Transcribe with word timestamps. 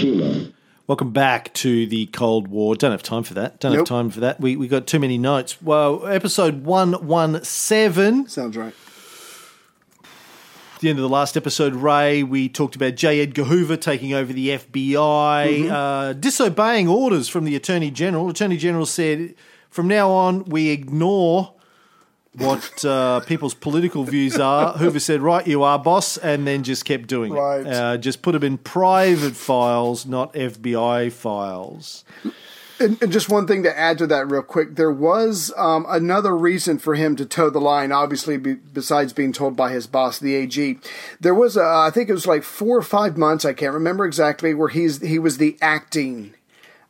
Hiroshima. 0.00 0.52
Welcome 0.86 1.10
back 1.12 1.52
to 1.54 1.86
the 1.86 2.06
Cold 2.06 2.48
War. 2.48 2.76
Don't 2.76 2.92
have 2.92 3.02
time 3.02 3.24
for 3.24 3.34
that. 3.34 3.58
Don't 3.58 3.72
Nope. 3.72 3.80
have 3.80 3.88
time 3.88 4.10
for 4.10 4.20
that. 4.20 4.40
We 4.40 4.56
we 4.56 4.68
got 4.68 4.86
too 4.86 5.00
many 5.00 5.18
notes. 5.18 5.60
Well, 5.60 6.06
episode 6.06 6.64
one 6.64 6.92
one 7.06 7.42
seven. 7.42 8.28
Sounds 8.28 8.56
right. 8.56 8.74
the 10.80 10.90
end 10.90 10.98
of 10.98 11.02
the 11.02 11.08
last 11.08 11.36
episode, 11.36 11.74
Ray, 11.74 12.22
we 12.22 12.48
talked 12.50 12.76
about 12.76 12.94
J. 12.94 13.20
Edgar 13.20 13.44
Hoover 13.44 13.76
taking 13.78 14.12
over 14.12 14.32
the 14.32 14.50
FBI, 14.50 15.70
uh, 15.70 16.12
disobeying 16.12 16.86
orders 16.86 17.28
from 17.28 17.44
the 17.44 17.56
Attorney 17.56 17.90
General. 17.90 18.28
Attorney 18.28 18.58
General 18.58 18.84
said, 18.86 19.34
from 19.70 19.88
now 19.88 20.10
on, 20.10 20.44
we 20.44 20.68
ignore 20.68 21.54
what 22.36 22.84
uh, 22.84 23.20
people's 23.20 23.54
political 23.54 24.04
views 24.04 24.38
are. 24.38 24.72
Hoover 24.74 25.00
said, 25.00 25.20
right, 25.22 25.46
you 25.46 25.62
are, 25.62 25.78
boss, 25.78 26.16
and 26.18 26.46
then 26.46 26.62
just 26.62 26.84
kept 26.84 27.06
doing 27.08 27.32
Right. 27.32 27.60
it. 27.60 27.66
Uh, 27.66 27.96
just 27.96 28.22
put 28.22 28.32
them 28.32 28.44
in 28.44 28.58
private 28.58 29.34
files, 29.36 30.06
not 30.06 30.32
FBI 30.34 31.10
files. 31.12 32.04
And, 32.78 33.02
and 33.02 33.10
just 33.10 33.30
one 33.30 33.46
thing 33.46 33.62
to 33.62 33.78
add 33.78 33.96
to 33.98 34.06
that, 34.08 34.30
real 34.30 34.42
quick, 34.42 34.76
there 34.76 34.92
was 34.92 35.50
um, 35.56 35.86
another 35.88 36.36
reason 36.36 36.78
for 36.78 36.94
him 36.94 37.16
to 37.16 37.24
toe 37.24 37.48
the 37.48 37.58
line. 37.60 37.90
Obviously, 37.90 38.36
be, 38.36 38.52
besides 38.52 39.14
being 39.14 39.32
told 39.32 39.56
by 39.56 39.70
his 39.72 39.86
boss, 39.86 40.18
the 40.18 40.34
AG, 40.34 40.78
there 41.18 41.34
was 41.34 41.56
a, 41.56 41.62
I 41.64 41.90
think 41.90 42.10
it 42.10 42.12
was 42.12 42.26
like 42.26 42.42
four 42.42 42.76
or 42.76 42.82
five 42.82 43.16
months, 43.16 43.46
I 43.46 43.54
can't 43.54 43.72
remember 43.72 44.04
exactly, 44.04 44.52
where 44.52 44.68
he's 44.68 45.00
he 45.00 45.18
was 45.18 45.38
the 45.38 45.56
acting 45.62 46.34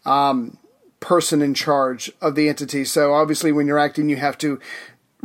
um, 0.04 0.59
person 0.98 1.40
in 1.40 1.54
charge 1.54 2.10
of 2.20 2.34
the 2.34 2.48
entity. 2.48 2.84
So 2.84 3.15
obviously, 3.15 3.52
when 3.52 3.68
you're 3.68 3.78
acting, 3.78 4.09
you 4.09 4.16
have 4.16 4.38
to 4.38 4.59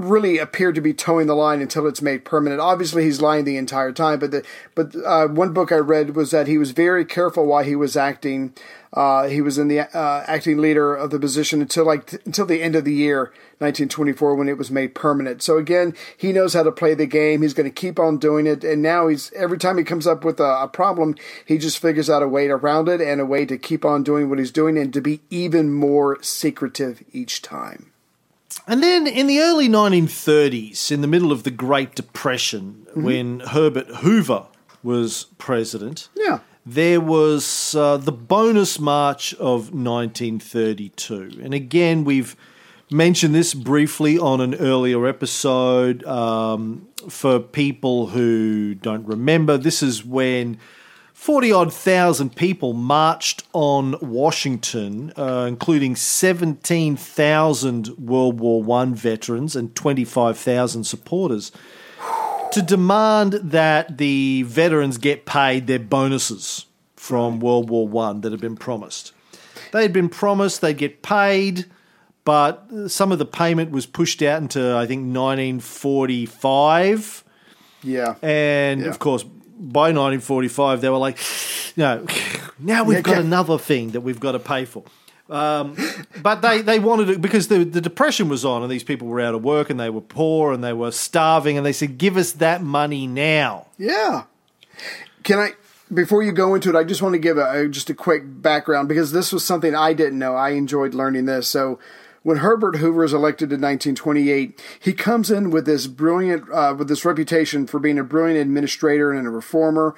really 0.03 0.37
appear 0.37 0.71
to 0.71 0.81
be 0.81 0.93
toeing 0.93 1.27
the 1.27 1.35
line 1.35 1.61
until 1.61 1.87
it's 1.87 2.01
made 2.01 2.25
permanent. 2.25 2.61
Obviously, 2.61 3.03
he's 3.03 3.21
lying 3.21 3.45
the 3.45 3.57
entire 3.57 3.91
time. 3.91 4.19
But 4.19 4.31
the 4.31 4.45
but 4.75 4.95
uh, 5.05 5.27
one 5.27 5.53
book 5.53 5.71
I 5.71 5.77
read 5.77 6.15
was 6.15 6.31
that 6.31 6.47
he 6.47 6.57
was 6.57 6.71
very 6.71 7.05
careful 7.05 7.45
while 7.45 7.63
he 7.63 7.75
was 7.75 7.95
acting. 7.95 8.53
Uh, 8.93 9.27
he 9.27 9.39
was 9.41 9.57
in 9.57 9.69
the 9.69 9.79
uh, 9.79 10.23
acting 10.27 10.57
leader 10.57 10.93
of 10.93 11.11
the 11.11 11.19
position 11.19 11.61
until 11.61 11.85
like 11.85 12.05
t- 12.07 12.17
until 12.25 12.45
the 12.45 12.61
end 12.61 12.75
of 12.75 12.83
the 12.83 12.93
year 12.93 13.31
1924 13.59 14.35
when 14.35 14.49
it 14.49 14.57
was 14.57 14.69
made 14.69 14.93
permanent. 14.93 15.41
So 15.41 15.57
again, 15.57 15.95
he 16.17 16.33
knows 16.33 16.53
how 16.53 16.63
to 16.63 16.71
play 16.71 16.93
the 16.93 17.05
game. 17.05 17.41
He's 17.41 17.53
going 17.53 17.69
to 17.69 17.73
keep 17.73 17.99
on 17.99 18.17
doing 18.17 18.47
it, 18.47 18.63
and 18.63 18.81
now 18.81 19.07
he's 19.07 19.31
every 19.33 19.57
time 19.57 19.77
he 19.77 19.83
comes 19.83 20.07
up 20.07 20.25
with 20.25 20.39
a, 20.39 20.63
a 20.63 20.67
problem, 20.67 21.15
he 21.45 21.57
just 21.57 21.79
figures 21.79 22.09
out 22.09 22.23
a 22.23 22.27
way 22.27 22.47
around 22.49 22.89
it 22.89 22.99
and 22.99 23.21
a 23.21 23.25
way 23.25 23.45
to 23.45 23.57
keep 23.57 23.85
on 23.85 24.03
doing 24.03 24.29
what 24.29 24.39
he's 24.39 24.51
doing 24.51 24.77
and 24.77 24.91
to 24.93 25.01
be 25.01 25.21
even 25.29 25.71
more 25.71 26.21
secretive 26.21 27.03
each 27.13 27.41
time. 27.41 27.90
And 28.67 28.83
then 28.83 29.07
in 29.07 29.27
the 29.27 29.39
early 29.39 29.67
1930s, 29.69 30.91
in 30.91 31.01
the 31.01 31.07
middle 31.07 31.31
of 31.31 31.43
the 31.43 31.51
Great 31.51 31.95
Depression, 31.95 32.85
when 32.95 33.39
Herbert 33.41 33.87
Hoover 33.97 34.45
was 34.83 35.25
president, 35.37 36.09
Yeah. 36.15 36.39
there 36.65 36.99
was 37.01 37.75
uh, 37.75 37.97
the 37.97 38.11
bonus 38.11 38.79
march 38.79 39.33
of 39.35 39.73
1932. 39.73 41.39
And 41.43 41.53
again, 41.53 42.03
we've 42.03 42.35
mentioned 42.91 43.33
this 43.33 43.53
briefly 43.53 44.17
on 44.19 44.41
an 44.41 44.55
earlier 44.55 45.07
episode. 45.07 46.03
Um, 46.05 46.87
for 47.09 47.39
people 47.39 48.07
who 48.07 48.75
don't 48.75 49.05
remember, 49.05 49.57
this 49.57 49.81
is 49.81 50.05
when 50.05 50.59
40 51.21 51.51
odd 51.51 51.71
thousand 51.71 52.35
people 52.35 52.73
marched 52.73 53.43
on 53.53 53.95
Washington, 54.01 55.13
uh, 55.15 55.45
including 55.47 55.95
17,000 55.95 57.89
World 57.99 58.39
War 58.39 58.63
One 58.63 58.95
veterans 58.95 59.55
and 59.55 59.75
25,000 59.75 60.83
supporters, 60.83 61.51
to 62.53 62.63
demand 62.63 63.33
that 63.33 63.99
the 63.99 64.41
veterans 64.47 64.97
get 64.97 65.27
paid 65.27 65.67
their 65.67 65.77
bonuses 65.77 66.65
from 66.95 67.39
World 67.39 67.69
War 67.69 67.87
One 67.87 68.21
that 68.21 68.31
had 68.31 68.41
been 68.41 68.57
promised. 68.57 69.11
They 69.73 69.83
had 69.83 69.93
been 69.93 70.09
promised 70.09 70.61
they'd 70.61 70.75
get 70.75 71.03
paid, 71.03 71.65
but 72.25 72.67
some 72.87 73.11
of 73.11 73.19
the 73.19 73.27
payment 73.27 73.69
was 73.69 73.85
pushed 73.85 74.23
out 74.23 74.41
into, 74.41 74.75
I 74.75 74.87
think, 74.87 75.01
1945. 75.15 77.23
Yeah. 77.83 78.15
And 78.23 78.81
Yeah. 78.81 78.87
of 78.87 78.97
course, 78.97 79.23
by 79.61 79.91
1945, 79.91 80.81
they 80.81 80.89
were 80.89 80.97
like, 80.97 81.17
no, 81.77 82.05
now 82.59 82.83
we've 82.83 83.03
got 83.03 83.19
another 83.19 83.57
thing 83.57 83.91
that 83.91 84.01
we've 84.01 84.19
got 84.19 84.31
to 84.33 84.39
pay 84.39 84.65
for. 84.65 84.83
Um, 85.29 85.77
but 86.21 86.41
they, 86.41 86.61
they 86.61 86.79
wanted 86.79 87.09
it 87.09 87.21
because 87.21 87.47
the, 87.47 87.63
the 87.63 87.79
depression 87.79 88.27
was 88.27 88.43
on 88.43 88.63
and 88.63 88.71
these 88.71 88.83
people 88.83 89.07
were 89.07 89.21
out 89.21 89.33
of 89.33 89.41
work 89.43 89.69
and 89.69 89.79
they 89.79 89.89
were 89.89 90.01
poor 90.01 90.51
and 90.51 90.61
they 90.61 90.73
were 90.73 90.91
starving 90.91 91.55
and 91.55 91.65
they 91.65 91.71
said, 91.71 91.97
give 91.97 92.17
us 92.17 92.33
that 92.33 92.61
money 92.61 93.07
now. 93.07 93.67
Yeah. 93.77 94.23
Can 95.23 95.39
I, 95.39 95.51
before 95.93 96.21
you 96.21 96.33
go 96.33 96.53
into 96.53 96.69
it, 96.69 96.75
I 96.75 96.83
just 96.83 97.01
want 97.01 97.13
to 97.13 97.19
give 97.19 97.37
a- 97.37 97.69
just 97.69 97.89
a 97.89 97.93
quick 97.93 98.23
background 98.25 98.89
because 98.89 99.13
this 99.13 99.31
was 99.31 99.45
something 99.45 99.73
I 99.73 99.93
didn't 99.93 100.19
know. 100.19 100.35
I 100.35 100.49
enjoyed 100.49 100.93
learning 100.93 101.27
this. 101.27 101.47
So, 101.47 101.79
when 102.23 102.37
Herbert 102.37 102.77
Hoover 102.77 103.03
is 103.03 103.13
elected 103.13 103.51
in 103.51 103.61
1928, 103.61 104.59
he 104.79 104.93
comes 104.93 105.31
in 105.31 105.49
with 105.49 105.65
this 105.65 105.87
brilliant, 105.87 106.43
uh, 106.51 106.75
with 106.77 106.87
this 106.87 107.03
reputation 107.03 107.65
for 107.65 107.79
being 107.79 107.97
a 107.97 108.03
brilliant 108.03 108.39
administrator 108.39 109.11
and 109.11 109.27
a 109.27 109.31
reformer. 109.31 109.95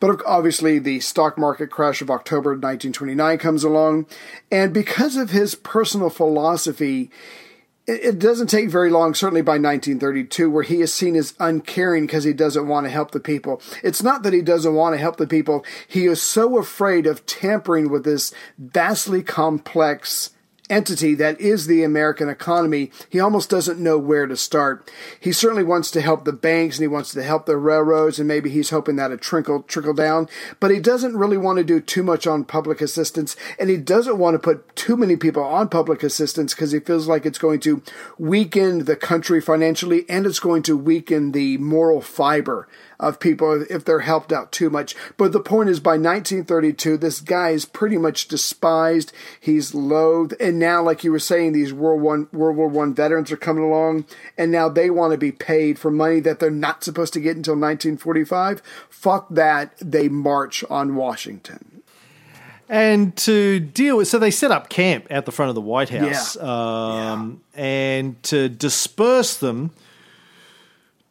But 0.00 0.20
obviously, 0.26 0.78
the 0.78 1.00
stock 1.00 1.38
market 1.38 1.70
crash 1.70 2.02
of 2.02 2.10
October 2.10 2.50
1929 2.50 3.38
comes 3.38 3.64
along, 3.64 4.06
and 4.50 4.72
because 4.72 5.16
of 5.16 5.30
his 5.30 5.54
personal 5.54 6.10
philosophy, 6.10 7.10
it 7.86 8.04
it 8.04 8.18
doesn't 8.18 8.48
take 8.48 8.68
very 8.68 8.90
long, 8.90 9.14
certainly 9.14 9.42
by 9.42 9.52
1932, 9.52 10.50
where 10.50 10.64
he 10.64 10.80
is 10.80 10.92
seen 10.92 11.16
as 11.16 11.34
uncaring 11.38 12.06
because 12.06 12.24
he 12.24 12.32
doesn't 12.32 12.68
want 12.68 12.84
to 12.84 12.90
help 12.90 13.12
the 13.12 13.20
people. 13.20 13.62
It's 13.82 14.02
not 14.02 14.22
that 14.22 14.32
he 14.32 14.42
doesn't 14.42 14.74
want 14.74 14.94
to 14.94 14.98
help 14.98 15.16
the 15.16 15.26
people. 15.26 15.64
He 15.86 16.06
is 16.06 16.20
so 16.20 16.58
afraid 16.58 17.06
of 17.06 17.24
tampering 17.26 17.90
with 17.90 18.04
this 18.04 18.34
vastly 18.58 19.22
complex 19.22 20.30
entity 20.68 21.14
that 21.14 21.40
is 21.40 21.66
the 21.66 21.82
American 21.82 22.28
economy, 22.28 22.90
he 23.08 23.20
almost 23.20 23.50
doesn't 23.50 23.78
know 23.78 23.98
where 23.98 24.26
to 24.26 24.36
start. 24.36 24.90
He 25.18 25.32
certainly 25.32 25.64
wants 25.64 25.90
to 25.92 26.00
help 26.00 26.24
the 26.24 26.32
banks 26.32 26.76
and 26.76 26.82
he 26.82 26.88
wants 26.88 27.12
to 27.12 27.22
help 27.22 27.46
the 27.46 27.56
railroads 27.56 28.18
and 28.18 28.28
maybe 28.28 28.50
he's 28.50 28.70
hoping 28.70 28.96
that 28.96 29.10
it 29.10 29.20
trickle 29.20 29.62
trickle 29.62 29.94
down, 29.94 30.28
but 30.60 30.70
he 30.70 30.80
doesn't 30.80 31.16
really 31.16 31.36
want 31.36 31.58
to 31.58 31.64
do 31.64 31.80
too 31.80 32.02
much 32.02 32.26
on 32.26 32.44
public 32.44 32.80
assistance 32.80 33.36
and 33.58 33.70
he 33.70 33.76
doesn't 33.76 34.18
want 34.18 34.34
to 34.34 34.38
put 34.38 34.74
too 34.76 34.96
many 34.96 35.16
people 35.16 35.42
on 35.42 35.68
public 35.68 36.02
assistance 36.02 36.54
because 36.54 36.72
he 36.72 36.80
feels 36.80 37.08
like 37.08 37.24
it's 37.24 37.38
going 37.38 37.60
to 37.60 37.82
weaken 38.18 38.84
the 38.84 38.96
country 38.96 39.40
financially 39.40 40.04
and 40.08 40.26
it's 40.26 40.40
going 40.40 40.62
to 40.62 40.76
weaken 40.76 41.32
the 41.32 41.58
moral 41.58 42.00
fiber 42.00 42.68
of 42.98 43.20
people 43.20 43.64
if 43.68 43.84
they're 43.84 44.00
helped 44.00 44.32
out 44.32 44.52
too 44.52 44.70
much. 44.70 44.94
But 45.16 45.32
the 45.32 45.40
point 45.40 45.68
is, 45.68 45.80
by 45.80 45.92
1932, 45.92 46.96
this 46.96 47.20
guy 47.20 47.50
is 47.50 47.64
pretty 47.64 47.98
much 47.98 48.28
despised. 48.28 49.12
He's 49.38 49.74
loathed, 49.74 50.34
and 50.40 50.58
now, 50.58 50.82
like 50.82 51.04
you 51.04 51.12
were 51.12 51.18
saying, 51.18 51.52
these 51.52 51.72
World 51.72 52.00
One 52.02 52.28
World 52.32 52.56
War 52.56 52.68
One 52.68 52.94
veterans 52.94 53.30
are 53.32 53.36
coming 53.36 53.64
along, 53.64 54.06
and 54.36 54.50
now 54.50 54.68
they 54.68 54.90
want 54.90 55.12
to 55.12 55.18
be 55.18 55.32
paid 55.32 55.78
for 55.78 55.90
money 55.90 56.20
that 56.20 56.38
they're 56.38 56.50
not 56.50 56.84
supposed 56.84 57.12
to 57.14 57.20
get 57.20 57.36
until 57.36 57.54
1945. 57.54 58.62
Fuck 58.88 59.28
that! 59.30 59.76
They 59.80 60.08
march 60.08 60.64
on 60.70 60.96
Washington. 60.96 61.82
And 62.68 63.16
to 63.18 63.60
deal 63.60 63.98
with, 63.98 64.08
so 64.08 64.18
they 64.18 64.32
set 64.32 64.50
up 64.50 64.68
camp 64.68 65.06
out 65.10 65.24
the 65.24 65.32
front 65.32 65.50
of 65.50 65.54
the 65.54 65.60
White 65.60 65.88
House. 65.88 66.36
Yeah. 66.36 67.12
Um, 67.12 67.40
And 67.54 68.20
to 68.24 68.48
disperse 68.48 69.36
them, 69.36 69.70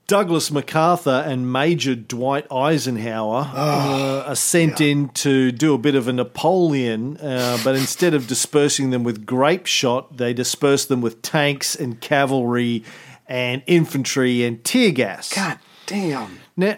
Douglas 0.07 0.51
MacArthur 0.51 1.23
and 1.25 1.51
Major 1.51 1.95
Dwight 1.95 2.45
Eisenhower 2.51 3.49
uh, 3.53 4.23
are 4.27 4.35
sent 4.35 4.79
in 4.79 5.09
to 5.09 5.51
do 5.51 5.73
a 5.73 5.79
bit 5.79 5.95
of 5.95 6.07
a 6.07 6.13
Napoleon, 6.13 7.17
uh, 7.17 7.57
but 7.63 7.75
instead 7.75 8.13
of 8.13 8.27
dispersing 8.27 8.91
them 8.91 9.03
with 9.03 9.25
grape 9.25 9.65
shot, 9.65 10.17
they 10.17 10.31
disperse 10.31 10.85
them 10.85 11.01
with 11.01 11.23
tanks 11.23 11.75
and 11.75 11.99
cavalry 12.01 12.83
and 13.27 13.63
infantry 13.65 14.43
and 14.43 14.63
tear 14.63 14.91
gas. 14.91 15.33
God 15.33 15.57
damn! 15.87 16.39
Now, 16.55 16.77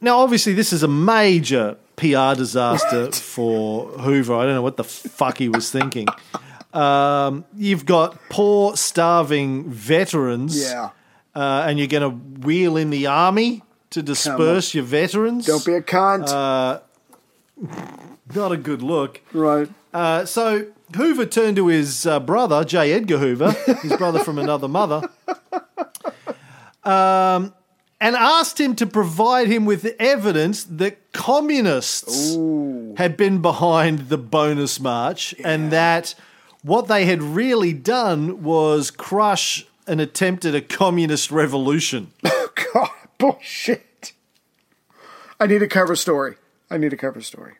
now, 0.00 0.18
obviously, 0.18 0.52
this 0.52 0.72
is 0.72 0.84
a 0.84 0.88
major 0.88 1.76
PR 1.96 2.34
disaster 2.36 3.10
for 3.10 3.86
Hoover. 3.88 4.34
I 4.34 4.44
don't 4.44 4.54
know 4.54 4.62
what 4.62 4.76
the 4.76 4.84
fuck 4.84 5.38
he 5.38 5.48
was 5.48 5.70
thinking. 5.70 6.06
Um, 6.72 7.44
you've 7.56 7.86
got 7.86 8.18
poor, 8.30 8.76
starving 8.76 9.68
veterans, 9.68 10.60
Yeah. 10.60 10.90
Uh, 11.34 11.64
and 11.66 11.78
you're 11.78 11.88
going 11.88 12.02
to 12.02 12.46
wheel 12.46 12.76
in 12.76 12.90
the 12.90 13.06
army 13.06 13.62
to 13.90 14.02
disperse 14.02 14.74
your 14.74 14.84
veterans. 14.84 15.46
Don't 15.46 15.64
be 15.64 15.74
a 15.74 15.82
cunt. 15.82 16.28
Uh, 16.28 16.80
Not 18.34 18.52
a 18.52 18.56
good 18.56 18.82
look. 18.82 19.20
right. 19.32 19.68
Uh, 19.92 20.24
so 20.24 20.66
Hoover 20.96 21.26
turned 21.26 21.56
to 21.56 21.66
his 21.66 22.06
uh, 22.06 22.18
brother, 22.18 22.64
J. 22.64 22.92
Edgar 22.94 23.18
Hoover, 23.18 23.50
his 23.82 23.94
brother 23.96 24.20
from 24.20 24.38
another 24.38 24.66
mother, 24.68 25.02
um, 26.82 27.52
and 28.00 28.16
asked 28.16 28.58
him 28.58 28.74
to 28.76 28.86
provide 28.86 29.48
him 29.48 29.64
with 29.64 29.84
evidence 29.98 30.64
that 30.64 31.12
communists 31.12 32.34
had 32.96 33.16
been 33.16 33.40
behind 33.42 34.08
the 34.08 34.18
bonus 34.18 34.80
march 34.80 35.34
and 35.44 35.70
that 35.70 36.14
what 36.62 36.88
they 36.88 37.04
had 37.04 37.22
really 37.22 37.72
done 37.72 38.42
was 38.42 38.90
crush 38.90 39.66
an 39.86 40.00
attempt 40.00 40.44
at 40.44 40.54
a 40.54 40.60
communist 40.60 41.30
revolution. 41.30 42.12
Oh, 42.24 42.48
God, 42.74 42.90
bullshit. 43.18 44.12
I 45.40 45.46
need 45.46 45.62
a 45.62 45.68
cover 45.68 45.96
story. 45.96 46.36
I 46.70 46.76
need 46.76 46.92
a 46.92 46.96
cover 46.96 47.20
story. 47.22 47.54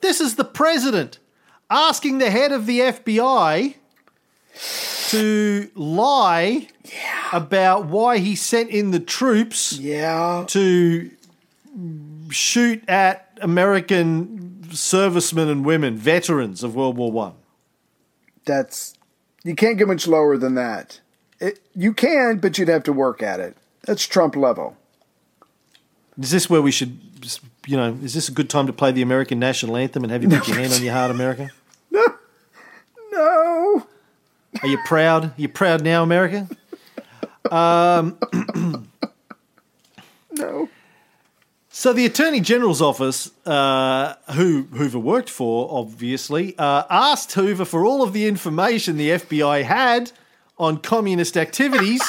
This 0.00 0.20
is 0.20 0.34
the 0.36 0.44
president 0.44 1.18
asking 1.70 2.18
the 2.18 2.30
head 2.30 2.52
of 2.52 2.66
the 2.66 2.80
FBI 2.80 3.74
to 5.10 5.70
lie 5.74 6.68
about 7.32 7.86
why 7.86 8.18
he 8.18 8.34
sent 8.34 8.70
in 8.70 8.90
the 8.90 9.00
troops 9.00 9.72
Yeah. 9.78 10.44
to 10.48 11.10
shoot 12.30 12.86
at 12.88 13.38
American 13.40 14.68
servicemen 14.72 15.48
and 15.48 15.64
women, 15.64 15.96
veterans 15.96 16.62
of 16.62 16.74
World 16.74 16.96
War 16.96 17.10
One. 17.12 17.34
That's 18.44 18.94
you 19.44 19.54
can't 19.54 19.78
get 19.78 19.86
much 19.88 20.06
lower 20.06 20.36
than 20.36 20.54
that. 20.56 21.00
It, 21.40 21.60
you 21.74 21.92
can, 21.92 22.38
but 22.38 22.58
you'd 22.58 22.68
have 22.68 22.84
to 22.84 22.92
work 22.92 23.22
at 23.22 23.40
it. 23.40 23.56
That's 23.82 24.06
Trump 24.06 24.36
level. 24.36 24.76
Is 26.20 26.30
this 26.30 26.50
where 26.50 26.60
we 26.60 26.72
should, 26.72 26.98
you 27.66 27.76
know, 27.76 27.96
is 28.02 28.14
this 28.14 28.28
a 28.28 28.32
good 28.32 28.50
time 28.50 28.66
to 28.66 28.72
play 28.72 28.90
the 28.90 29.02
American 29.02 29.38
national 29.38 29.76
anthem 29.76 30.02
and 30.02 30.12
have 30.12 30.22
you 30.22 30.28
put 30.28 30.48
your 30.48 30.58
hand 30.58 30.72
on 30.72 30.82
your 30.82 30.94
heart, 30.94 31.10
America? 31.10 31.50
No. 31.90 32.04
No. 33.12 33.86
Are 34.62 34.68
you 34.68 34.78
proud? 34.84 35.24
Are 35.24 35.34
you 35.36 35.48
proud 35.48 35.82
now, 35.82 36.02
America? 36.02 36.46
Um, 37.50 38.18
No. 40.38 40.68
So 41.70 41.92
the 41.92 42.06
Attorney 42.06 42.40
General's 42.40 42.82
office, 42.82 43.30
uh, 43.46 44.14
who 44.32 44.64
Hoover 44.72 44.98
worked 44.98 45.30
for, 45.30 45.68
obviously, 45.70 46.56
uh, 46.58 46.84
asked 46.90 47.32
Hoover 47.32 47.64
for 47.64 47.84
all 47.84 48.02
of 48.02 48.12
the 48.12 48.26
information 48.26 48.96
the 48.96 49.10
FBI 49.10 49.64
had 49.64 50.12
on 50.58 50.78
communist 50.78 51.36
activities, 51.36 52.02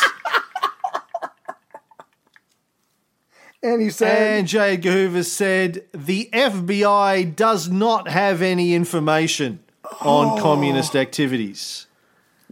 And 3.61 3.81
he 3.81 3.89
said, 3.89 4.39
and 4.39 4.47
J. 4.47 4.75
Edgar 4.75 4.91
Hoover 4.91 5.23
said 5.23 5.83
the 5.91 6.29
FBI 6.31 7.35
does 7.35 7.67
not 7.67 8.07
have 8.07 8.41
any 8.41 8.73
information 8.73 9.59
on 9.99 10.39
oh. 10.39 10.41
communist 10.41 10.95
activities. 10.95 11.85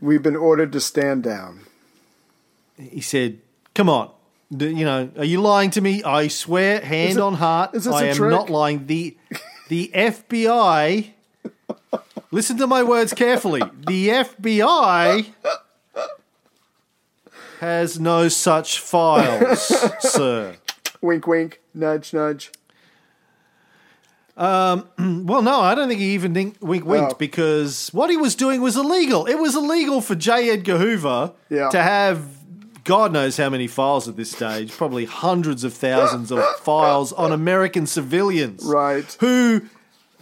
"We've 0.02 0.22
been 0.22 0.36
ordered 0.36 0.74
to 0.74 0.82
stand 0.82 1.24
down." 1.24 1.62
He 2.78 3.00
said, 3.00 3.40
"Come 3.74 3.90
on." 3.90 4.12
You 4.50 4.84
know, 4.84 5.10
are 5.18 5.26
you 5.26 5.42
lying 5.42 5.72
to 5.72 5.82
me? 5.82 6.04
I 6.04 6.28
swear, 6.28 6.82
hand 6.82 7.18
it- 7.18 7.22
on 7.22 7.36
heart, 7.36 7.72
I 7.88 8.08
am 8.08 8.16
trick? 8.16 8.32
not 8.32 8.50
lying. 8.50 8.88
The 8.88 9.16
the 9.70 9.90
FBI 9.94 11.14
Listen 12.32 12.58
to 12.58 12.68
my 12.68 12.84
words 12.84 13.14
carefully. 13.14 13.62
The 13.88 14.10
FBI 14.10 15.28
has 17.60 18.00
no 18.00 18.28
such 18.28 18.80
files, 18.80 19.62
sir. 20.00 20.56
Wink, 21.02 21.28
wink, 21.28 21.62
nudge, 21.74 22.14
nudge. 22.14 22.52
Um, 24.36 24.88
Well, 25.26 25.42
no, 25.42 25.60
I 25.62 25.74
don't 25.76 25.88
think 25.88 26.00
he 26.00 26.14
even 26.14 26.34
think, 26.34 26.58
wink 26.62 26.86
winked 26.86 27.14
Oh. 27.14 27.18
because 27.18 27.90
what 27.92 28.10
he 28.10 28.18
was 28.18 28.36
doing 28.36 28.62
was 28.62 28.78
illegal. 28.78 29.26
It 29.26 29.36
was 29.36 29.56
illegal 29.56 30.02
for 30.02 30.16
J. 30.16 30.50
Edgar 30.52 30.78
Hoover 30.78 31.34
Yeah. 31.50 31.70
to 31.70 31.82
have 31.82 32.38
God 32.84 33.12
knows 33.12 33.36
how 33.36 33.50
many 33.50 33.68
files 33.68 34.08
at 34.08 34.16
this 34.16 34.32
stage, 34.32 34.72
probably 34.72 35.04
hundreds 35.06 35.64
of 35.66 35.74
thousands 35.74 36.32
of 36.32 36.42
files 36.60 37.12
on 37.12 37.32
American 37.34 37.86
civilians. 37.86 38.64
Right. 38.64 39.18
Who 39.20 39.64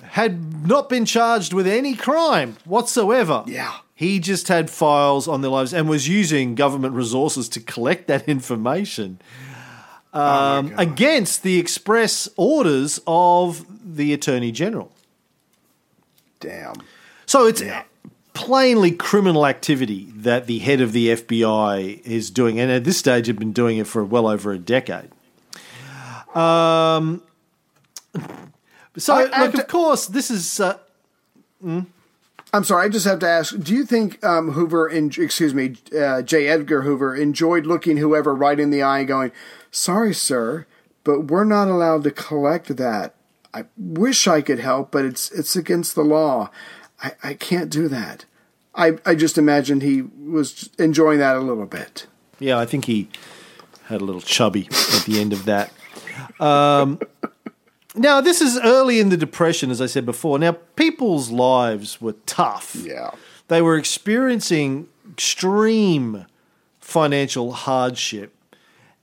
had 0.01 0.65
not 0.67 0.89
been 0.89 1.05
charged 1.05 1.53
with 1.53 1.67
any 1.67 1.93
crime 1.95 2.57
whatsoever. 2.65 3.43
Yeah. 3.45 3.71
He 3.97 4.19
just 4.19 4.49
had 4.49 4.69
files 4.69 5.25
on 5.27 5.41
their 5.41 5.49
lives 5.51 5.73
and 5.73 5.87
was 5.87 6.07
using 6.09 6.53
government 6.53 6.93
resources 6.95 7.47
to 7.49 7.61
collect 7.61 8.07
that 8.07 8.27
information 8.29 9.19
um, 10.13 10.73
against 10.77 11.43
the 11.43 11.57
express 11.59 12.27
orders 12.35 12.99
of 13.07 13.65
the 13.95 14.11
Attorney 14.13 14.51
General. 14.51 14.91
Damn. 16.41 16.75
So 17.25 17.47
it's 17.47 17.63
plainly 18.33 18.91
criminal 18.91 19.45
activity 19.47 20.11
that 20.15 20.45
the 20.45 20.59
head 20.59 20.81
of 20.81 20.91
the 20.91 21.07
FBI 21.09 22.01
is 22.03 22.29
doing, 22.29 22.59
and 22.59 22.69
at 22.69 22.83
this 22.83 22.97
stage, 22.97 23.27
had 23.27 23.39
been 23.39 23.53
doing 23.53 23.77
it 23.77 23.87
for 23.87 24.03
well 24.03 24.27
over 24.27 24.51
a 24.51 24.57
decade. 24.59 25.09
Um, 26.35 27.21
so, 28.97 29.13
I- 29.15 29.29
I 29.31 29.41
look, 29.45 29.53
to- 29.55 29.61
of 29.61 29.67
course, 29.69 30.07
this 30.07 30.29
is. 30.29 30.59
Uh, 30.59 30.77
I'm 32.53 32.63
sorry. 32.63 32.85
I 32.85 32.89
just 32.89 33.05
have 33.05 33.19
to 33.19 33.27
ask: 33.27 33.57
Do 33.59 33.73
you 33.73 33.85
think 33.85 34.23
um, 34.23 34.51
Hoover, 34.51 34.89
en- 34.89 35.11
excuse 35.17 35.53
me, 35.53 35.75
uh, 35.97 36.21
J. 36.21 36.47
Edgar 36.47 36.83
Hoover, 36.83 37.15
enjoyed 37.15 37.65
looking 37.65 37.97
whoever 37.97 38.33
right 38.33 38.59
in 38.59 38.69
the 38.69 38.81
eye, 38.81 38.99
and 38.99 39.07
going, 39.07 39.31
"Sorry, 39.71 40.13
sir, 40.13 40.65
but 41.03 41.25
we're 41.25 41.43
not 41.43 41.67
allowed 41.67 42.03
to 42.05 42.11
collect 42.11 42.77
that. 42.77 43.15
I 43.53 43.65
wish 43.77 44.27
I 44.27 44.41
could 44.41 44.59
help, 44.59 44.91
but 44.91 45.03
it's 45.05 45.31
it's 45.31 45.55
against 45.55 45.95
the 45.95 46.03
law. 46.03 46.49
I, 47.03 47.11
I 47.23 47.33
can't 47.33 47.69
do 47.69 47.87
that." 47.89 48.25
I 48.73 48.97
I 49.05 49.15
just 49.15 49.37
imagined 49.37 49.81
he 49.81 50.01
was 50.01 50.69
enjoying 50.77 51.19
that 51.19 51.35
a 51.35 51.39
little 51.39 51.65
bit. 51.65 52.07
yeah, 52.39 52.57
I 52.57 52.65
think 52.65 52.85
he 52.85 53.09
had 53.85 54.01
a 54.01 54.03
little 54.03 54.21
chubby 54.21 54.67
at 54.95 55.03
the 55.05 55.19
end 55.19 55.31
of 55.33 55.45
that. 55.45 55.71
Um, 56.39 56.99
now, 57.95 58.21
this 58.21 58.41
is 58.41 58.59
early 58.63 58.99
in 58.99 59.09
the 59.09 59.17
Depression, 59.17 59.71
as 59.71 59.81
I 59.81 59.85
said 59.85 60.05
before. 60.05 60.39
Now, 60.39 60.53
people's 60.75 61.31
lives 61.31 62.01
were 62.01 62.15
tough. 62.25 62.75
Yeah. 62.75 63.11
They 63.47 63.61
were 63.61 63.77
experiencing 63.77 64.87
extreme 65.11 66.25
financial 66.79 67.51
hardship. 67.51 68.33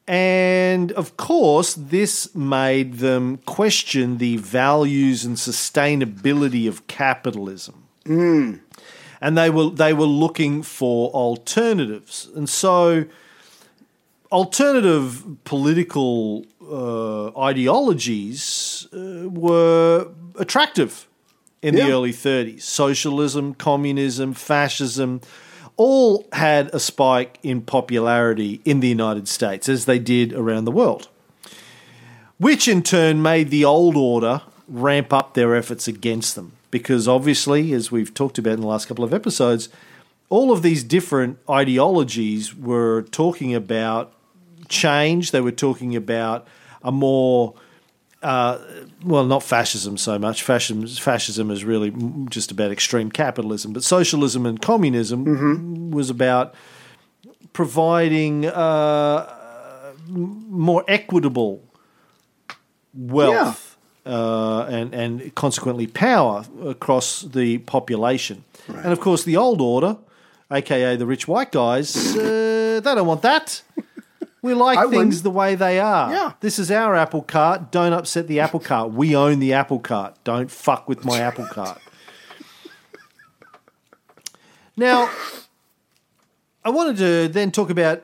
And 0.06 0.92
of 0.92 1.16
course, 1.16 1.74
this 1.74 2.34
made 2.34 2.94
them 2.94 3.38
question 3.38 4.18
the 4.18 4.36
values 4.36 5.24
and 5.24 5.36
sustainability 5.36 6.68
of 6.68 6.86
capitalism. 6.86 7.84
Hmm. 8.04 8.56
And 9.20 9.38
they 9.38 9.48
were 9.48 9.70
they 9.70 9.92
were 9.92 10.06
looking 10.06 10.64
for 10.64 11.10
alternatives. 11.10 12.28
And 12.34 12.48
so 12.48 13.04
alternative 14.32 15.24
political 15.44 16.46
uh, 16.72 17.38
ideologies 17.38 18.88
uh, 18.92 19.28
were 19.28 20.08
attractive 20.38 21.06
in 21.60 21.74
the 21.74 21.92
early 21.92 22.12
30s. 22.12 22.62
Socialism, 22.62 23.54
communism, 23.54 24.32
fascism 24.32 25.20
all 25.76 26.26
had 26.32 26.68
a 26.74 26.80
spike 26.80 27.38
in 27.42 27.60
popularity 27.60 28.60
in 28.64 28.80
the 28.80 28.88
United 28.88 29.28
States, 29.28 29.68
as 29.68 29.84
they 29.84 29.98
did 29.98 30.32
around 30.32 30.64
the 30.64 30.72
world, 30.72 31.08
which 32.38 32.68
in 32.68 32.82
turn 32.82 33.22
made 33.22 33.50
the 33.50 33.64
old 33.64 33.96
order 33.96 34.42
ramp 34.68 35.12
up 35.12 35.34
their 35.34 35.54
efforts 35.54 35.86
against 35.86 36.34
them. 36.34 36.52
Because 36.70 37.06
obviously, 37.06 37.72
as 37.74 37.92
we've 37.92 38.14
talked 38.14 38.38
about 38.38 38.54
in 38.54 38.60
the 38.62 38.66
last 38.66 38.88
couple 38.88 39.04
of 39.04 39.12
episodes, 39.12 39.68
all 40.30 40.50
of 40.50 40.62
these 40.62 40.82
different 40.82 41.38
ideologies 41.48 42.54
were 42.54 43.02
talking 43.02 43.54
about 43.54 44.14
change. 44.68 45.30
They 45.30 45.42
were 45.42 45.52
talking 45.52 45.94
about 45.94 46.48
a 46.82 46.92
more, 46.92 47.54
uh, 48.22 48.58
well, 49.04 49.24
not 49.24 49.42
fascism 49.42 49.96
so 49.96 50.18
much. 50.18 50.42
Fascism, 50.42 50.86
fascism 50.86 51.50
is 51.50 51.64
really 51.64 51.92
just 52.28 52.50
about 52.50 52.70
extreme 52.70 53.10
capitalism, 53.10 53.72
but 53.72 53.82
socialism 53.84 54.46
and 54.46 54.60
communism 54.60 55.90
was 55.90 56.10
about 56.10 56.54
providing 57.52 58.46
uh, 58.46 59.92
more 60.08 60.84
equitable 60.88 61.62
wealth 62.94 63.76
uh, 64.06 64.66
and 64.68 64.94
and 64.94 65.34
consequently 65.34 65.86
power 65.86 66.44
across 66.64 67.22
the 67.22 67.58
population. 67.58 68.44
And 68.68 68.92
of 68.92 69.00
course, 69.00 69.24
the 69.24 69.36
old 69.36 69.60
order, 69.60 69.96
aka 70.50 70.96
the 70.96 71.06
rich 71.06 71.28
white 71.28 71.52
guys, 71.52 72.16
uh, 72.16 72.80
they 72.82 72.94
don't 72.94 73.06
want 73.06 73.22
that. 73.22 73.62
We 74.42 74.54
like 74.54 74.76
I 74.76 74.82
things 74.82 74.92
wouldn't. 74.96 75.22
the 75.22 75.30
way 75.30 75.54
they 75.54 75.78
are. 75.78 76.12
Yeah. 76.12 76.32
This 76.40 76.58
is 76.58 76.70
our 76.70 76.96
apple 76.96 77.22
cart. 77.22 77.70
Don't 77.70 77.92
upset 77.92 78.26
the 78.26 78.40
apple 78.40 78.58
cart. 78.58 78.92
We 78.92 79.14
own 79.14 79.38
the 79.38 79.52
apple 79.52 79.78
cart. 79.78 80.16
Don't 80.24 80.50
fuck 80.50 80.88
with 80.88 81.04
my 81.04 81.20
apple 81.20 81.46
cart. 81.46 81.80
Now, 84.76 85.10
I 86.64 86.70
wanted 86.70 86.96
to 86.96 87.28
then 87.28 87.52
talk 87.52 87.70
about 87.70 87.98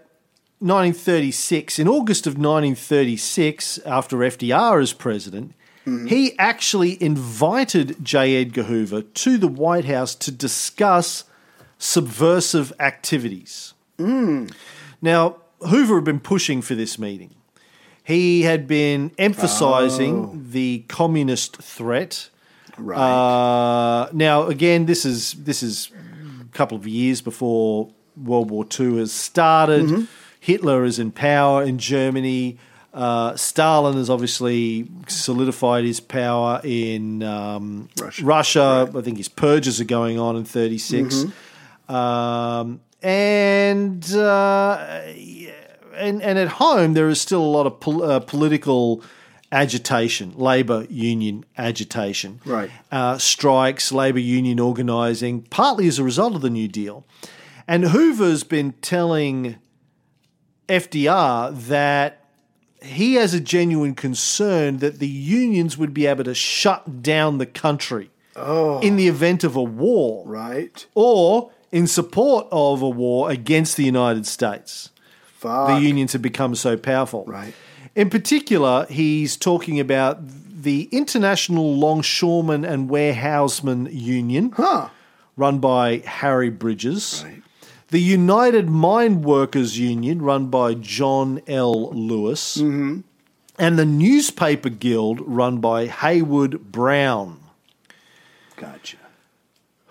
1936. 0.61 1.79
In 1.81 1.89
August 1.89 2.27
of 2.27 2.35
1936, 2.35 3.79
after 3.79 4.19
FDR 4.19 4.81
as 4.81 4.93
president, 4.93 5.55
mm-hmm. 5.85 6.07
he 6.07 6.39
actually 6.39 7.03
invited 7.03 8.05
J. 8.05 8.37
Edgar 8.37 8.65
Hoover 8.65 9.03
to 9.03 9.39
the 9.39 9.49
White 9.49 9.87
House 9.87 10.15
to 10.17 10.31
discuss 10.31 11.25
subversive 11.79 12.73
activities. 12.79 13.75
Mm. 13.99 14.53
Now, 15.01 15.37
Hoover 15.67 15.97
had 15.97 16.05
been 16.05 16.21
pushing 16.21 16.63
for 16.63 16.75
this 16.75 16.99
meeting. 16.99 17.35
He 18.05 18.43
had 18.43 18.67
been 18.67 19.13
emphasizing 19.19 20.51
the 20.51 20.85
communist 20.89 21.59
threat. 21.59 22.31
Right. 22.79 22.99
Uh, 22.99 24.09
now, 24.13 24.47
again, 24.47 24.87
this 24.87 25.05
is 25.05 25.33
this 25.33 25.63
is 25.63 25.91
a 26.41 26.45
couple 26.57 26.79
of 26.79 26.87
years 26.87 27.21
before 27.21 27.91
World 28.17 28.51
War 28.51 28.65
II 28.79 28.99
has 28.99 29.13
started. 29.13 30.09
Hitler 30.41 30.85
is 30.85 30.99
in 30.99 31.11
power 31.11 31.63
in 31.63 31.79
Germany. 31.79 32.59
Uh, 32.95 33.37
Stalin 33.37 33.97
has 33.97 34.09
obviously 34.09 34.89
solidified 35.07 35.85
his 35.85 36.01
power 36.01 36.61
in 36.65 37.23
um, 37.23 37.89
Russia. 38.01 38.25
Russia. 38.25 38.91
I 38.97 39.01
think 39.03 39.19
his 39.19 39.29
purges 39.29 39.81
are 39.81 39.85
going 39.85 40.19
on 40.19 40.37
in 40.37 40.45
36. 40.45 41.27
Um, 41.89 42.81
and, 43.03 44.13
uh, 44.15 45.03
and 45.95 46.23
and 46.23 46.39
at 46.39 46.49
home 46.49 46.95
there 46.95 47.09
is 47.09 47.21
still 47.21 47.43
a 47.43 47.53
lot 47.59 47.67
of 47.67 47.81
pol- 47.81 48.03
uh, 48.03 48.21
political 48.21 49.03
agitation, 49.51 50.33
labour 50.37 50.87
union 50.91 51.45
agitation, 51.57 52.41
Right. 52.45 52.71
Uh, 52.93 53.17
strikes, 53.19 53.91
labour 53.93 54.19
union 54.19 54.61
organising, 54.61 55.43
partly 55.43 55.87
as 55.89 55.99
a 55.99 56.05
result 56.05 56.35
of 56.35 56.43
the 56.43 56.51
New 56.51 56.69
Deal. 56.69 57.05
And 57.67 57.85
Hoover's 57.85 58.45
been 58.45 58.73
telling 58.83 59.57
FDR 60.69 61.51
that 61.69 62.25
he 62.83 63.15
has 63.15 63.35
a 63.35 63.41
genuine 63.41 63.95
concern 63.95 64.79
that 64.79 64.99
the 64.99 65.09
unions 65.09 65.77
would 65.79 65.93
be 65.95 66.07
able 66.07 66.25
to 66.25 66.35
shut 66.35 67.03
down 67.03 67.39
the 67.39 67.47
country 67.47 68.11
in 68.37 68.95
the 68.97 69.09
event 69.09 69.43
of 69.43 69.57
a 69.57 69.63
war 69.63 70.25
Right. 70.27 70.87
or 70.95 71.51
in 71.73 71.87
support 71.87 72.47
of 72.51 72.83
a 72.83 72.89
war 72.89 73.31
against 73.31 73.77
the 73.77 73.85
United 73.85 74.27
States. 74.27 74.91
Fuck. 75.39 75.69
The 75.69 75.81
unions 75.81 76.13
have 76.15 76.23
become 76.23 76.55
so 76.55 76.77
powerful. 76.77 77.25
Right. 77.27 77.55
In 77.95 78.11
particular, 78.11 78.87
he's 78.91 79.37
talking 79.37 79.79
about 79.81 80.19
the 80.63 80.89
International 80.91 81.77
Longshoremen 81.77 82.65
and 82.65 82.89
Warehousemen 82.89 83.89
Union, 83.93 84.53
Huh. 84.57 84.89
run 85.37 85.59
by 85.59 85.99
Harry 85.99 86.51
Bridges. 86.51 87.23
Right. 87.25 87.43
The 87.91 88.01
United 88.01 88.69
Mine 88.69 89.23
Workers 89.23 89.79
Union, 89.79 90.21
run 90.21 90.47
by 90.49 90.75
John 90.75 91.41
L. 91.47 91.91
Lewis. 91.93 92.59
Mm-hmm. 92.59 93.01
And 93.59 93.79
the 93.79 93.87
Newspaper 93.87 94.69
Guild, 94.69 95.21
run 95.21 95.59
by 95.59 95.87
Heywood 95.87 96.71
Broun. 96.71 97.41
Gotcha. 98.57 98.97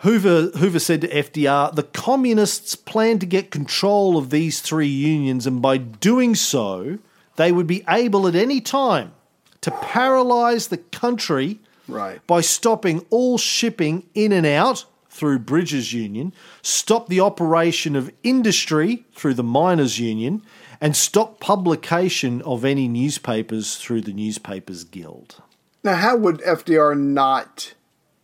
Hoover, 0.01 0.51
Hoover 0.57 0.79
said 0.79 1.01
to 1.01 1.07
FDR, 1.07 1.73
the 1.73 1.83
communists 1.83 2.75
plan 2.75 3.17
to 3.19 3.25
get 3.25 3.49
control 3.49 4.17
of 4.17 4.29
these 4.29 4.61
three 4.61 4.87
unions, 4.87 5.47
and 5.47 5.61
by 5.61 5.77
doing 5.77 6.35
so, 6.35 6.99
they 7.35 7.51
would 7.51 7.67
be 7.67 7.83
able 7.89 8.27
at 8.27 8.35
any 8.35 8.61
time 8.61 9.13
to 9.61 9.71
paralyze 9.71 10.67
the 10.67 10.77
country 10.77 11.59
Right. 11.87 12.25
by 12.27 12.41
stopping 12.41 13.05
all 13.09 13.37
shipping 13.37 14.03
in 14.13 14.31
and 14.31 14.45
out 14.45 14.85
through 15.09 15.39
Bridges 15.39 15.93
Union, 15.93 16.31
stop 16.61 17.07
the 17.07 17.19
operation 17.21 17.95
of 17.95 18.11
industry 18.21 19.05
through 19.15 19.33
the 19.33 19.43
Miners 19.43 19.97
Union, 19.97 20.43
and 20.79 20.95
stop 20.95 21.39
publication 21.39 22.41
of 22.43 22.63
any 22.63 22.87
newspapers 22.87 23.77
through 23.77 24.01
the 24.01 24.13
Newspapers 24.13 24.83
Guild. 24.83 25.41
Now, 25.83 25.95
how 25.95 26.15
would 26.17 26.37
FDR 26.41 26.95
not 26.95 27.73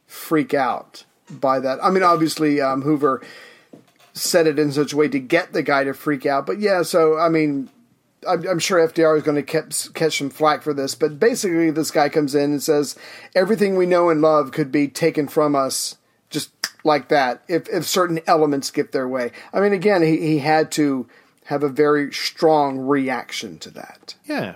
freak 0.06 0.54
out 0.54 1.06
by 1.40 1.60
that? 1.60 1.84
I 1.84 1.90
mean, 1.90 2.04
obviously, 2.04 2.62
um, 2.62 2.82
Hoover 2.82 3.22
said 4.14 4.48
it 4.48 4.60
in 4.60 4.72
such 4.72 4.94
a 4.94 4.98
way 4.98 5.08
to 5.08 5.20
get 5.20 5.54
the 5.54 5.64
guy 5.64 5.84
to 5.84 5.94
freak 5.94 6.26
out. 6.26 6.46
But 6.46 6.60
yeah, 6.60 6.84
so 6.84 7.18
I 7.18 7.30
mean, 7.30 7.70
I'm, 8.28 8.48
I'm 8.48 8.60
sure 8.60 8.86
FDR 8.88 9.18
is 9.18 9.24
going 9.24 9.44
to 9.44 9.92
catch, 9.94 10.14
some 10.14 10.30
flack 10.30 10.62
for 10.62 10.74
this. 10.74 10.96
But 10.96 11.20
basically, 11.20 11.72
this 11.72 11.92
guy 11.92 12.10
comes 12.10 12.36
in 12.36 12.52
and 12.52 12.64
says 12.64 12.96
everything 13.36 13.76
we 13.76 13.86
know 13.86 14.10
and 14.10 14.22
love 14.22 14.52
could 14.52 14.72
be 14.72 14.88
taken 14.88 15.28
from 15.28 15.56
us 15.56 15.98
just 16.30 16.52
like 16.84 17.10
that 17.10 17.44
if, 17.48 17.70
if 17.70 17.86
certain 17.86 18.20
elements 18.28 18.72
get 18.72 18.92
their 18.92 19.08
way. 19.08 19.32
I 19.54 19.60
mean, 19.60 19.74
again, 19.74 20.02
he, 20.02 20.18
he 20.18 20.40
had 20.40 20.72
to 20.74 21.08
have 21.46 21.64
a 21.64 21.70
very 21.70 22.12
strong 22.14 22.80
reaction 22.80 23.60
to 23.60 23.70
that. 23.72 24.16
Yeah. 24.26 24.56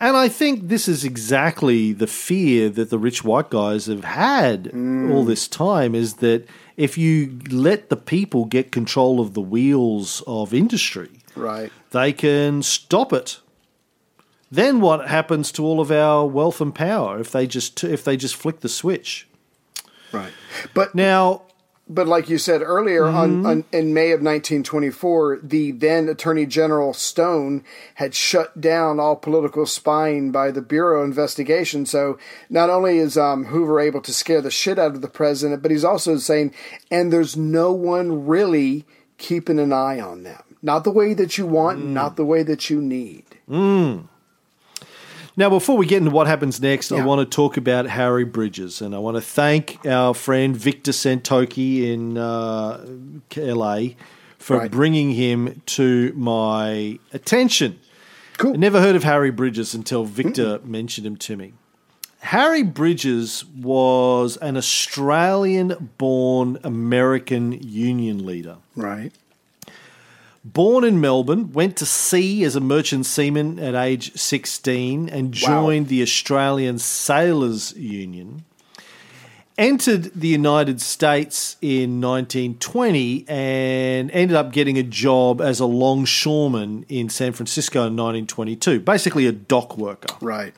And 0.00 0.16
I 0.16 0.28
think 0.28 0.68
this 0.68 0.88
is 0.88 1.04
exactly 1.04 1.92
the 1.92 2.06
fear 2.06 2.68
that 2.70 2.90
the 2.90 2.98
rich 2.98 3.24
white 3.24 3.50
guys 3.50 3.86
have 3.86 4.04
had 4.04 4.64
mm. 4.64 5.12
all 5.12 5.24
this 5.24 5.48
time 5.48 5.94
is 5.94 6.14
that 6.14 6.46
if 6.76 6.98
you 6.98 7.38
let 7.50 7.88
the 7.88 7.96
people 7.96 8.44
get 8.44 8.72
control 8.72 9.20
of 9.20 9.34
the 9.34 9.40
wheels 9.40 10.22
of 10.26 10.52
industry, 10.52 11.10
Right. 11.36 11.72
they 11.90 12.12
can 12.12 12.62
stop 12.62 13.12
it. 13.12 13.40
Then 14.50 14.80
what 14.80 15.08
happens 15.08 15.50
to 15.52 15.64
all 15.64 15.80
of 15.80 15.90
our 15.90 16.26
wealth 16.26 16.60
and 16.60 16.74
power 16.74 17.18
if 17.18 17.32
they 17.32 17.46
just 17.46 17.82
if 17.82 18.04
they 18.04 18.16
just 18.16 18.36
flick 18.36 18.60
the 18.60 18.68
switch? 18.68 19.26
Right. 20.12 20.32
But 20.74 20.94
Now, 20.94 21.42
But 21.86 22.06
like 22.08 22.30
you 22.30 22.38
said 22.38 22.62
earlier, 22.62 23.02
Mm-hmm. 23.02 23.16
on, 23.16 23.46
on 23.46 23.64
in 23.70 23.92
May 23.92 24.12
of 24.12 24.20
1924, 24.22 25.40
the 25.42 25.70
then 25.72 26.08
Attorney 26.08 26.46
General 26.46 26.94
Stone 26.94 27.62
had 27.96 28.14
shut 28.14 28.58
down 28.58 28.98
all 28.98 29.16
political 29.16 29.66
spying 29.66 30.30
by 30.32 30.50
the 30.50 30.62
Bureau 30.62 31.04
Investigation. 31.04 31.84
So 31.84 32.18
not 32.48 32.70
only 32.70 32.96
is 32.98 33.18
um, 33.18 33.44
Hoover 33.46 33.80
able 33.80 34.00
to 34.00 34.14
scare 34.14 34.40
the 34.40 34.50
shit 34.50 34.78
out 34.78 34.94
of 34.94 35.02
the 35.02 35.08
president, 35.08 35.60
but 35.62 35.70
he's 35.70 35.84
also 35.84 36.16
saying, 36.16 36.54
and 36.90 37.12
there's 37.12 37.36
no 37.36 37.72
one 37.72 38.26
really 38.26 38.86
keeping 39.18 39.58
an 39.58 39.72
eye 39.72 40.00
on 40.00 40.22
them. 40.22 40.42
Not 40.62 40.84
the 40.84 40.90
way 40.90 41.12
that 41.12 41.36
you 41.36 41.44
want, 41.46 41.80
Mm. 41.80 41.88
not 41.88 42.16
the 42.16 42.24
way 42.24 42.42
that 42.42 42.70
you 42.70 42.80
need. 42.80 43.24
Now, 45.36 45.50
before 45.50 45.76
we 45.76 45.86
get 45.86 45.98
into 45.98 46.10
what 46.12 46.28
happens 46.28 46.60
next, 46.60 46.92
I 46.92 47.04
want 47.04 47.20
to 47.28 47.36
talk 47.36 47.56
about 47.56 47.86
Harry 47.86 48.24
Bridges, 48.24 48.80
and 48.80 48.94
I 48.94 48.98
want 48.98 49.16
to 49.16 49.20
thank 49.20 49.84
our 49.84 50.14
friend 50.14 50.56
Victor 50.56 50.92
Santoki 50.92 51.92
in 51.92 52.16
uh, 52.16 52.84
LA 53.36 53.80
for 54.38 54.58
Right. 54.58 54.70
bringing 54.70 55.10
him 55.10 55.60
to 55.66 56.12
my 56.14 57.00
attention. 57.12 57.80
Cool. 58.38 58.52
I 58.54 58.56
never 58.56 58.80
heard 58.80 58.94
of 58.94 59.02
Harry 59.02 59.30
Bridges 59.32 59.74
until 59.74 60.04
Victor 60.04 60.60
mentioned 60.64 61.06
him 61.06 61.16
to 61.16 61.36
me. 61.36 61.54
Harry 62.20 62.62
Bridges 62.62 63.44
was 63.44 64.36
an 64.38 64.56
Australian 64.56 65.90
born 65.98 66.58
American 66.62 67.52
union 67.60 68.24
leader. 68.24 68.56
Right. 68.76 69.12
Born 70.44 70.84
in 70.84 71.00
Melbourne, 71.00 71.52
went 71.52 71.76
to 71.78 71.86
sea 71.86 72.44
as 72.44 72.54
a 72.54 72.60
merchant 72.60 73.06
seaman 73.06 73.58
at 73.58 73.74
age 73.74 74.14
16 74.14 75.08
and 75.08 75.32
joined 75.32 75.88
the 75.88 76.02
Australian 76.02 76.78
Sailors 76.78 77.74
Union. 77.76 78.44
Entered 79.56 80.10
the 80.14 80.28
United 80.28 80.82
States 80.82 81.56
in 81.62 82.00
1920 82.00 83.24
and 83.26 84.10
ended 84.10 84.36
up 84.36 84.52
getting 84.52 84.76
a 84.76 84.82
job 84.82 85.40
as 85.40 85.60
a 85.60 85.66
longshoreman 85.66 86.84
in 86.90 87.08
San 87.08 87.32
Francisco 87.32 87.78
in 87.86 87.96
1922, 87.96 88.80
basically 88.80 89.26
a 89.26 89.32
dock 89.32 89.78
worker. 89.78 90.14
Right. 90.20 90.54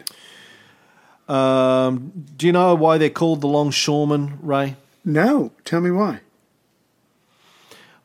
Um, 1.28 2.24
do 2.36 2.46
you 2.46 2.52
know 2.52 2.74
why 2.74 2.98
they're 2.98 3.10
called 3.10 3.40
the 3.40 3.48
longshoremen, 3.48 4.38
Ray? 4.42 4.76
No. 5.04 5.52
Tell 5.64 5.80
me 5.80 5.90
why. 5.92 6.20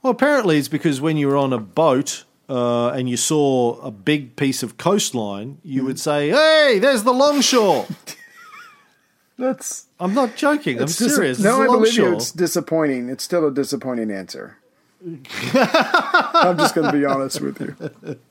Well, 0.01 0.12
apparently 0.12 0.58
it's 0.58 0.67
because 0.67 1.00
when 1.00 1.17
you 1.17 1.27
were 1.27 1.38
on 1.38 1.53
a 1.53 1.60
boat 1.60 2.24
uh, 2.50 2.89
and 2.89 3.10
you 3.10 3.17
saw 3.17 3.79
a 3.81 3.91
big 3.91 4.36
piece 4.36 4.63
of 4.63 4.77
coastline, 4.77 5.60
you 5.63 5.84
would 5.86 6.00
say, 6.00 6.29
"Hey, 6.29 6.79
there's 6.79 7.03
the 7.03 7.13
longshore." 7.13 7.88
That's 9.38 9.86
I'm 10.00 10.13
not 10.13 10.36
joking. 10.36 10.77
I'm 10.77 10.84
It's 10.84 10.98
dis- 10.98 11.15
serious. 11.15 11.39
No, 11.39 11.62
I 11.62 11.65
It's 11.65 11.74
believe 11.74 11.93
you. 11.96 12.01
longshore. 12.03 12.17
It's 12.17 12.31
disappointing. 12.31 13.10
It's 13.10 13.24
still 13.24 13.48
a 13.48 13.51
disappointing 13.51 14.12
answer. 14.12 14.58
I'm 15.03 16.58
just 16.58 16.75
going 16.75 16.91
to 16.91 16.98
be 16.98 17.05
honest 17.05 17.41
with 17.41 17.60
you. 17.62 18.20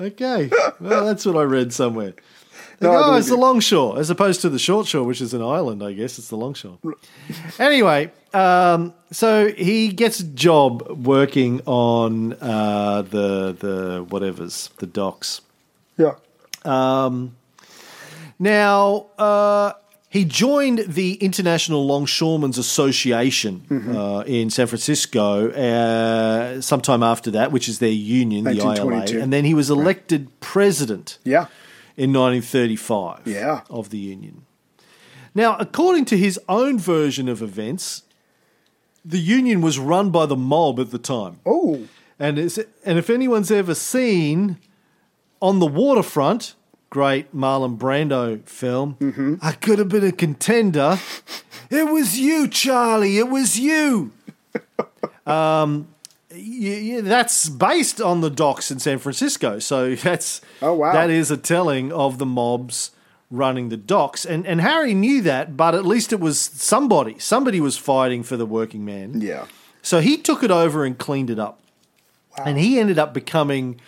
Okay. 0.00 0.50
Well, 0.80 1.04
that's 1.04 1.24
what 1.24 1.36
I 1.36 1.42
read 1.42 1.72
somewhere. 1.72 2.14
No, 2.82 2.92
I 2.92 3.14
oh, 3.14 3.14
it's 3.14 3.28
the 3.28 3.34
you. 3.34 3.40
longshore 3.40 3.98
as 3.98 4.10
opposed 4.10 4.40
to 4.42 4.48
the 4.48 4.58
short 4.58 4.86
shore, 4.86 5.04
which 5.04 5.20
is 5.20 5.34
an 5.34 5.42
island. 5.42 5.82
I 5.82 5.92
guess 5.92 6.18
it's 6.18 6.28
the 6.28 6.36
longshore. 6.36 6.78
anyway, 7.58 8.10
um, 8.34 8.92
so 9.10 9.48
he 9.52 9.88
gets 9.88 10.20
a 10.20 10.24
job 10.24 11.06
working 11.06 11.60
on 11.66 12.34
uh, 12.34 13.02
the 13.02 13.52
the 13.58 14.06
whatever's 14.08 14.70
the 14.78 14.86
docks. 14.86 15.40
Yeah. 15.96 16.14
Now, 18.38 19.06
uh, 19.18 19.72
he 20.12 20.24
joined 20.24 20.80
the 20.80 21.14
International 21.14 21.86
Longshoremen's 21.86 22.58
Association 22.58 23.94
uh, 23.96 24.24
in 24.26 24.50
San 24.50 24.66
Francisco 24.66 25.48
uh, 25.50 26.60
sometime 26.60 27.02
after 27.02 27.30
that, 27.30 27.52
which 27.52 27.68
is 27.68 27.78
their 27.78 27.88
union, 27.88 28.44
the 28.44 28.56
ILA. 28.56 29.22
And 29.22 29.32
then 29.32 29.44
he 29.44 29.54
was 29.54 29.70
elected 29.70 30.28
president 30.40 31.18
Yeah. 31.24 31.46
In 31.96 32.12
1935 32.12 33.22
Yeah. 33.26 33.62
of 33.70 33.90
the 33.90 33.98
union. 33.98 34.46
Now, 35.34 35.56
according 35.58 36.04
to 36.06 36.16
his 36.18 36.38
own 36.48 36.78
version 36.78 37.28
of 37.28 37.40
events, 37.42 38.02
the 39.04 39.18
union 39.18 39.60
was 39.60 39.78
run 39.78 40.10
by 40.10 40.26
the 40.26 40.36
mob 40.36 40.78
at 40.78 40.90
the 40.90 40.98
time. 40.98 41.40
Oh. 41.46 41.86
And 42.18 42.38
it's, 42.38 42.58
and 42.84 42.98
if 42.98 43.08
anyone's 43.10 43.50
ever 43.50 43.74
seen 43.74 44.58
on 45.40 45.58
the 45.58 45.66
waterfront, 45.66 46.54
great 46.90 47.34
Marlon 47.34 47.78
Brando 47.78 48.46
film, 48.46 49.38
I 49.42 49.52
could 49.52 49.78
have 49.78 49.88
been 49.88 50.04
a 50.04 50.12
contender. 50.12 50.98
It 51.70 51.90
was 51.90 52.18
you, 52.20 52.46
Charlie. 52.48 53.16
It 53.18 53.28
was 53.28 53.58
you. 53.58 54.12
um, 55.26 55.88
yeah, 56.34 56.76
yeah, 56.76 57.00
that's 57.00 57.48
based 57.48 58.00
on 58.00 58.20
the 58.20 58.30
docks 58.30 58.70
in 58.70 58.78
San 58.78 58.98
Francisco. 58.98 59.58
So 59.58 59.94
that's 59.96 60.40
Oh, 60.60 60.74
wow. 60.74 60.92
that 60.92 61.10
is 61.10 61.30
a 61.30 61.36
telling 61.36 61.92
of 61.92 62.18
the 62.18 62.26
mobs 62.26 62.90
running 63.30 63.68
the 63.70 63.76
docks. 63.76 64.24
And 64.24 64.46
and 64.46 64.60
Harry 64.60 64.94
knew 64.94 65.22
that, 65.22 65.56
but 65.56 65.74
at 65.74 65.84
least 65.86 66.12
it 66.12 66.20
was 66.20 66.38
somebody. 66.38 67.18
Somebody 67.18 67.60
was 67.60 67.76
fighting 67.78 68.22
for 68.22 68.36
the 68.36 68.46
working 68.46 68.84
man. 68.84 69.20
Yeah. 69.20 69.46
So 69.82 70.00
he 70.00 70.16
took 70.16 70.42
it 70.42 70.50
over 70.50 70.84
and 70.84 70.96
cleaned 70.98 71.30
it 71.30 71.38
up. 71.38 71.58
And 72.44 72.56
he 72.58 72.78
ended 72.78 72.98
up 72.98 73.12
becoming 73.12 73.78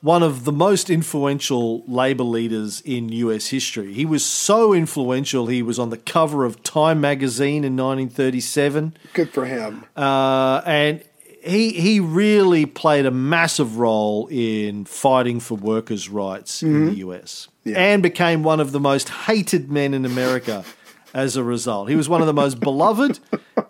one 0.00 0.22
of 0.22 0.44
the 0.44 0.52
most 0.52 0.88
influential 0.90 1.82
labor 1.88 2.22
leaders 2.22 2.80
in 2.82 3.08
US 3.08 3.48
history. 3.48 3.92
He 3.92 4.04
was 4.06 4.24
so 4.24 4.72
influential, 4.72 5.46
he 5.48 5.62
was 5.62 5.78
on 5.80 5.90
the 5.90 5.96
cover 5.96 6.44
of 6.44 6.62
Time 6.62 7.00
magazine 7.00 7.64
in 7.64 7.76
1937. 7.76 8.96
Good 9.14 9.30
for 9.30 9.46
him. 9.46 9.84
Uh, 9.96 10.60
and 10.64 11.02
he 11.48 11.72
he 11.72 12.00
really 12.00 12.66
played 12.66 13.06
a 13.06 13.10
massive 13.10 13.78
role 13.78 14.28
in 14.30 14.84
fighting 14.84 15.40
for 15.40 15.56
workers' 15.56 16.08
rights 16.08 16.62
in 16.62 16.86
the 16.86 16.90
mm-hmm. 16.92 17.10
US, 17.10 17.48
Yeah. 17.64 17.78
and 17.78 18.02
became 18.02 18.42
one 18.42 18.60
of 18.60 18.72
the 18.72 18.80
most 18.80 19.08
hated 19.08 19.70
men 19.70 19.94
in 19.94 20.04
America 20.04 20.64
as 21.14 21.36
a 21.36 21.42
result. 21.42 21.88
He 21.88 21.96
was 21.96 22.08
one 22.08 22.20
of 22.20 22.26
the 22.26 22.34
most 22.34 22.60
beloved 22.60 23.18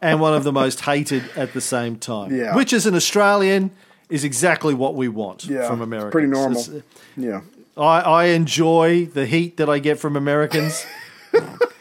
and 0.02 0.20
one 0.20 0.34
of 0.34 0.44
the 0.44 0.52
most 0.52 0.80
hated 0.80 1.24
at 1.36 1.52
the 1.52 1.60
same 1.60 1.96
time. 1.96 2.34
Yeah. 2.34 2.54
Which, 2.54 2.72
as 2.72 2.86
an 2.86 2.94
Australian, 2.94 3.70
is 4.08 4.24
exactly 4.24 4.74
what 4.74 4.94
we 4.94 5.08
want 5.08 5.46
Yeah. 5.46 5.68
from 5.68 5.80
Americans. 5.80 6.12
Pretty 6.12 6.28
normal. 6.28 6.60
It's- 6.60 6.68
uh, 6.68 6.80
Yeah. 7.16 7.40
I, 7.76 8.00
I 8.00 8.24
enjoy 8.24 9.06
the 9.06 9.24
heat 9.24 9.56
that 9.58 9.68
I 9.68 9.78
get 9.78 10.00
from 10.00 10.16
Americans. 10.16 10.84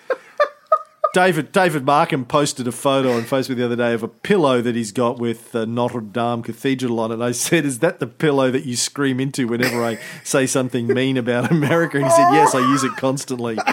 David 1.14 1.52
David 1.52 1.86
Markham 1.86 2.26
posted 2.26 2.68
a 2.68 2.72
photo 2.72 3.14
on 3.14 3.24
Facebook 3.24 3.56
the 3.56 3.66
other 3.66 3.76
day 3.76 3.94
of 3.94 4.04
a 4.04 4.08
pillow 4.08 4.62
that 4.62 4.76
he's 4.76 4.92
got 4.92 5.20
with 5.20 5.56
uh, 5.56 5.66
Notre 5.66 6.02
Dame 6.02 6.44
Cathedral 6.44 7.00
on 7.00 7.12
it. 7.12 7.16
And 7.16 7.24
I 7.24 7.32
said, 7.32 7.66
"Is 7.66 7.80
that 7.80 8.00
the 8.00 8.08
pillow 8.08 8.52
that 8.52 8.66
you 8.66 8.76
scream 8.76 9.20
into 9.20 9.48
whenever 9.48 9.84
I 9.84 10.00
say 10.24 10.46
something 10.46 10.88
mean 10.88 11.18
about 11.18 11.52
America?" 11.52 11.98
And 11.98 12.06
he 12.06 12.12
said, 12.12 12.32
"Yes, 12.32 12.56
I 12.56 12.60
use 12.60 12.84
it 12.84 12.96
constantly." 12.98 13.58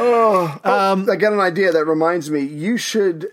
Oh, 0.00 0.60
I 0.64 1.16
got 1.16 1.32
an 1.32 1.40
idea 1.40 1.72
that 1.72 1.84
reminds 1.84 2.30
me. 2.30 2.40
You 2.40 2.76
should 2.76 3.32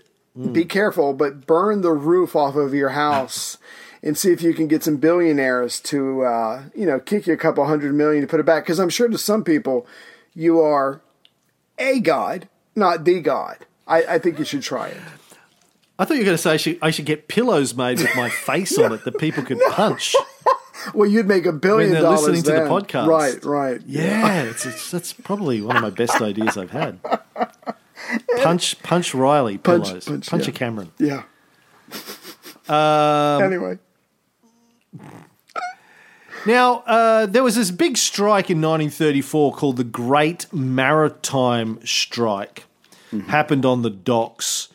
be 0.52 0.64
careful, 0.64 1.14
but 1.14 1.46
burn 1.46 1.80
the 1.80 1.92
roof 1.92 2.34
off 2.34 2.56
of 2.56 2.74
your 2.74 2.90
house 2.90 3.56
and 4.02 4.18
see 4.18 4.32
if 4.32 4.42
you 4.42 4.52
can 4.52 4.66
get 4.66 4.82
some 4.82 4.96
billionaires 4.96 5.80
to, 5.80 6.22
uh, 6.22 6.64
you 6.74 6.84
know, 6.84 6.98
kick 6.98 7.26
you 7.26 7.32
a 7.32 7.36
couple 7.36 7.64
hundred 7.64 7.94
million 7.94 8.22
to 8.22 8.26
put 8.28 8.40
it 8.40 8.46
back. 8.46 8.64
Because 8.64 8.78
I'm 8.78 8.88
sure 8.88 9.08
to 9.08 9.16
some 9.16 9.44
people, 9.44 9.86
you 10.34 10.60
are 10.60 11.00
a 11.78 12.00
god, 12.00 12.48
not 12.74 13.04
the 13.04 13.20
god. 13.20 13.58
I, 13.86 14.02
I 14.04 14.18
think 14.18 14.38
you 14.38 14.44
should 14.44 14.62
try 14.62 14.88
it. 14.88 15.00
I 15.98 16.04
thought 16.04 16.14
you 16.14 16.20
were 16.20 16.26
going 16.26 16.36
to 16.36 16.42
say 16.42 16.52
I 16.52 16.56
should, 16.56 16.78
I 16.82 16.90
should 16.90 17.06
get 17.06 17.28
pillows 17.28 17.74
made 17.74 17.98
with 17.98 18.14
my 18.16 18.28
face 18.28 18.76
on 18.78 18.92
it 18.92 19.04
that 19.04 19.18
people 19.18 19.42
could 19.42 19.60
punch. 19.70 20.14
Well, 20.94 21.08
you'd 21.10 21.26
make 21.26 21.46
a 21.46 21.52
billion 21.52 21.90
they're 21.90 22.02
dollars 22.02 22.28
listening 22.28 22.42
to 22.44 22.52
the 22.52 22.68
podcast. 22.68 23.08
Right, 23.08 23.44
right. 23.44 23.80
Yeah, 23.86 24.42
it's, 24.44 24.64
it's, 24.66 24.88
that's 24.92 25.12
probably 25.12 25.60
one 25.60 25.74
of 25.74 25.82
my 25.82 25.90
best 25.90 26.20
ideas 26.22 26.56
I've 26.56 26.70
had. 26.70 27.00
Punch, 28.42 28.80
punch 28.84 29.12
Reilly 29.12 29.58
Punch- 29.58 29.86
pillows. 29.88 30.04
punch, 30.04 30.30
Punch, 30.30 30.44
yeah. 30.44 30.50
a 30.50 30.52
Cameron. 30.52 30.92
Yeah. 30.98 31.22
Um, 32.68 33.42
anyway. 33.42 33.78
Now, 36.46 36.84
uh, 36.86 37.26
there 37.26 37.42
was 37.42 37.56
this 37.56 37.72
big 37.72 37.96
strike 37.96 38.50
in 38.50 38.58
1934 38.60 39.52
called 39.54 39.76
the 39.76 39.84
Great 39.84 40.46
Maritime 40.52 41.84
Strike. 41.84 42.64
Happened 43.28 43.64
on 43.64 43.82
the 43.82 43.90
docks. 43.90 44.68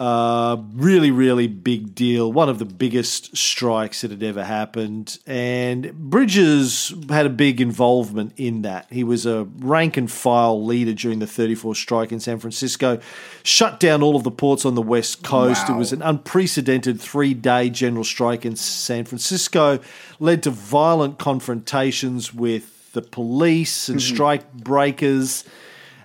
Uh, 0.00 0.56
really, 0.72 1.10
really 1.10 1.46
big 1.46 1.94
deal. 1.94 2.32
One 2.32 2.48
of 2.48 2.58
the 2.58 2.64
biggest 2.64 3.36
strikes 3.36 4.00
that 4.00 4.10
had 4.10 4.22
ever 4.22 4.42
happened. 4.42 5.18
And 5.26 5.92
Bridges 5.92 6.94
had 7.10 7.26
a 7.26 7.30
big 7.30 7.60
involvement 7.60 8.32
in 8.38 8.62
that. 8.62 8.86
He 8.88 9.04
was 9.04 9.26
a 9.26 9.44
rank 9.58 9.98
and 9.98 10.10
file 10.10 10.64
leader 10.64 10.94
during 10.94 11.18
the 11.18 11.26
34 11.26 11.74
strike 11.74 12.12
in 12.12 12.18
San 12.18 12.38
Francisco, 12.38 12.98
shut 13.42 13.78
down 13.78 14.02
all 14.02 14.16
of 14.16 14.24
the 14.24 14.30
ports 14.30 14.64
on 14.64 14.74
the 14.74 14.80
West 14.80 15.22
Coast. 15.22 15.68
It 15.68 15.76
was 15.76 15.92
an 15.92 16.00
unprecedented 16.00 16.98
three 16.98 17.34
day 17.34 17.68
general 17.68 18.04
strike 18.04 18.46
in 18.46 18.56
San 18.56 19.04
Francisco, 19.04 19.80
led 20.18 20.42
to 20.44 20.50
violent 20.50 21.18
confrontations 21.18 22.32
with 22.32 22.92
the 22.94 23.02
police 23.02 23.90
and 23.90 24.00
strike 24.00 24.50
breakers. 24.54 25.44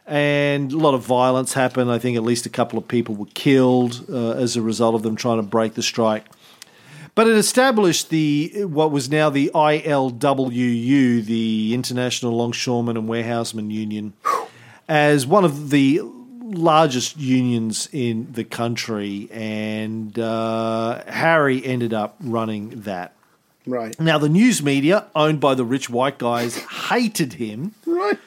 And 0.08 0.72
a 0.72 0.78
lot 0.78 0.94
of 0.94 1.04
violence 1.04 1.54
happened. 1.54 1.92
I 1.92 1.98
think 1.98 2.16
at 2.16 2.24
least 2.24 2.46
a 2.46 2.50
couple 2.50 2.78
of 2.78 2.88
people 2.88 3.16
were 3.16 3.26
killed 3.34 4.06
uh, 4.10 4.32
as 4.32 4.56
a 4.56 4.62
result 4.62 4.94
of 4.94 5.02
them 5.02 5.16
trying 5.16 5.38
to 5.38 5.44
break 5.44 5.74
the 5.74 5.82
strike. 5.84 6.26
But 7.16 7.28
it 7.28 7.38
established 7.38 8.10
the 8.10 8.66
what 8.66 8.92
was 8.92 9.10
now 9.10 9.30
the 9.30 9.50
ILWU, 9.56 11.26
the 11.26 11.74
International 11.74 12.34
Longshoremen 12.34 12.98
and 12.98 13.08
Warehousemen 13.08 13.72
Union, 13.72 14.14
as 14.90 15.26
one 15.26 15.46
of 15.46 15.70
the 15.70 16.02
largest 16.04 17.18
unions 17.18 17.90
in 17.92 18.32
the 18.34 18.44
country, 18.44 19.30
and 19.32 20.18
uh, 20.20 21.04
Harry 21.08 21.66
ended 21.66 21.94
up 21.94 22.18
running 22.20 22.82
that. 22.82 23.14
Right. 23.66 24.00
Now, 24.00 24.18
the 24.18 24.30
news 24.30 24.62
media, 24.62 25.08
owned 25.16 25.40
by 25.40 25.56
the 25.56 25.66
rich 25.66 25.90
white 25.90 26.18
guys, 26.18 26.58
hated 26.58 27.34
him. 27.34 27.74
Right. 27.86 28.20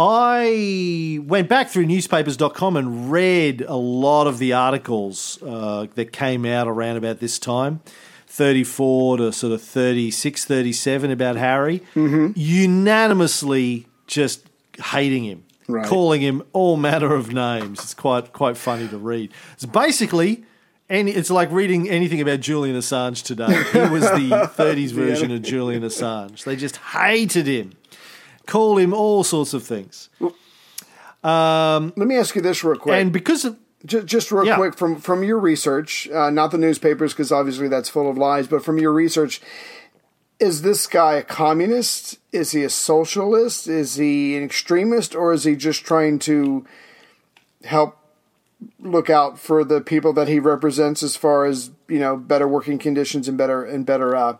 I 0.00 1.18
went 1.24 1.48
back 1.48 1.68
through 1.70 1.86
newspapers.com 1.86 2.76
and 2.76 3.10
read 3.10 3.62
a 3.62 3.74
lot 3.74 4.28
of 4.28 4.38
the 4.38 4.52
articles 4.52 5.42
uh, 5.42 5.88
that 5.96 6.12
came 6.12 6.46
out 6.46 6.68
around 6.68 6.98
about 6.98 7.18
this 7.18 7.40
time 7.40 7.80
34 8.28 9.16
to 9.16 9.32
sort 9.32 9.52
of 9.52 9.60
36, 9.60 10.44
37 10.44 11.10
about 11.10 11.34
Harry. 11.34 11.82
Unanimously 11.96 13.86
just 14.06 14.46
hating 14.80 15.24
him, 15.24 15.42
Right. 15.66 15.84
calling 15.84 16.20
him 16.22 16.44
all 16.52 16.76
manner 16.76 17.12
of 17.14 17.32
names. 17.32 17.80
It's 17.80 17.94
quite, 17.94 18.32
quite 18.32 18.56
funny 18.56 18.86
to 18.88 18.98
read. 18.98 19.32
It's 19.54 19.66
basically. 19.66 20.44
Any, 20.90 21.10
it's 21.10 21.28
like 21.30 21.50
reading 21.52 21.86
anything 21.90 22.18
about 22.22 22.40
Julian 22.40 22.74
Assange 22.74 23.22
today. 23.22 23.62
He 23.74 23.92
was 23.92 24.04
the 24.04 24.30
30s 24.56 24.92
version 24.92 25.30
of 25.30 25.42
Julian 25.42 25.82
Assange. 25.82 26.44
They 26.44 26.56
just 26.56 26.76
hated 26.76 27.46
him 27.46 27.72
call 28.48 28.78
him 28.78 28.92
all 28.92 29.22
sorts 29.22 29.54
of 29.54 29.62
things. 29.62 30.08
Let 31.22 31.96
me 31.96 32.16
ask 32.16 32.34
you 32.34 32.42
this 32.42 32.64
real 32.64 32.76
quick. 32.78 32.96
And 33.00 33.12
because 33.12 33.44
of 33.44 33.56
Just, 33.86 34.06
just 34.08 34.32
real 34.32 34.44
Yeah. 34.44 34.56
quick 34.56 34.74
from 34.76 34.96
from 34.96 35.22
your 35.22 35.38
research, 35.38 36.08
uh, 36.10 36.30
not 36.30 36.50
the 36.50 36.58
newspapers 36.58 37.12
because 37.12 37.30
obviously 37.30 37.68
that's 37.68 37.88
full 37.88 38.10
of 38.10 38.18
lies, 38.18 38.48
but 38.48 38.64
from 38.64 38.76
your 38.78 38.92
research, 38.92 39.40
is 40.40 40.62
this 40.62 40.88
guy 40.88 41.14
a 41.14 41.22
communist? 41.22 42.18
Is 42.32 42.50
he 42.50 42.64
a 42.64 42.70
socialist? 42.70 43.68
Is 43.68 43.94
he 43.94 44.36
an 44.36 44.42
extremist, 44.42 45.14
or 45.14 45.32
is 45.32 45.44
he 45.44 45.54
just 45.54 45.84
trying 45.84 46.18
to 46.20 46.66
help 47.62 47.96
look 48.80 49.08
out 49.08 49.38
for 49.38 49.62
the 49.62 49.80
people 49.80 50.12
that 50.14 50.26
he 50.26 50.40
represents 50.40 51.04
as 51.04 51.14
far 51.14 51.44
as 51.44 51.70
you 51.86 52.00
know 52.00 52.16
better 52.16 52.48
working 52.48 52.78
conditions 52.80 53.28
and 53.28 53.38
better 53.38 53.62
and 53.62 53.86
better 53.86 54.16
uh, 54.16 54.36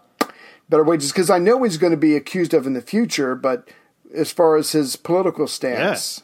better 0.68 0.82
wages? 0.82 1.12
Because 1.12 1.30
I 1.30 1.38
know 1.38 1.62
he's 1.62 1.78
going 1.78 1.92
to 1.92 1.96
be 2.10 2.16
accused 2.16 2.52
of 2.54 2.66
in 2.66 2.72
the 2.72 2.82
future, 2.82 3.36
but 3.36 3.68
as 4.14 4.32
far 4.32 4.56
as 4.56 4.72
his 4.72 4.96
political 4.96 5.46
stance, 5.46 6.22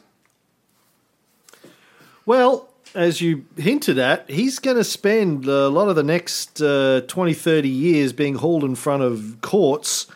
well, 2.25 2.69
as 2.93 3.21
you 3.21 3.45
hinted 3.57 3.99
at, 3.99 4.29
he's 4.29 4.59
going 4.59 4.77
to 4.77 4.83
spend 4.83 5.45
a 5.45 5.67
lot 5.69 5.89
of 5.89 5.95
the 5.95 6.03
next 6.03 6.61
uh, 6.61 7.01
20, 7.07 7.33
30 7.33 7.69
years 7.69 8.13
being 8.13 8.35
hauled 8.35 8.63
in 8.63 8.75
front 8.75 9.03
of 9.03 9.37
courts 9.41 10.07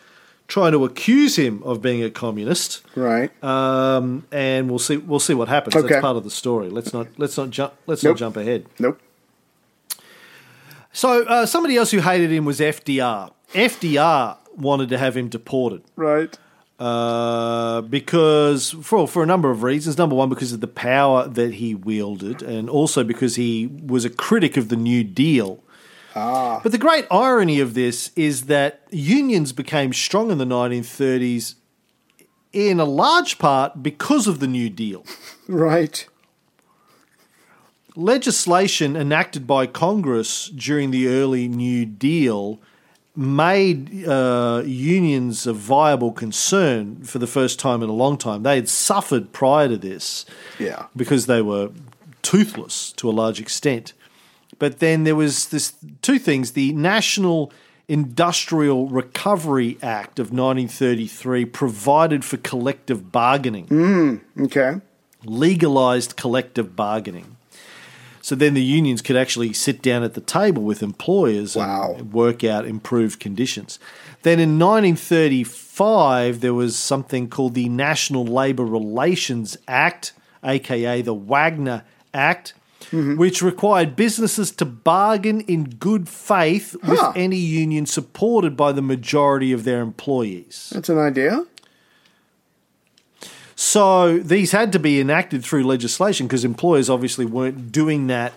trying 0.48 0.72
to 0.72 0.84
accuse 0.84 1.36
him 1.36 1.62
of 1.62 1.80
being 1.80 2.02
a 2.02 2.10
communist. 2.10 2.82
right? 2.96 3.30
Um, 3.44 4.26
and 4.32 4.68
we'll 4.68 4.80
see 4.80 4.96
we'll 4.96 5.20
see 5.20 5.34
what 5.34 5.46
happens. 5.48 5.76
Okay. 5.76 5.86
That's 5.88 6.00
part 6.00 6.16
of 6.16 6.24
the 6.24 6.30
story. 6.30 6.68
Let's 6.70 6.92
not 6.92 7.06
let's 7.18 7.36
not 7.36 7.50
jump 7.50 7.74
let's 7.86 8.02
Nope. 8.02 8.14
not 8.14 8.18
jump 8.18 8.36
ahead. 8.36 8.66
Nope. 8.80 8.98
So 10.92 11.22
uh, 11.24 11.46
somebody 11.46 11.76
else 11.76 11.92
who 11.92 12.00
hated 12.00 12.32
him 12.32 12.44
was 12.44 12.58
FDR. 12.58 13.30
FDR 13.52 14.38
wanted 14.56 14.88
to 14.88 14.98
have 14.98 15.16
him 15.16 15.28
deported. 15.28 15.82
Right. 15.94 16.36
Uh, 16.80 17.82
because 17.82 18.70
for 18.70 19.06
for 19.06 19.22
a 19.22 19.26
number 19.26 19.50
of 19.50 19.62
reasons. 19.62 19.98
Number 19.98 20.16
one, 20.16 20.30
because 20.30 20.54
of 20.54 20.62
the 20.62 20.66
power 20.66 21.28
that 21.28 21.54
he 21.54 21.74
wielded, 21.74 22.40
and 22.40 22.70
also 22.70 23.04
because 23.04 23.36
he 23.36 23.66
was 23.66 24.06
a 24.06 24.10
critic 24.10 24.56
of 24.56 24.70
the 24.70 24.76
New 24.76 25.04
Deal. 25.04 25.62
Ah. 26.16 26.60
But 26.62 26.72
the 26.72 26.78
great 26.78 27.06
irony 27.10 27.60
of 27.60 27.74
this 27.74 28.10
is 28.16 28.46
that 28.46 28.80
unions 28.90 29.52
became 29.52 29.92
strong 29.92 30.30
in 30.30 30.38
the 30.38 30.46
1930s 30.46 31.56
in 32.52 32.80
a 32.80 32.84
large 32.84 33.38
part 33.38 33.82
because 33.82 34.26
of 34.26 34.40
the 34.40 34.48
New 34.48 34.70
Deal. 34.70 35.04
Right. 35.48 36.06
Legislation 37.96 38.94
enacted 38.94 39.48
by 39.48 39.66
Congress 39.66 40.48
during 40.48 40.92
the 40.92 41.08
early 41.08 41.48
New 41.48 41.84
Deal 41.84 42.60
made 43.20 44.06
uh, 44.08 44.62
unions 44.64 45.46
a 45.46 45.52
viable 45.52 46.10
concern 46.10 47.02
for 47.04 47.18
the 47.18 47.26
first 47.26 47.58
time 47.60 47.82
in 47.82 47.90
a 47.90 47.92
long 47.92 48.16
time. 48.16 48.42
They 48.42 48.56
had 48.56 48.68
suffered 48.68 49.30
prior 49.32 49.68
to 49.68 49.76
this 49.76 50.24
Yeah. 50.58 50.86
because 50.96 51.26
they 51.26 51.42
were 51.42 51.70
toothless 52.22 52.92
to 52.92 53.08
a 53.10 53.12
large 53.12 53.38
extent. 53.40 53.92
but 54.58 54.78
then 54.80 55.04
there 55.04 55.16
was 55.16 55.48
this 55.48 55.72
two 56.02 56.18
things: 56.18 56.52
the 56.52 56.72
National 56.74 57.50
Industrial 57.88 58.88
Recovery 58.88 59.78
Act 59.82 60.18
of 60.18 60.26
1933 60.32 61.44
provided 61.46 62.24
for 62.24 62.36
collective 62.38 63.10
bargaining, 63.12 64.20
Okay. 64.38 64.80
legalized 65.24 66.16
collective 66.16 66.74
bargaining. 66.76 67.36
So 68.22 68.34
then 68.34 68.54
the 68.54 68.62
unions 68.62 69.00
could 69.02 69.16
actually 69.16 69.52
sit 69.52 69.80
down 69.82 70.02
at 70.02 70.14
the 70.14 70.20
table 70.20 70.62
with 70.62 70.82
employers 70.82 71.56
Wow. 71.56 71.94
and 71.98 72.12
work 72.12 72.44
out 72.44 72.66
improved 72.66 73.18
conditions. 73.20 73.78
Then 74.22 74.38
in 74.38 74.58
1935, 74.58 76.40
there 76.40 76.54
was 76.54 76.76
something 76.76 77.28
called 77.28 77.54
the 77.54 77.68
National 77.68 78.24
Labor 78.24 78.64
Relations 78.64 79.56
Act, 79.66 80.12
aka 80.44 81.02
the 81.02 81.14
Wagner 81.14 81.82
Act, 82.12 82.52
mm-hmm. 82.90 83.16
which 83.16 83.40
required 83.42 83.96
businesses 83.96 84.50
to 84.52 84.64
bargain 84.64 85.40
in 85.42 85.64
good 85.64 86.08
faith 86.08 86.76
Huh. 86.82 86.90
with 86.92 87.16
any 87.16 87.36
union 87.38 87.86
supported 87.86 88.56
by 88.56 88.72
the 88.72 88.82
majority 88.82 89.52
of 89.52 89.64
their 89.64 89.80
employees. 89.80 90.70
That's 90.74 90.88
an 90.88 90.98
idea. 90.98 91.44
So 93.60 94.18
these 94.20 94.52
had 94.52 94.72
to 94.72 94.78
be 94.78 95.02
enacted 95.02 95.44
through 95.44 95.64
legislation 95.64 96.26
because 96.26 96.46
employers 96.46 96.88
obviously 96.88 97.26
weren't 97.26 97.70
doing 97.70 98.06
that 98.06 98.32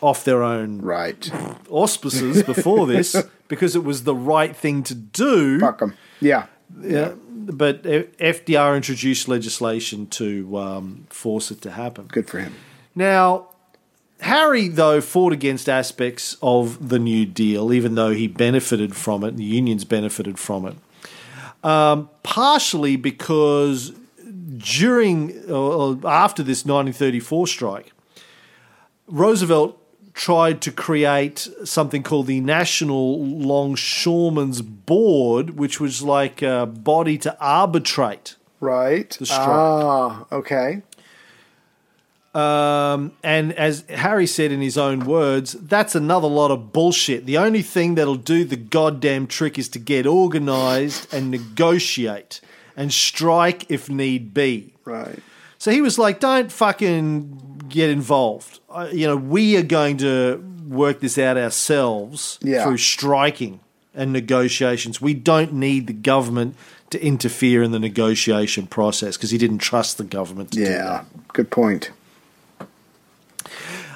off 0.00 0.24
their 0.24 0.42
own 0.42 0.80
Right. 0.82 1.30
auspices 1.70 2.42
before 2.42 2.84
this 2.94 3.14
because 3.46 3.76
it 3.76 3.84
was 3.84 4.02
the 4.02 4.14
right 4.14 4.56
thing 4.56 4.82
to 4.82 4.94
do. 4.96 5.60
Fuck 5.60 5.82
'em. 5.82 5.94
Yeah. 6.20 6.46
Yeah, 6.82 7.12
but 7.30 7.84
FDR 7.84 8.74
introduced 8.76 9.28
legislation 9.28 10.08
to 10.08 10.58
um, 10.58 11.06
force 11.10 11.52
it 11.52 11.62
to 11.62 11.70
happen. 11.70 12.06
Good 12.10 12.28
for 12.28 12.40
him. 12.40 12.54
Now, 12.96 13.50
Harry, 14.20 14.66
though, 14.66 15.00
fought 15.00 15.32
against 15.32 15.68
aspects 15.68 16.36
of 16.42 16.88
the 16.88 16.98
New 16.98 17.24
Deal, 17.24 17.72
even 17.72 17.94
though 17.94 18.10
he 18.10 18.26
benefited 18.26 18.96
from 18.96 19.22
it, 19.22 19.28
and 19.28 19.38
the 19.38 19.44
unions 19.44 19.84
benefited 19.84 20.40
from 20.40 20.66
it. 20.66 20.74
Um, 21.64 22.10
partially 22.24 22.96
because 22.96 23.92
during 24.58 25.50
or 25.50 25.98
after 26.04 26.42
this 26.42 26.64
1934 26.64 27.46
strike, 27.46 27.92
Roosevelt 29.06 29.80
tried 30.14 30.62
to 30.62 30.72
create 30.72 31.48
something 31.64 32.02
called 32.02 32.26
the 32.26 32.40
National 32.40 33.22
Longshoremen's 33.22 34.62
Board, 34.62 35.50
which 35.50 35.78
was 35.78 36.02
like 36.02 36.40
a 36.42 36.66
body 36.66 37.18
to 37.18 37.36
arbitrate 37.38 38.36
Right. 38.60 39.10
The 39.10 39.26
strike. 39.26 39.48
Ah, 39.48 40.26
okay. 40.32 40.82
Um, 42.34 43.12
and 43.22 43.52
as 43.54 43.84
Harry 43.88 44.26
said 44.26 44.52
in 44.52 44.60
his 44.60 44.76
own 44.76 45.00
words, 45.00 45.52
that's 45.52 45.94
another 45.94 46.28
lot 46.28 46.50
of 46.50 46.72
bullshit. 46.72 47.24
The 47.24 47.38
only 47.38 47.62
thing 47.62 47.94
that'll 47.94 48.16
do 48.16 48.44
the 48.44 48.56
goddamn 48.56 49.26
trick 49.26 49.58
is 49.58 49.68
to 49.70 49.78
get 49.78 50.06
organized 50.06 51.12
and 51.14 51.30
negotiate 51.30 52.40
and 52.76 52.92
strike 52.92 53.70
if 53.70 53.88
need 53.88 54.34
be. 54.34 54.74
Right. 54.84 55.18
So 55.58 55.70
he 55.70 55.80
was 55.80 55.98
like, 55.98 56.20
don't 56.20 56.52
fucking 56.52 57.64
get 57.68 57.90
involved. 57.90 58.60
Uh, 58.70 58.88
you 58.92 59.06
know, 59.06 59.16
we 59.16 59.56
are 59.56 59.62
going 59.62 59.96
to 59.98 60.36
work 60.68 61.00
this 61.00 61.16
out 61.18 61.36
ourselves 61.36 62.38
Yeah. 62.42 62.64
through 62.64 62.76
striking 62.78 63.60
and 63.94 64.12
negotiations. 64.12 65.00
We 65.00 65.14
don't 65.14 65.54
need 65.54 65.86
the 65.86 65.92
government 65.94 66.54
to 66.90 67.02
interfere 67.04 67.62
in 67.62 67.72
the 67.72 67.78
negotiation 67.78 68.66
process 68.66 69.16
because 69.16 69.30
he 69.30 69.38
didn't 69.38 69.58
trust 69.58 69.96
the 69.98 70.04
government 70.04 70.52
to 70.52 70.58
do 70.58 70.64
that. 70.66 70.70
Yeah. 70.70 71.04
Good 71.32 71.50
point. 71.50 71.90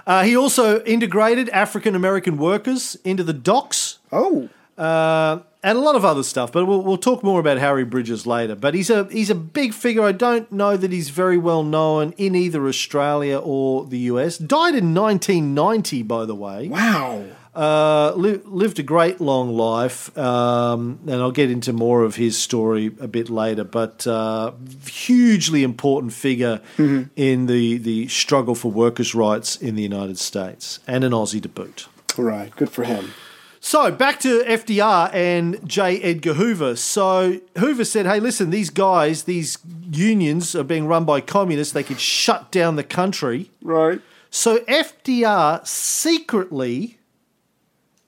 Uh, 0.07 0.25
he 0.25 0.37
also 0.37 0.83
integrated 0.85 1.49
African 1.51 1.95
American 1.95 2.37
workers 2.39 2.97
into 3.05 3.23
the 3.23 3.33
docks 3.35 3.99
Oh. 4.11 4.49
uh, 4.79 5.41
and 5.63 5.77
a 5.79 5.81
lot 5.81 5.97
of 5.97 6.05
other 6.05 6.23
stuff. 6.23 6.53
But 6.53 6.67
we'll, 6.67 6.83
we'll 6.83 6.97
talk 6.97 7.23
more 7.23 7.41
about 7.41 7.59
Harry 7.59 7.85
Bridges 7.85 8.27
later. 8.27 8.55
But 8.55 8.75
he's 8.75 8.91
a 8.91 9.05
he's 9.11 9.31
a 9.31 9.35
big 9.35 9.75
figure. 9.75 10.03
I 10.03 10.13
don't 10.13 10.51
know 10.51 10.77
that 10.77 10.93
he's 10.93 11.11
very 11.11 11.39
well 11.39 11.63
known 11.63 12.13
in 12.17 12.35
either 12.35 12.67
Australia 12.67 13.39
or 13.39 13.85
the 13.87 13.99
US. 13.99 14.39
Died 14.39 14.75
in 14.75 14.95
1990, 14.95 16.03
by 16.03 16.25
the 16.25 16.35
way. 16.35 16.69
Wow. 16.69 17.27
Uh, 17.53 18.13
li- 18.15 18.41
lived 18.45 18.79
a 18.79 18.83
great 18.83 19.21
long 19.21 19.53
life, 19.57 20.17
um, 20.17 21.01
and 21.03 21.15
I'll 21.17 21.33
get 21.33 21.51
into 21.51 21.73
more 21.73 22.05
of 22.05 22.15
his 22.15 22.39
story 22.39 22.93
a 23.01 23.09
bit 23.09 23.29
later. 23.29 23.65
But 23.65 24.07
uh, 24.07 24.53
hugely 24.87 25.65
important 25.65 26.13
figure 26.13 26.61
in 26.79 27.47
the 27.47 27.79
the 27.79 28.07
struggle 28.07 28.55
for 28.55 28.71
workers' 28.71 29.17
rights 29.17 29.57
in 29.57 29.75
the 29.75 29.83
United 29.83 30.17
States, 30.19 30.79
and 30.87 31.03
an 31.03 31.11
Aussie 31.11 31.43
to 31.43 31.49
boot. 31.49 31.89
Right. 32.17 32.55
Good 32.55 32.71
for 32.71 32.85
him. 32.85 33.15
So 33.63 33.91
back 33.91 34.19
to 34.21 34.43
FDR 34.43 35.13
and 35.13 35.61
J. 35.69 36.01
Edgar 36.01 36.35
Hoover. 36.35 36.77
So 36.77 37.41
Hoover 37.59 37.85
said, 37.85 38.07
"Hey, 38.07 38.19
listen, 38.19 38.49
these 38.49 38.71
guys, 38.71 39.25
these 39.25 39.59
unions 39.93 40.57
are 40.57 40.65
being 40.65 40.87
run 40.87 41.05
by 41.05 41.21
communists. 41.21 41.75
They 41.75 41.83
could 41.83 42.01
shut 42.01 42.51
down 42.51 42.77
the 42.77 42.83
country." 42.83 43.51
Right. 43.63 44.01
So 44.31 44.59
FDR 44.67 45.61
secretly 45.67 46.99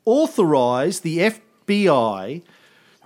authorized 0.07 1.03
the 1.03 1.19
FBI 1.19 2.43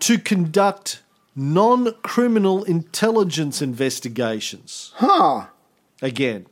to 0.01 0.19
conduct 0.19 1.03
non 1.35 1.93
criminal 2.03 2.63
intelligence 2.65 3.61
investigations. 3.61 4.93
Huh. 4.97 5.47
Again. 6.01 6.47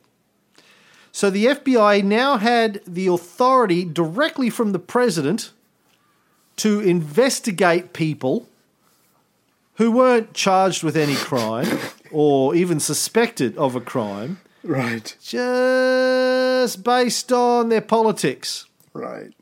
So 1.12 1.30
the 1.30 1.46
FBI 1.46 2.02
now 2.02 2.38
had 2.38 2.80
the 2.85 3.07
authority 3.07 3.85
directly 3.85 4.50
from 4.50 4.72
the 4.72 4.80
president 4.80 5.52
to 6.56 6.80
investigate 6.80 7.92
people 7.92 8.48
who 9.76 9.90
weren't 9.90 10.34
charged 10.34 10.82
with 10.82 10.96
any 10.96 11.16
crime 11.16 11.78
or 12.12 12.54
even 12.54 12.78
suspected 12.80 13.56
of 13.58 13.74
a 13.74 13.80
crime 13.80 14.38
Right. 14.62 15.16
just 15.20 16.82
based 16.84 17.32
on 17.32 17.68
their 17.68 17.80
politics. 17.80 18.66
Right. 18.92 19.32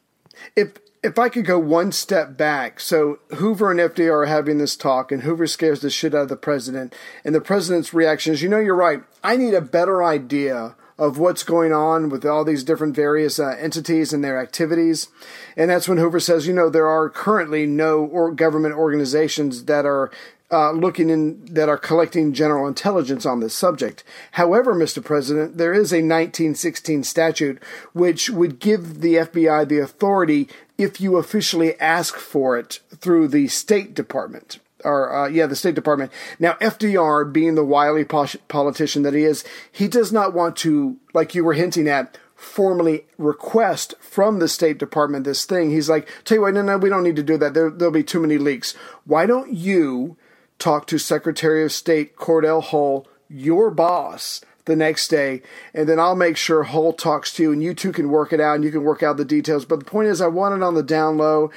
If 0.57 0.73
if 1.03 1.19
I 1.19 1.29
could 1.29 1.45
go 1.45 1.59
one 1.59 1.91
step 1.91 2.37
back, 2.37 2.79
so 2.79 3.19
Hoover 3.35 3.73
and 3.73 3.81
FDR 3.81 4.23
are 4.23 4.27
having 4.27 4.59
this 4.59 4.77
talk, 4.77 5.11
and 5.11 5.23
Hoover 5.25 5.49
scares 5.49 5.81
the 5.81 5.91
shit 5.91 6.15
out 6.15 6.23
of 6.23 6.29
the 6.29 6.37
president, 6.37 6.95
and 7.25 7.35
the 7.35 7.41
president's 7.41 7.93
reaction 7.93 8.33
is, 8.33 8.41
you 8.41 8.49
know, 8.49 8.61
you're 8.61 8.77
right. 8.77 9.03
I 9.23 9.37
need 9.37 9.53
a 9.53 9.61
better 9.61 10.05
idea 10.05 10.77
of 11.03 11.19
what's 11.19 11.43
going 11.43 11.73
on 11.73 12.09
with 12.09 12.25
all 12.25 12.45
these 12.45 12.63
different 12.63 12.95
various 12.95 13.41
uh, 13.41 13.57
entities 13.59 14.13
and 14.13 14.23
their 14.23 14.41
activities, 14.41 15.09
and 15.57 15.69
that's 15.69 15.89
when 15.89 15.99
Hoover 15.99 16.21
says, 16.21 16.47
you 16.47 16.53
know, 16.53 16.71
there 16.71 16.87
are 16.87 17.11
currently 17.11 17.67
no 17.67 18.05
or 18.05 18.31
government 18.31 18.75
organizations 18.75 19.65
that 19.65 19.85
are 19.85 20.13
uh, 20.53 20.71
looking 20.71 21.11
in 21.11 21.45
that 21.47 21.69
are 21.69 21.79
collecting 21.79 22.33
general 22.33 22.69
intelligence 22.69 23.25
on 23.27 23.41
this 23.41 23.55
subject. 23.55 24.05
However, 24.33 24.75
Mr. 24.75 25.03
President, 25.03 25.57
there 25.57 25.73
is 25.73 25.93
a 25.93 25.97
1916 25.97 27.03
statute 27.05 27.63
which 27.95 28.31
would 28.31 28.61
give 28.61 29.01
the 29.01 29.15
FBI 29.15 29.67
the 29.67 29.79
authority 29.79 30.49
if 30.79 31.01
you 31.01 31.17
officially 31.17 31.79
ask 31.81 32.17
for 32.17 32.59
it 32.59 32.81
through 32.95 33.29
the 33.29 33.49
State 33.49 33.95
Department. 33.95 34.61
Or 34.85 35.15
uh, 35.15 35.29
yeah, 35.29 35.47
the 35.47 35.57
State 35.57 35.75
Department. 35.75 36.13
Now, 36.39 36.55
FDR, 36.55 37.33
being 37.33 37.55
the 37.55 37.65
wily 37.65 38.05
politician 38.05 39.03
that 39.03 39.15
he 39.15 39.25
is, 39.25 39.45
he 39.71 39.89
does 39.89 40.13
not 40.13 40.35
want 40.35 40.57
to, 40.59 40.97
like 41.15 41.35
you 41.35 41.45
were 41.45 41.55
hinting 41.55 41.89
at, 41.89 42.19
formally 42.35 43.07
request 43.19 43.95
from 44.01 44.41
the 44.41 44.49
State 44.49 44.79
Department 44.79 45.25
this 45.25 45.45
thing. 45.45 45.71
He's 45.71 45.89
like, 45.89 46.09
tell 46.25 46.37
you 46.37 46.43
what, 46.43 46.55
no, 46.55 46.63
no, 46.63 46.77
we 46.77 46.89
don't 46.89 47.05
need 47.05 47.17
to 47.17 47.23
do 47.23 47.37
that. 47.39 47.55
There, 47.55 47.71
there'll 47.71 47.93
be 47.93 48.03
too 48.03 48.21
many 48.21 48.37
leaks. 48.37 48.73
Why 49.05 49.27
don't 49.27 49.53
you 49.53 50.17
talk 50.59 50.87
to 50.89 50.99
Secretary 50.99 51.65
of 51.65 51.73
State 51.73 52.17
Cordell 52.17 52.63
Hull, 52.63 53.07
your 53.29 53.71
boss, 53.71 54.41
the 54.65 54.77
next 54.77 55.09
day, 55.09 55.43
and 55.75 55.89
then 55.89 55.99
I'll 55.99 56.17
make 56.17 56.37
sure 56.37 56.63
Hull 56.63 56.93
talks 56.93 57.33
to 57.35 57.43
you, 57.43 57.53
and 57.53 57.63
you 57.63 57.75
two 57.75 57.93
can 57.93 58.11
work 58.11 58.33
it 58.33 58.41
out, 58.41 58.55
and 58.55 58.65
you 58.65 58.71
can 58.71 58.85
work 58.85 59.03
out 59.03 59.17
the 59.17 59.25
details. 59.25 59.65
But 59.65 59.81
the 59.81 59.85
point 59.85 60.09
is, 60.09 60.21
I 60.21 60.29
want 60.29 60.55
it 60.55 60.63
on 60.63 60.75
the 60.75 60.83
down 60.83 61.19
low. 61.19 61.51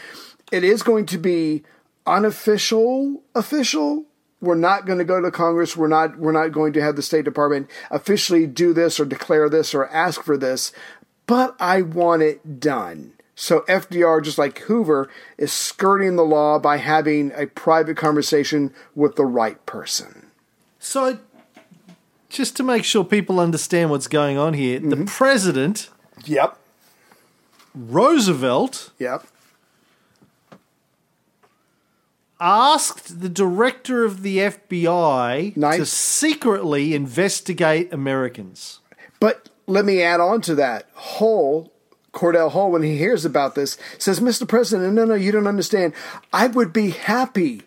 It 0.52 0.64
is 0.64 0.84
going 0.84 1.06
to 1.08 1.18
be 1.18 1.64
unofficial, 2.06 3.24
official. 3.34 4.06
We're 4.42 4.56
not 4.56 4.86
going 4.86 5.00
to 5.00 5.06
go 5.06 5.22
to 5.22 5.32
Congress. 5.32 5.76
We're 5.76 5.88
not. 5.88 6.18
We're 6.18 6.32
not 6.32 6.52
going 6.52 6.74
to 6.74 6.82
have 6.82 6.96
the 6.96 7.02
State 7.02 7.26
Department 7.26 7.70
officially 7.90 8.46
do 8.46 8.74
this 8.74 9.00
or 9.00 9.06
declare 9.06 9.50
this 9.50 9.74
or 9.74 9.88
ask 9.88 10.24
for 10.24 10.38
this. 10.38 10.72
But 11.26 11.56
I 11.60 11.82
want 11.82 12.22
it 12.22 12.60
done. 12.60 13.14
So 13.36 13.62
FDR, 13.62 14.24
just 14.24 14.38
like 14.38 14.60
Hoover, 14.60 15.10
is 15.38 15.52
skirting 15.52 16.16
the 16.16 16.24
law 16.24 16.58
by 16.58 16.78
having 16.78 17.32
a 17.36 17.48
private 17.48 17.98
conversation 17.98 18.74
with 18.96 19.16
the 19.18 19.26
right 19.26 19.64
person. 19.66 20.28
So, 20.80 21.20
just 22.30 22.56
to 22.58 22.64
make 22.64 22.86
sure 22.86 23.04
people 23.04 23.40
understand 23.40 23.90
what's 23.90 24.08
going 24.08 24.38
on 24.38 24.54
here, 24.54 24.80
the 24.80 24.96
mm-hmm. 24.96 25.06
president, 25.06 25.90
Yep. 26.24 26.58
Roosevelt, 27.74 28.92
Yep. 29.00 29.28
Asked 32.40 33.22
the 33.22 33.30
director 33.30 34.04
of 34.04 34.22
the 34.22 34.38
FBI 34.38 35.54
to 35.78 35.86
secretly 35.86 36.94
investigate 36.94 37.94
Americans. 37.94 38.80
But 39.20 39.50
let 39.68 39.86
me 39.86 40.02
add 40.02 40.20
on 40.20 40.42
to 40.42 40.56
that. 40.56 40.90
Hull, 40.94 41.72
Cordell 42.14 42.52
Hull, 42.52 42.72
when 42.72 42.84
he 42.84 42.98
hears 42.98 43.26
about 43.26 43.56
this, 43.56 43.78
says, 43.98 44.20
Mr. 44.20 44.48
President, 44.48 44.94
no, 44.94 45.06
no, 45.06 45.16
you 45.16 45.32
don't 45.32 45.48
understand. 45.48 45.94
I 46.34 46.48
would 46.48 46.74
be 46.74 46.92
happy 46.92 47.64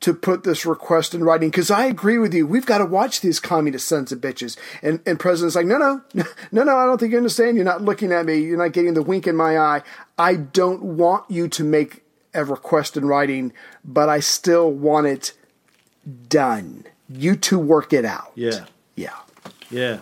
to 0.00 0.14
put 0.14 0.44
this 0.44 0.64
request 0.64 1.12
in 1.14 1.24
writing 1.24 1.50
because 1.50 1.70
I 1.70 1.86
agree 1.86 2.18
with 2.18 2.32
you. 2.32 2.46
We've 2.46 2.66
got 2.66 2.78
to 2.78 2.86
watch 2.86 3.20
these 3.20 3.40
communist 3.40 3.88
sons 3.88 4.12
of 4.12 4.20
bitches. 4.20 4.56
And 4.80 5.00
and 5.04 5.18
President's 5.18 5.56
like, 5.56 5.66
no, 5.66 5.76
no, 5.76 6.02
no, 6.52 6.62
no. 6.62 6.76
I 6.76 6.86
don't 6.86 6.98
think 6.98 7.12
you 7.12 7.18
understand. 7.18 7.56
You're 7.56 7.64
not 7.64 7.82
looking 7.82 8.12
at 8.12 8.24
me. 8.24 8.38
You're 8.38 8.58
not 8.58 8.72
getting 8.72 8.94
the 8.94 9.02
wink 9.02 9.26
in 9.26 9.34
my 9.34 9.58
eye. 9.58 9.82
I 10.16 10.36
don't 10.36 10.82
want 10.82 11.28
you 11.28 11.48
to 11.48 11.64
make 11.64 12.04
a 12.34 12.44
request 12.44 12.96
in 12.96 13.04
writing, 13.06 13.52
but 13.84 14.08
I 14.08 14.20
still 14.20 14.70
want 14.70 15.06
it 15.06 15.32
done. 16.28 16.84
You 17.08 17.36
two 17.36 17.58
work 17.58 17.92
it 17.92 18.04
out. 18.04 18.32
Yeah. 18.34 18.66
Yeah. 18.96 19.16
Yeah. 19.70 19.98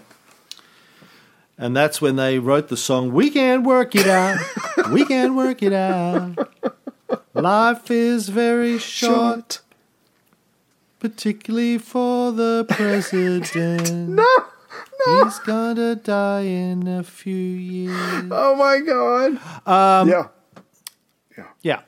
And 1.59 1.75
that's 1.77 2.01
when 2.03 2.17
they 2.17 2.39
wrote 2.39 2.69
the 2.69 2.77
song, 2.77 3.12
We 3.12 3.31
can't 3.31 3.65
Work 3.65 3.95
It 3.95 4.07
Out. 4.07 4.39
we 4.91 5.07
can't 5.07 5.35
work 5.35 5.62
it 5.62 5.73
out. 5.73 6.37
Life 7.33 7.91
is 7.91 8.29
very 8.29 8.79
short, 8.79 9.61
particularly 11.01 11.79
for 11.79 12.33
the 12.33 12.67
president. 12.69 13.55
No. 14.17 14.27
No. 15.07 15.25
He's 15.25 15.39
gonna 15.41 15.95
die 15.95 16.41
in 16.43 16.89
a 16.89 17.03
few 17.03 17.35
years. 17.35 18.25
Oh 18.31 18.57
my 18.57 18.81
God. 18.81 19.33
Um, 19.67 20.09
yeah. 20.09 20.29
Yeah. 21.62 21.81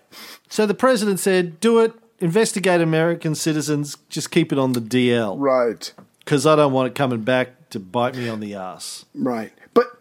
So 0.48 0.66
the 0.66 0.74
president 0.74 1.20
said, 1.20 1.60
Do 1.60 1.80
it, 1.80 1.92
investigate 2.18 2.80
American 2.80 3.34
citizens, 3.34 3.96
just 4.08 4.30
keep 4.30 4.52
it 4.52 4.58
on 4.58 4.72
the 4.72 4.80
DL. 4.80 5.36
Right. 5.38 5.92
Because 6.20 6.46
I 6.46 6.56
don't 6.56 6.72
want 6.72 6.88
it 6.88 6.94
coming 6.94 7.22
back 7.22 7.70
to 7.70 7.80
bite 7.80 8.16
me 8.16 8.28
on 8.28 8.40
the 8.40 8.54
ass. 8.54 9.04
Right. 9.14 9.52
But 9.74 9.98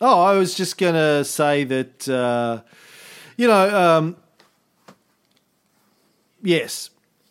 Oh, 0.00 0.22
I 0.22 0.34
was 0.34 0.54
just 0.54 0.78
going 0.78 0.94
to 0.94 1.24
say 1.24 1.64
that, 1.64 2.08
uh, 2.08 2.62
you 3.36 3.48
know, 3.48 3.76
um, 3.76 4.16
yes. 6.42 6.90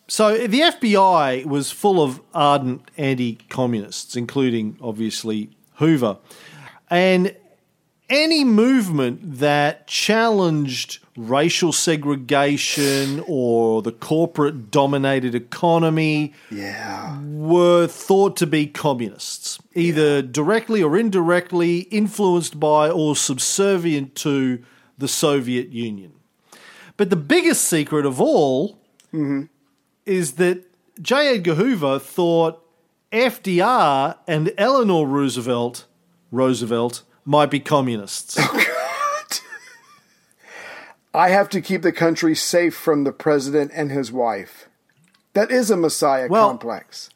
So 0.09 0.47
the 0.47 0.59
FBI 0.59 1.45
was 1.45 1.71
full 1.71 2.01
of 2.03 2.21
ardent 2.33 2.91
anti 2.97 3.35
communists, 3.49 4.15
including 4.15 4.77
obviously 4.81 5.51
Hoover. 5.75 6.17
And 6.89 7.35
any 8.09 8.43
movement 8.43 9.39
that 9.39 9.87
challenged 9.87 10.99
racial 11.17 11.71
segregation 11.73 13.23
or 13.27 13.81
the 13.81 13.91
corporate 13.91 14.69
dominated 14.71 15.33
economy 15.33 16.33
yeah. 16.51 17.19
were 17.21 17.87
thought 17.87 18.37
to 18.37 18.47
be 18.47 18.67
communists, 18.67 19.59
either 19.73 20.21
directly 20.21 20.81
or 20.81 20.97
indirectly 20.97 21.79
influenced 21.79 22.59
by 22.59 22.89
or 22.89 23.15
subservient 23.15 24.15
to 24.15 24.63
the 24.97 25.07
Soviet 25.07 25.69
Union. 25.69 26.13
But 26.95 27.09
the 27.09 27.15
biggest 27.15 27.65
secret 27.65 28.05
of 28.05 28.21
all 28.21 28.79
mm-hmm. 29.13 29.43
is 30.05 30.33
that 30.33 30.63
J. 31.01 31.35
Edgar 31.35 31.55
Hoover 31.55 31.99
thought 31.99 32.63
FDR 33.11 34.17
and 34.27 34.53
Eleanor 34.57 35.07
Roosevelt 35.07 35.85
Roosevelt 36.31 37.03
might 37.27 37.51
be 37.51 37.59
communists. 37.59 38.37
Oh, 38.49 38.53
God. 38.53 39.39
I 41.13 41.29
have 41.29 41.49
to 41.49 41.61
keep 41.61 41.81
the 41.81 41.91
country 41.91 42.35
safe 42.35 42.75
from 42.75 43.03
the 43.03 43.11
president 43.11 43.71
and 43.73 43.91
his 43.91 44.11
wife. 44.11 44.67
That 45.33 45.49
is 45.51 45.69
a 45.71 45.77
messiah 45.77 46.27
Well- 46.29 46.47
complex. 46.49 47.09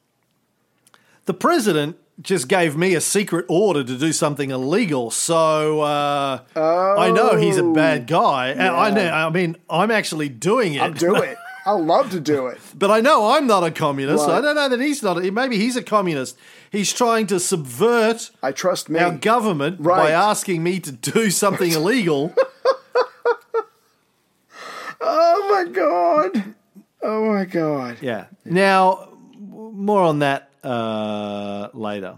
the 1.25 1.33
president 1.33 1.97
just 2.21 2.47
gave 2.47 2.75
me 2.77 2.93
a 2.93 3.01
secret 3.01 3.45
order 3.47 3.83
to 3.83 3.97
do 3.97 4.11
something 4.11 4.51
illegal, 4.51 5.09
so 5.11 5.81
uh, 5.81 6.39
I 6.55 7.09
know 7.11 7.35
he's 7.35 7.57
a 7.57 7.63
bad 7.63 8.05
guy. 8.07 8.49
And 8.49 8.61
I 8.61 8.89
know. 8.91 9.09
I 9.09 9.29
mean, 9.31 9.55
I'm 9.69 9.89
actually 9.91 10.29
doing 10.29 10.75
it. 10.75 10.81
I'll 10.81 10.91
do 10.93 11.15
it. 11.15 11.37
I'll 11.65 11.83
love 11.83 12.09
to 12.11 12.19
do 12.19 12.47
it. 12.47 12.59
But 12.75 12.89
I 12.89 13.01
know 13.01 13.31
I'm 13.31 13.45
not 13.45 13.63
a 13.63 13.71
communist. 13.71 14.27
Right. 14.27 14.37
I 14.37 14.41
don't 14.41 14.55
know 14.55 14.69
that 14.69 14.79
he's 14.79 15.03
not. 15.03 15.21
Maybe 15.23 15.57
he's 15.57 15.75
a 15.75 15.83
communist. 15.83 16.37
He's 16.71 16.91
trying 16.91 17.27
to 17.27 17.39
subvert 17.39 18.31
I 18.41 18.51
trust 18.51 18.89
me. 18.89 18.99
our 18.99 19.11
government 19.11 19.83
by 19.83 20.11
asking 20.11 20.63
me 20.63 20.79
to 20.79 20.91
do 20.91 21.29
something 21.31 21.71
illegal. 21.71 22.33
oh 25.01 25.47
my 25.51 25.71
god. 25.71 26.55
Oh 27.03 27.33
my 27.33 27.45
god. 27.45 27.97
Yeah. 28.01 28.25
Now, 28.45 29.09
more 29.37 30.01
on 30.01 30.19
that 30.19 30.49
uh, 30.63 31.69
later. 31.73 32.15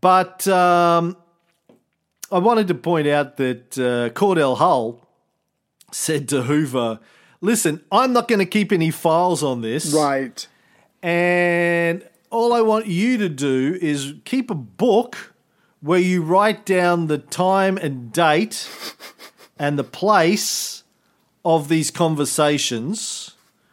But 0.00 0.46
um, 0.48 1.16
I 2.30 2.38
wanted 2.38 2.68
to 2.68 2.74
point 2.74 3.06
out 3.06 3.36
that 3.38 3.78
uh, 3.78 4.10
Cordell 4.18 4.56
Hull 4.56 5.00
said 5.92 6.28
to 6.30 6.42
Hoover, 6.42 7.00
"Listen, 7.40 7.82
I'm 7.92 8.12
not 8.12 8.28
going 8.28 8.38
to 8.38 8.46
keep 8.46 8.72
any 8.72 8.90
files 8.90 9.42
on 9.42 9.60
this, 9.60 9.92
Right. 9.92 10.46
and 11.02 12.06
all 12.30 12.52
I 12.52 12.60
want 12.62 12.86
you 12.86 13.18
to 13.18 13.28
do 13.28 13.78
is 13.80 14.14
keep 14.24 14.50
a 14.50 14.54
book 14.54 15.34
where 15.80 16.00
you 16.00 16.22
write 16.22 16.64
down 16.64 17.06
the 17.08 17.18
time 17.18 17.76
and 17.76 18.12
date 18.12 18.68
and 19.58 19.78
the 19.78 19.84
place 19.84 20.82
of 21.44 21.68
these 21.68 21.90
conversations." 21.90 23.30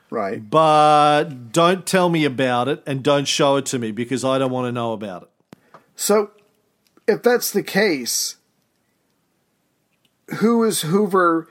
Right. 0.09 0.49
but 0.49 1.53
don't 1.53 1.85
tell 1.85 2.09
me 2.09 2.25
about 2.25 2.67
it 2.67 2.83
and 2.85 3.01
don't 3.01 3.25
show 3.25 3.55
it 3.55 3.65
to 3.67 3.79
me 3.79 3.91
because 3.91 4.25
I 4.25 4.37
don't 4.39 4.51
want 4.51 4.67
to 4.67 4.71
know 4.73 4.91
about 4.91 5.23
it. 5.23 5.29
So, 5.95 6.31
if 7.07 7.23
that's 7.23 7.49
the 7.51 7.63
case, 7.63 8.35
who 10.39 10.63
is 10.65 10.81
Hoover 10.81 11.47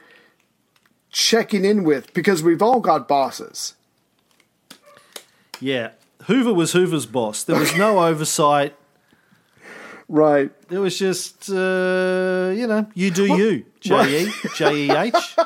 checking 1.10 1.64
in 1.64 1.84
with? 1.84 2.12
Because 2.14 2.42
we've 2.42 2.62
all 2.62 2.80
got 2.80 3.08
bosses. 3.08 3.74
Yeah. 5.60 5.90
Hoover 6.24 6.52
was 6.52 6.72
Hoover's 6.72 7.06
boss. 7.06 7.44
There 7.44 7.58
was 7.58 7.76
no 7.76 8.00
oversight. 8.06 8.74
Right. 10.08 10.50
It 10.70 10.78
was 10.78 10.98
just, 10.98 11.48
uh, 11.50 12.52
you 12.54 12.66
know, 12.66 12.88
you 12.94 13.10
do 13.10 13.26
you. 13.26 13.64
J 13.80 14.26
E, 14.26 14.32
J 14.56 14.74
E 14.74 14.90
H, 14.90 15.36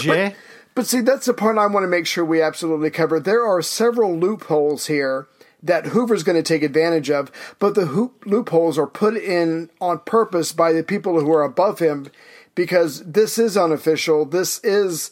J. 0.00 0.36
But 0.74 0.86
see, 0.86 1.00
that's 1.00 1.26
the 1.26 1.34
part 1.34 1.58
I 1.58 1.66
want 1.66 1.84
to 1.84 1.88
make 1.88 2.06
sure 2.06 2.24
we 2.24 2.40
absolutely 2.40 2.90
cover. 2.90 3.18
There 3.18 3.44
are 3.44 3.60
several 3.60 4.16
loopholes 4.16 4.86
here 4.86 5.26
that 5.62 5.86
Hoover's 5.86 6.22
going 6.22 6.36
to 6.36 6.42
take 6.42 6.62
advantage 6.62 7.10
of, 7.10 7.30
but 7.58 7.74
the 7.74 7.86
hoop 7.86 8.24
loopholes 8.26 8.78
are 8.78 8.86
put 8.86 9.16
in 9.16 9.70
on 9.80 10.00
purpose 10.00 10.52
by 10.52 10.72
the 10.72 10.82
people 10.82 11.20
who 11.20 11.32
are 11.32 11.42
above 11.42 11.78
him 11.78 12.10
because 12.54 13.02
this 13.04 13.38
is 13.38 13.56
unofficial. 13.56 14.24
This 14.24 14.58
is, 14.64 15.10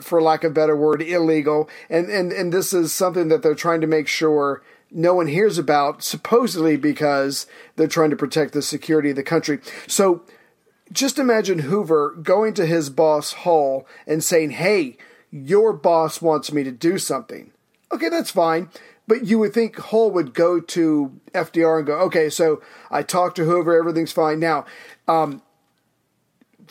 for 0.00 0.22
lack 0.22 0.44
of 0.44 0.52
a 0.52 0.54
better 0.54 0.76
word, 0.76 1.02
illegal. 1.02 1.68
And, 1.88 2.08
and, 2.08 2.32
and 2.32 2.52
this 2.52 2.72
is 2.72 2.92
something 2.92 3.28
that 3.28 3.42
they're 3.42 3.54
trying 3.54 3.80
to 3.80 3.86
make 3.86 4.08
sure 4.08 4.62
no 4.90 5.14
one 5.14 5.28
hears 5.28 5.58
about, 5.58 6.02
supposedly 6.02 6.76
because 6.76 7.46
they're 7.76 7.86
trying 7.86 8.10
to 8.10 8.16
protect 8.16 8.52
the 8.52 8.62
security 8.62 9.10
of 9.10 9.16
the 9.16 9.22
country. 9.22 9.60
So, 9.86 10.22
just 10.92 11.18
imagine 11.18 11.60
Hoover 11.60 12.16
going 12.20 12.54
to 12.54 12.66
his 12.66 12.90
boss 12.90 13.32
Hull 13.32 13.86
and 14.06 14.24
saying, 14.24 14.50
"Hey, 14.50 14.96
your 15.30 15.72
boss 15.72 16.20
wants 16.20 16.52
me 16.52 16.64
to 16.64 16.72
do 16.72 16.98
something." 16.98 17.52
Okay, 17.92 18.08
that's 18.08 18.30
fine. 18.30 18.70
But 19.06 19.24
you 19.26 19.38
would 19.38 19.52
think 19.52 19.76
Hull 19.76 20.10
would 20.10 20.34
go 20.34 20.60
to 20.60 21.20
FDR 21.32 21.78
and 21.78 21.86
go, 21.86 21.98
"Okay, 22.00 22.28
so 22.28 22.60
I 22.90 23.02
talked 23.02 23.36
to 23.36 23.44
Hoover, 23.44 23.78
everything's 23.78 24.12
fine." 24.12 24.40
Now, 24.40 24.64
um, 25.06 25.42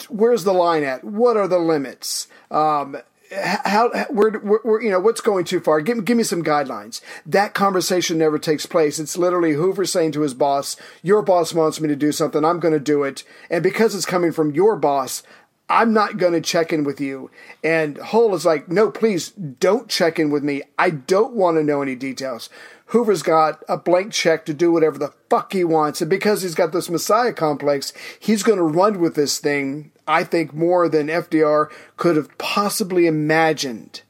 where's 0.05 0.43
the 0.43 0.53
line 0.53 0.83
at? 0.83 1.03
What 1.03 1.37
are 1.37 1.47
the 1.47 1.59
limits? 1.59 2.27
Um, 2.51 2.97
how 3.31 3.89
where, 4.09 4.31
where 4.31 4.81
you 4.81 4.89
know 4.89 4.99
what's 4.99 5.21
going 5.21 5.45
too 5.45 5.59
far? 5.59 5.81
Give, 5.81 6.03
give 6.03 6.17
me 6.17 6.23
some 6.23 6.43
guidelines. 6.43 7.01
That 7.25 7.53
conversation 7.53 8.17
never 8.17 8.39
takes 8.39 8.65
place. 8.65 8.99
It's 8.99 9.17
literally 9.17 9.53
hoover 9.53 9.85
saying 9.85 10.13
to 10.13 10.21
his 10.21 10.33
boss 10.33 10.75
your 11.03 11.21
boss 11.21 11.53
wants 11.53 11.79
me 11.79 11.87
to 11.89 11.95
do 11.95 12.11
something. 12.11 12.43
I'm 12.43 12.59
going 12.59 12.73
to 12.73 12.79
do 12.79 13.03
it. 13.03 13.23
And 13.49 13.61
because 13.61 13.93
it's 13.93 14.05
coming 14.05 14.31
from 14.31 14.51
your 14.51 14.75
boss 14.75 15.21
i'm 15.69 15.93
not 15.93 16.17
going 16.17 16.33
to 16.33 16.41
check 16.41 16.73
in 16.73 16.83
with 16.83 16.99
you 16.99 17.29
and 17.63 17.97
hull 17.97 18.33
is 18.35 18.45
like 18.45 18.67
no 18.67 18.89
please 18.91 19.29
don't 19.29 19.87
check 19.87 20.19
in 20.19 20.29
with 20.29 20.43
me 20.43 20.61
i 20.77 20.89
don't 20.89 21.33
want 21.33 21.57
to 21.57 21.63
know 21.63 21.81
any 21.81 21.95
details 21.95 22.49
Hoover's 22.89 23.21
got 23.21 23.63
a 23.69 23.77
blank 23.77 24.13
check 24.13 24.45
to 24.45 24.53
do 24.53 24.71
whatever 24.71 24.97
the 24.97 25.13
fuck 25.29 25.53
he 25.53 25.63
wants. 25.63 26.01
And 26.01 26.09
because 26.09 26.41
he's 26.41 26.55
got 26.55 26.71
this 26.71 26.89
Messiah 26.89 27.33
complex, 27.33 27.93
he's 28.19 28.41
going 28.41 28.57
to 28.57 28.63
run 28.63 28.99
with 28.99 29.13
this 29.13 29.37
thing, 29.37 29.91
I 30.07 30.23
think, 30.23 30.55
more 30.55 30.89
than 30.89 31.05
FDR 31.05 31.69
could 31.97 32.15
have 32.15 32.35
possibly 32.39 33.05
imagined 33.05 34.01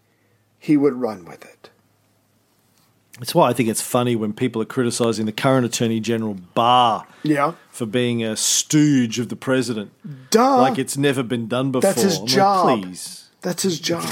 he 0.58 0.78
would 0.78 0.94
run 0.94 1.26
with 1.26 1.44
it. 1.44 1.59
That's 3.20 3.36
why 3.36 3.50
I 3.50 3.54
think 3.54 3.68
it's 3.70 3.82
funny 3.82 4.16
when 4.16 4.32
people 4.34 4.62
are 4.62 4.66
criticising 4.66 5.26
the 5.26 5.32
current 5.34 5.66
Attorney 5.66 6.00
General 6.00 6.36
Barr 6.56 7.06
Yeah. 7.24 7.54
for 7.70 7.86
being 7.86 8.24
a 8.24 8.36
stooge 8.38 9.20
of 9.20 9.28
the 9.30 9.36
president. 9.36 9.92
Duh. 10.32 10.58
Like 10.62 10.78
it's 10.80 10.96
never 10.98 11.22
been 11.22 11.48
done 11.48 11.72
before. 11.72 11.90
That's 11.92 12.02
his 12.02 12.16
I'm 12.18 12.22
like, 12.24 12.30
job. 12.32 12.82
please. 12.84 13.30
That's 13.42 13.64
his 13.64 13.80
job. 13.80 14.04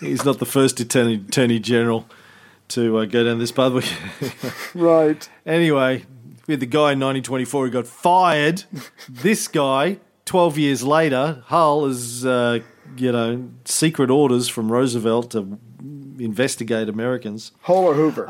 He's 0.00 0.24
not 0.24 0.38
the 0.38 0.44
first 0.46 0.80
Attorney, 0.80 1.14
attorney 1.14 1.58
General 1.58 2.06
to 2.68 2.98
uh, 2.98 3.04
go 3.06 3.24
down 3.24 3.38
this 3.38 3.52
pathway. 3.52 3.84
right. 4.74 5.26
anyway, 5.46 6.04
we 6.46 6.52
had 6.52 6.60
the 6.60 6.66
guy 6.66 6.92
in 6.92 7.00
1924 7.00 7.64
who 7.66 7.70
got 7.70 7.86
fired. 7.86 8.64
this 9.08 9.48
guy, 9.48 9.98
12 10.26 10.58
years 10.58 10.82
later, 10.82 11.42
Hull 11.46 11.86
is, 11.86 12.26
uh, 12.26 12.58
you 12.98 13.12
know, 13.12 13.48
secret 13.64 14.10
orders 14.10 14.46
from 14.48 14.70
Roosevelt 14.70 15.30
to 15.30 15.58
investigate 16.18 16.88
Americans. 16.88 17.52
Hull 17.62 17.84
or 17.84 17.94
Hoover? 17.94 18.28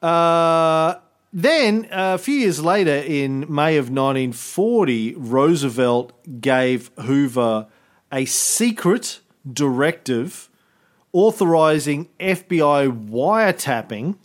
Uh, 0.00 0.94
then, 1.32 1.84
uh, 1.86 2.14
a 2.14 2.18
few 2.18 2.34
years 2.34 2.60
later, 2.62 2.94
in 2.94 3.40
May 3.52 3.76
of 3.76 3.90
1940, 3.90 5.14
Roosevelt 5.16 6.40
gave 6.40 6.90
Hoover 7.00 7.66
a 8.10 8.24
secret 8.24 9.20
directive 9.50 10.48
authorizing 11.12 12.08
FBI 12.18 13.08
wiretapping 13.08 14.16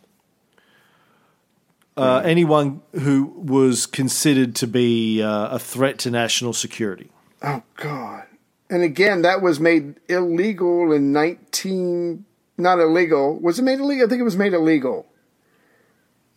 uh, 1.96 2.22
anyone 2.26 2.82
who 2.94 3.26
was 3.36 3.86
considered 3.86 4.56
to 4.56 4.68
be 4.68 5.22
uh, 5.22 5.56
a 5.56 5.60
threat 5.60 6.00
to 6.00 6.12
national 6.12 6.54
security. 6.54 7.10
oh 7.42 7.62
God! 7.76 8.24
And 8.70 8.82
again, 8.84 9.22
that 9.22 9.42
was 9.42 9.60
made 9.60 9.96
illegal 10.10 10.92
in 10.92 11.12
nineteen. 11.12 12.26
Not 12.58 12.80
illegal. 12.80 13.40
Was 13.40 13.60
it 13.60 13.64
made 13.64 13.80
illegal? 13.80 14.06
I 14.06 14.10
think 14.10 14.20
it 14.20 14.24
was 14.24 14.38
made 14.38 14.54
illegal. 14.54 15.08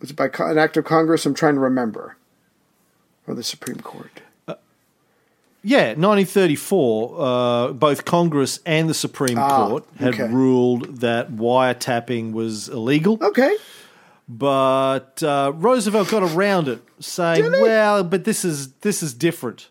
Was 0.00 0.10
it 0.10 0.16
by 0.16 0.28
an 0.38 0.58
act 0.58 0.76
of 0.76 0.84
Congress? 0.84 1.24
I'm 1.26 1.34
trying 1.34 1.54
to 1.54 1.60
remember. 1.60 2.16
Or 3.26 3.34
the 3.34 3.42
Supreme 3.42 3.80
Court. 3.80 4.20
Yeah, 5.62 5.94
1934, 5.94 7.16
uh, 7.20 7.72
both 7.72 8.04
Congress 8.04 8.60
and 8.64 8.88
the 8.88 8.94
Supreme 8.94 9.36
Ah, 9.36 9.66
Court 9.66 9.84
had 9.98 10.14
okay. 10.14 10.28
ruled 10.28 11.00
that 11.00 11.32
wiretapping 11.32 12.30
was 12.32 12.68
illegal. 12.68 13.18
Okay. 13.20 13.56
But 14.28 15.20
uh, 15.24 15.50
Roosevelt 15.56 16.08
got 16.08 16.22
around 16.22 16.68
it, 16.68 16.80
saying, 17.00 17.50
"Well, 17.50 18.04
but 18.04 18.22
this 18.22 18.44
is 18.44 18.72
this 18.82 19.02
is 19.02 19.12
different. 19.12 19.68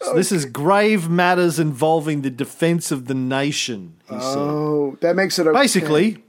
So 0.00 0.14
This 0.14 0.30
is 0.30 0.44
grave 0.44 1.08
matters 1.08 1.58
involving 1.58 2.22
the 2.22 2.30
defense 2.30 2.92
of 2.92 3.06
the 3.06 3.14
nation." 3.14 3.94
He 4.08 4.14
said. 4.20 4.38
Oh, 4.38 4.96
that 5.00 5.16
makes 5.16 5.38
it 5.38 5.46
okay. 5.46 5.58
Basically, 5.58 6.24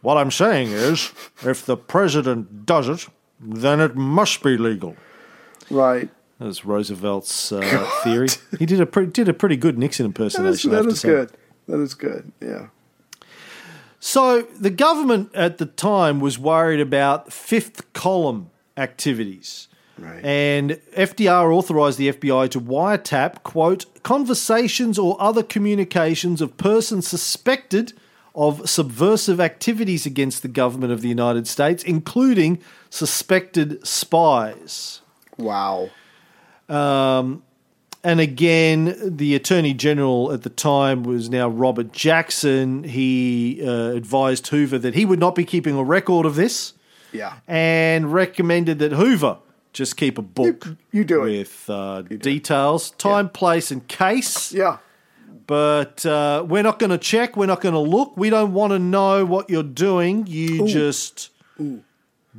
what 0.00 0.16
I'm 0.16 0.30
saying 0.30 0.72
is, 0.72 1.12
if 1.44 1.64
the 1.64 1.76
president 1.76 2.66
does 2.66 2.88
it, 2.88 3.08
then 3.40 3.80
it 3.80 3.94
must 3.96 4.42
be 4.42 4.56
legal. 4.56 4.96
right. 5.70 6.08
That 6.38 6.46
was 6.46 6.64
Roosevelt's 6.64 7.52
uh, 7.52 7.60
theory. 8.02 8.26
He 8.58 8.66
did 8.66 8.80
a 8.80 8.86
pre- 8.86 9.06
did 9.06 9.28
a 9.28 9.32
pretty 9.32 9.56
good 9.56 9.78
Nixon 9.78 10.06
impersonation. 10.06 10.70
That 10.70 10.78
have 10.78 10.86
to 10.86 10.92
is 10.92 11.02
good. 11.02 11.30
That 11.68 11.78
is 11.80 11.94
good. 11.94 12.32
Yeah. 12.40 12.66
So 14.00 14.42
the 14.58 14.70
government 14.70 15.30
at 15.32 15.58
the 15.58 15.66
time 15.66 16.18
was 16.18 16.40
worried 16.40 16.80
about 16.80 17.32
fifth 17.32 17.92
column 17.92 18.50
activities. 18.76 19.68
Right. 19.98 20.24
And 20.24 20.72
FDR 20.96 21.54
authorized 21.54 21.98
the 21.98 22.12
FBI 22.12 22.50
to 22.50 22.60
wiretap, 22.60 23.42
quote, 23.42 23.84
conversations 24.02 24.98
or 24.98 25.16
other 25.20 25.42
communications 25.42 26.40
of 26.40 26.56
persons 26.56 27.06
suspected 27.06 27.92
of 28.34 28.68
subversive 28.68 29.38
activities 29.40 30.06
against 30.06 30.40
the 30.42 30.48
government 30.48 30.92
of 30.92 31.02
the 31.02 31.08
United 31.08 31.46
States, 31.46 31.84
including 31.84 32.58
suspected 32.88 33.86
spies. 33.86 35.02
Wow. 35.36 35.90
Um, 36.68 37.42
And 38.04 38.18
again, 38.18 38.96
the 39.16 39.36
Attorney 39.36 39.74
General 39.74 40.32
at 40.32 40.42
the 40.42 40.50
time 40.50 41.04
was 41.04 41.30
now 41.30 41.48
Robert 41.48 41.92
Jackson. 41.92 42.82
He 42.82 43.62
uh, 43.64 43.90
advised 43.90 44.48
Hoover 44.48 44.78
that 44.78 44.94
he 44.94 45.04
would 45.04 45.20
not 45.20 45.34
be 45.36 45.44
keeping 45.44 45.76
a 45.76 45.84
record 45.84 46.26
of 46.26 46.34
this 46.34 46.72
Yeah. 47.12 47.34
and 47.46 48.12
recommended 48.12 48.80
that 48.80 48.92
Hoover 48.92 49.36
just 49.72 49.96
keep 49.96 50.18
a 50.18 50.22
book 50.22 50.68
you 50.90 51.04
do 51.04 51.24
it. 51.24 51.38
with 51.38 51.70
uh, 51.70 52.02
details, 52.02 52.90
time, 52.92 53.28
place, 53.28 53.70
and 53.70 53.86
case. 53.88 54.52
Yeah. 54.52 54.78
But 55.46 56.06
uh, 56.06 56.44
we're 56.46 56.62
not 56.62 56.78
going 56.78 56.90
to 56.90 56.98
check. 56.98 57.36
We're 57.36 57.46
not 57.46 57.60
going 57.60 57.74
to 57.74 57.80
look. 57.80 58.16
We 58.16 58.30
don't 58.30 58.52
want 58.52 58.72
to 58.72 58.78
know 58.78 59.24
what 59.24 59.50
you're 59.50 59.62
doing. 59.62 60.26
You 60.26 60.66
just 60.68 61.30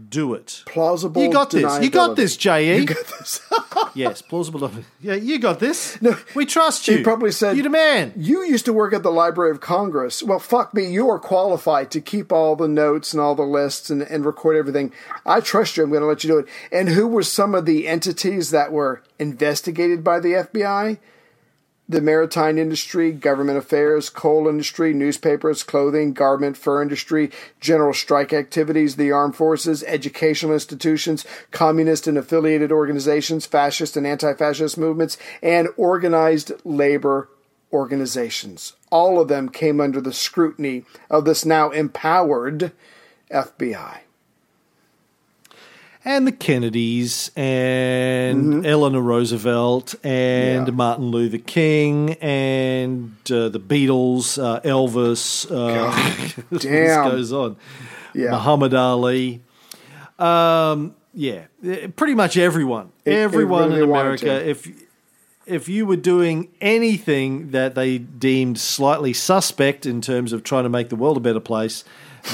do 0.10 0.34
it. 0.34 0.64
Plausible. 0.66 1.22
You 1.22 1.32
got 1.32 1.52
this. 1.52 1.84
You 1.84 1.90
got 1.92 2.16
this, 2.16 2.36
Je. 2.36 2.78
You 2.80 2.86
got 2.86 3.06
this. 3.20 3.40
yes, 3.94 4.24
plausible. 4.24 4.72
Yeah, 5.00 5.14
you 5.14 5.38
got 5.38 5.60
this. 5.60 6.02
No, 6.02 6.18
we 6.34 6.48
trust 6.48 6.88
you. 6.88 6.98
he 6.98 7.04
probably 7.04 7.32
said- 7.32 7.56
"You 7.58 7.62
the 7.64 7.70
man." 7.70 8.12
You 8.16 8.44
used 8.44 8.66
to 8.66 8.74
work 8.74 8.94
at 8.94 9.04
the 9.04 9.12
Library 9.12 9.52
of 9.52 9.62
Congress. 9.62 10.24
Well, 10.24 10.40
fuck 10.40 10.74
me. 10.74 10.86
You 10.92 11.10
are 11.10 11.20
qualified 11.20 11.92
to 11.92 12.02
keep 12.02 12.32
all 12.32 12.56
the 12.56 12.68
notes 12.68 13.14
and 13.14 13.22
all 13.22 13.36
the 13.36 13.44
lists 13.44 13.92
and, 13.92 14.02
and 14.02 14.26
record 14.26 14.56
everything. 14.58 14.92
I 15.26 15.42
trust 15.42 15.78
you. 15.78 15.84
I'm 15.84 15.90
going 15.92 16.02
to 16.02 16.08
let 16.08 16.24
you 16.24 16.30
do 16.30 16.38
it. 16.40 16.48
And 16.72 16.90
who 16.90 17.06
were 17.08 17.24
some 17.24 17.54
of 17.54 17.66
the 17.66 17.88
entities 17.88 18.50
that 18.50 18.72
were 18.72 19.04
investigated 19.20 20.04
by 20.04 20.20
the 20.20 20.30
FBI? 20.34 20.98
The 21.90 22.02
maritime 22.02 22.58
industry, 22.58 23.12
government 23.12 23.58
affairs, 23.58 24.10
coal 24.10 24.48
industry, 24.48 24.94
newspapers, 24.94 25.64
clothing, 25.64 26.14
garment, 26.14 26.56
fur 26.56 26.82
industry, 26.82 27.30
general 27.60 27.94
strike 27.94 28.32
activities, 28.32 28.96
the 28.96 29.12
armed 29.12 29.36
forces, 29.36 29.84
educational 29.84 30.54
institutions, 30.54 31.26
communist 31.52 32.08
and 32.08 32.18
affiliated 32.18 32.72
organizations, 32.72 33.46
fascist 33.46 33.98
and 33.98 34.08
anti 34.08 34.34
fascist 34.34 34.78
movements, 34.78 35.18
and 35.42 35.68
organized 35.76 36.54
labor 36.64 37.30
organizations. 37.74 38.74
All 38.90 39.20
of 39.20 39.28
them 39.28 39.50
came 39.50 39.82
under 39.82 40.00
the 40.00 40.14
scrutiny 40.14 40.86
of 41.10 41.26
this 41.26 41.44
now 41.44 41.72
empowered 41.72 42.72
FBI. 43.30 44.03
And 46.06 46.28
the 46.28 46.32
Kennedys 46.32 47.32
and 47.36 48.66
Eleanor 48.66 49.02
Roosevelt 49.02 49.96
and 50.04 50.68
Mm-hmm. 50.68 50.70
Yeah. 50.70 50.76
Martin 50.76 51.06
Luther 51.12 51.38
King 51.38 52.14
and 52.22 53.16
uh, 53.32 53.50
the 53.50 53.60
Beatles, 53.60 54.42
uh, 54.42 54.60
Elvis. 54.62 55.46
Uh, 55.50 56.42
this 56.52 56.64
Damn. 56.64 57.10
goes 57.12 57.32
on. 57.34 57.56
Yeah. 58.14 58.32
Muhammad 58.32 58.74
Ali. 58.74 59.42
Um, 60.20 60.96
yeah, 61.14 61.46
eh, 61.66 61.88
pretty 61.96 62.16
much 62.16 62.38
everyone. 62.38 62.92
It- 63.06 63.14
it 63.14 63.18
everyone 63.18 63.70
really 63.70 63.84
in 63.84 63.90
America. 63.90 64.50
If 64.50 64.68
if 65.46 65.68
you 65.68 65.86
were 65.86 65.98
doing 65.98 66.48
anything 66.62 67.52
that 67.52 67.76
they 67.76 67.98
deemed 67.98 68.58
slightly 68.60 69.12
suspect 69.14 69.86
in 69.86 70.00
terms 70.00 70.32
of 70.32 70.44
trying 70.44 70.64
to 70.64 70.70
make 70.70 70.88
the 70.90 70.96
world 70.96 71.18
a 71.18 71.20
better 71.20 71.42
place, 71.42 71.84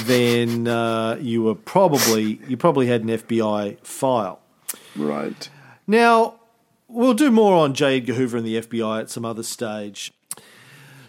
then 0.04 0.68
uh, 0.68 1.18
you 1.20 1.42
were 1.42 1.54
probably 1.54 2.40
you 2.48 2.56
probably 2.56 2.86
had 2.86 3.02
an 3.02 3.08
FBI 3.08 3.84
file. 3.84 4.40
Right. 4.96 5.48
Now 5.86 6.40
we'll 6.88 7.14
do 7.14 7.30
more 7.30 7.54
on 7.54 7.74
J. 7.74 7.98
Edgar 7.98 8.14
Hoover 8.14 8.36
and 8.38 8.46
the 8.46 8.60
FBI 8.60 9.02
at 9.02 9.10
some 9.10 9.24
other 9.24 9.42
stage. 9.42 10.12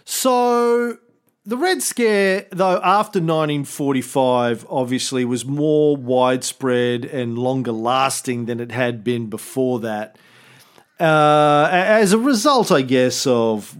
So 0.04 0.98
the 1.44 1.56
Red 1.56 1.82
Scare, 1.82 2.46
though, 2.50 2.80
after 2.82 3.18
1945, 3.18 4.66
obviously 4.68 5.24
was 5.24 5.44
more 5.44 5.96
widespread 5.96 7.04
and 7.04 7.36
longer 7.36 7.72
lasting 7.72 8.46
than 8.46 8.60
it 8.60 8.70
had 8.70 9.02
been 9.02 9.28
before 9.28 9.80
that. 9.80 10.16
Uh, 11.00 11.68
as 11.72 12.12
a 12.12 12.18
result, 12.18 12.70
I 12.70 12.82
guess, 12.82 13.26
of 13.26 13.76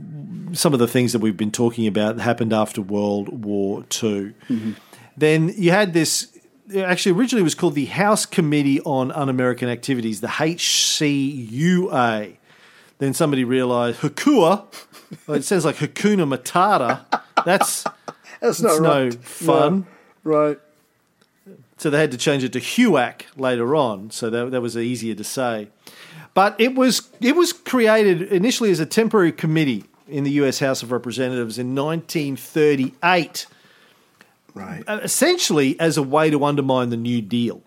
some 0.53 0.73
of 0.73 0.81
the 0.81 0.89
things 0.89 1.13
that 1.13 1.21
we've 1.21 1.37
been 1.37 1.53
talking 1.53 1.87
about 1.87 2.17
that 2.17 2.23
happened 2.23 2.53
after 2.53 2.83
World 2.83 3.45
War 3.45 3.85
II. 4.03 4.35
Then 5.17 5.53
you 5.57 5.71
had 5.71 5.93
this. 5.93 6.29
Actually, 6.77 7.19
originally 7.19 7.41
it 7.41 7.45
was 7.45 7.55
called 7.55 7.75
the 7.75 7.87
House 7.87 8.25
Committee 8.25 8.81
on 8.81 9.13
Un-American 9.13 9.69
Activities, 9.69 10.21
the 10.21 10.29
HCUA. 10.29 11.57
Then 12.99 13.15
somebody 13.15 13.45
realised 13.45 14.01
Hakua. 14.01 14.65
Well, 15.27 15.37
it 15.37 15.45
sounds 15.45 15.65
like 15.65 15.77
Hakuna 15.77 16.27
Matata. 16.27 17.05
That's 17.45 17.85
That's 18.43 18.61
not 18.61 18.73
it's 18.73 18.81
no 18.81 19.11
fun. 19.23 19.87
No. 20.25 20.31
Right. 20.31 20.59
So 21.79 21.91
they 21.91 21.99
had 21.99 22.11
to 22.11 22.19
change 22.19 22.45
it 22.45 22.53
to 22.53 22.61
HUAC 22.61 23.23
later 23.37 23.75
on. 23.75 24.11
So 24.11 24.31
that, 24.31 24.51
that 24.51 24.61
was 24.61 24.77
easier 24.77 25.15
to 25.15 25.25
say. 25.25 25.69
But 26.35 26.61
it 26.61 26.75
was 26.75 27.09
it 27.21 27.37
was 27.37 27.53
created 27.53 28.23
initially 28.23 28.71
as 28.71 28.81
a 28.81 28.87
temporary 28.87 29.33
committee 29.33 29.85
in 30.09 30.25
the 30.25 30.31
U.S. 30.33 30.59
House 30.59 30.83
of 30.83 30.91
Representatives 30.91 31.59
in 31.59 31.75
1938, 31.75 33.47
Right. 34.55 34.83
uh, 34.87 35.01
essentially 35.03 35.79
as 35.81 35.97
a 35.97 36.03
way 36.03 36.31
to 36.31 36.45
undermine 36.45 36.91
the 36.91 36.97
New 36.97 37.23
Deal 37.23 37.63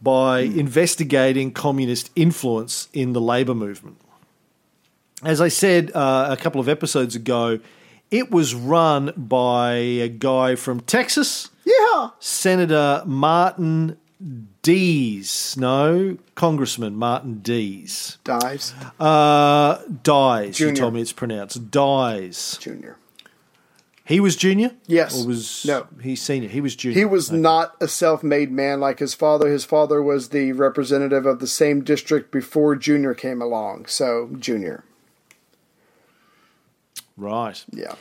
by 0.00 0.40
investigating 0.40 1.52
communist 1.52 2.10
influence 2.16 2.88
in 2.92 3.12
the 3.12 3.20
labor 3.20 3.54
movement. 3.54 3.98
As 5.22 5.40
I 5.40 5.48
said 5.48 5.92
uh, 5.94 6.26
a 6.30 6.36
couple 6.36 6.60
of 6.60 6.68
episodes 6.68 7.14
ago, 7.14 7.60
it 8.10 8.30
was 8.30 8.54
run 8.54 9.12
by 9.16 9.74
a 9.74 10.08
guy 10.08 10.56
from 10.56 10.80
Texas. 10.80 11.50
Yeah. 11.64 12.10
Senator 12.18 13.02
Martin 13.06 13.96
Dees. 14.62 15.56
No, 15.56 16.18
Congressman 16.34 16.96
Martin 16.96 17.38
Dees. 17.38 18.18
Dies. 18.24 18.74
Uh, 18.98 19.78
Dies. 20.02 20.58
You 20.60 20.72
told 20.72 20.94
me 20.94 21.00
it's 21.00 21.12
pronounced. 21.12 21.70
Dies. 21.70 22.58
Junior. 22.60 22.96
He 24.04 24.18
was 24.18 24.34
junior. 24.34 24.72
Yes. 24.86 25.22
or 25.22 25.28
was 25.28 25.64
No. 25.64 25.86
he 26.02 26.16
senior? 26.16 26.48
He 26.48 26.60
was 26.60 26.74
junior. 26.74 26.98
He 26.98 27.04
was 27.04 27.30
not 27.30 27.76
a 27.80 27.86
self-made 27.86 28.50
man 28.50 28.80
like 28.80 28.98
his 28.98 29.14
father. 29.14 29.48
His 29.48 29.64
father 29.64 30.02
was 30.02 30.30
the 30.30 30.52
representative 30.52 31.24
of 31.24 31.38
the 31.38 31.46
same 31.46 31.84
district 31.84 32.32
before 32.32 32.74
Junior 32.74 33.14
came 33.14 33.40
along. 33.40 33.86
So 33.86 34.30
Junior, 34.38 34.82
right. 37.16 37.64
yeah, 37.70 37.94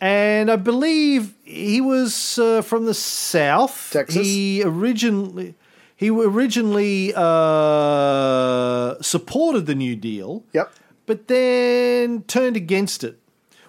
and 0.00 0.50
I 0.50 0.56
believe 0.56 1.34
he 1.44 1.80
was 1.80 2.38
uh, 2.38 2.62
from 2.62 2.86
the 2.86 2.94
south, 2.94 3.90
Texas? 3.92 4.26
He 4.26 4.62
originally 4.64 5.54
he 5.94 6.08
originally 6.08 7.12
uh, 7.14 8.94
supported 9.02 9.66
the 9.66 9.74
New 9.74 9.94
Deal, 9.94 10.42
yep, 10.54 10.72
but 11.04 11.28
then 11.28 12.22
turned 12.22 12.56
against 12.56 13.04
it 13.04 13.18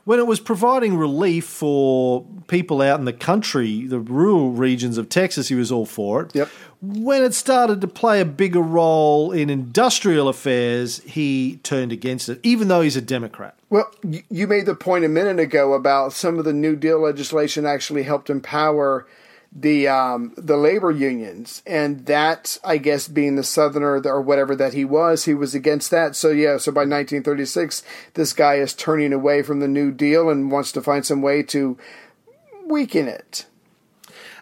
when 0.06 0.20
it 0.20 0.28
was 0.28 0.40
providing 0.40 0.96
relief 0.96 1.46
for 1.46 2.26
people 2.48 2.82
out 2.82 3.00
in 3.00 3.06
the 3.06 3.14
country, 3.14 3.86
the 3.88 4.00
rural 4.00 4.52
regions 4.52 4.98
of 4.98 5.10
Texas. 5.10 5.50
He 5.50 5.56
was 5.56 5.72
all 5.72 5.86
for 5.86 6.22
it. 6.22 6.36
Yep. 6.36 6.50
When 6.82 7.24
it 7.24 7.34
started 7.34 7.82
to 7.82 7.88
play 7.88 8.22
a 8.22 8.26
bigger 8.26 8.62
role 8.62 9.32
in 9.32 9.50
industrial 9.50 10.30
affairs, 10.30 11.00
he 11.00 11.60
turned 11.64 11.92
against 11.92 12.30
it, 12.30 12.40
even 12.44 12.68
though 12.68 12.82
he's 12.82 12.96
a 12.96 13.02
Democrat. 13.02 13.58
Well, 13.72 13.92
you 14.30 14.46
made 14.46 14.68
the 14.68 14.76
point 14.76 15.06
a 15.06 15.10
minute 15.10 15.40
ago 15.40 15.74
about 15.74 16.14
some 16.14 16.38
of 16.38 16.46
the 16.46 16.54
New 16.54 16.76
Deal 16.76 17.02
legislation 17.02 17.66
actually 17.66 18.04
helped 18.04 18.30
empower 18.30 19.08
the 19.56 19.88
um, 19.88 20.34
the 20.38 20.58
labor 20.58 20.92
unions, 20.92 21.64
and 21.66 22.06
that 22.08 22.60
I 22.64 22.78
guess 22.78 23.08
being 23.08 23.36
the 23.36 23.44
Southerner 23.44 24.02
or 24.06 24.22
whatever 24.22 24.54
that 24.58 24.74
he 24.74 24.84
was, 24.84 25.24
he 25.24 25.34
was 25.34 25.56
against 25.56 25.92
that. 25.92 26.16
So 26.16 26.30
yeah, 26.30 26.58
so 26.58 26.74
by 26.74 26.82
1936, 26.82 27.82
this 28.16 28.34
guy 28.34 28.56
is 28.56 28.74
turning 28.74 29.14
away 29.14 29.42
from 29.42 29.62
the 29.62 29.68
New 29.68 29.92
Deal 29.92 30.30
and 30.30 30.52
wants 30.52 30.74
to 30.74 30.82
find 30.82 31.06
some 31.06 31.22
way 31.22 31.42
to 31.44 31.78
weaken 32.66 33.08
it. 33.08 33.46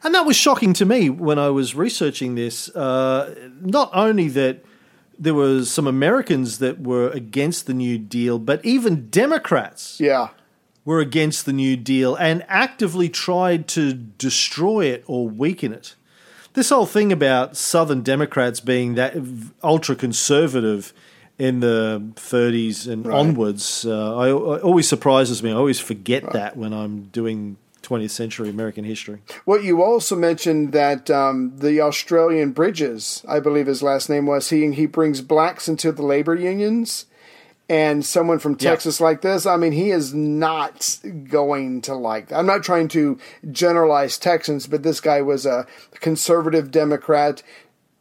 And 0.04 0.16
that 0.16 0.26
was 0.26 0.36
shocking 0.36 0.74
to 0.74 0.86
me 0.86 1.10
when 1.10 1.38
I 1.40 1.50
was 1.50 1.76
researching 1.76 2.36
this. 2.36 2.68
Uh, 2.70 3.50
not 3.62 3.92
only 3.94 4.28
that 4.30 4.66
there 5.18 5.34
was 5.36 5.70
some 5.72 5.88
Americans 5.88 6.58
that 6.58 6.82
were 6.82 7.10
against 7.10 7.68
the 7.68 7.74
New 7.74 7.98
Deal, 7.98 8.40
but 8.40 8.66
even 8.66 9.10
Democrats 9.10 10.00
Yeah, 10.00 10.30
were 10.86 11.00
against 11.00 11.46
the 11.46 11.54
New 11.54 11.76
Deal 11.78 12.16
and 12.16 12.44
actively 12.48 13.10
tried 13.10 13.68
to 13.70 13.94
destroy 13.94 14.86
it 14.86 15.04
or 15.08 15.28
weaken 15.28 15.74
it. 15.74 15.96
This 16.54 16.70
whole 16.70 16.86
thing 16.86 17.12
about 17.12 17.58
Southern 17.58 18.02
Democrats 18.02 18.60
being 18.60 18.96
that 18.96 19.16
ultra 19.64 19.96
conservative 19.96 20.94
in 21.40 21.62
the 21.62 22.02
30s 22.16 22.88
and 22.88 23.06
Right. 23.08 23.18
onwards, 23.18 23.86
uh, 23.88 24.18
I, 24.18 24.28
it 24.30 24.62
always 24.64 24.88
surprises 24.88 25.42
me. 25.42 25.52
I 25.52 25.56
always 25.56 25.80
forget 25.80 26.32
that 26.34 26.56
when 26.56 26.74
I'm 26.74 27.06
doing 27.06 27.58
20th 27.82 28.12
century 28.12 28.50
American 28.50 28.84
history. 28.84 29.20
Well, 29.46 29.62
you 29.62 29.82
also 29.84 30.16
mentioned 30.16 30.72
that 30.74 31.10
um, 31.10 31.54
the 31.58 31.82
Australian 31.82 32.52
Bridges, 32.52 33.24
I 33.28 33.40
believe 33.40 33.66
his 33.68 33.84
last 33.84 34.10
name 34.10 34.26
was, 34.26 34.50
he 34.50 34.72
he 34.74 34.86
brings 34.86 35.22
blacks 35.22 35.68
into 35.68 35.92
the 35.92 36.04
labor 36.04 36.36
unions, 36.36 37.06
and 37.70 38.06
someone 38.06 38.40
from 38.40 38.58
Yeah. 38.60 38.72
Texas 38.72 39.00
like 39.00 39.22
this, 39.22 39.46
I 39.46 39.56
mean, 39.58 39.72
he 39.72 39.92
is 39.92 40.14
not 40.14 41.00
going 41.30 41.82
to 41.84 41.96
like 41.96 42.28
that. 42.28 42.38
I'm 42.38 42.46
not 42.46 42.64
trying 42.64 42.88
to 42.90 43.18
generalize 43.52 44.18
Texans, 44.18 44.68
but 44.68 44.84
this 44.84 45.00
guy 45.00 45.22
was 45.22 45.46
a 45.46 45.66
conservative 46.00 46.72
Democrat, 46.72 47.42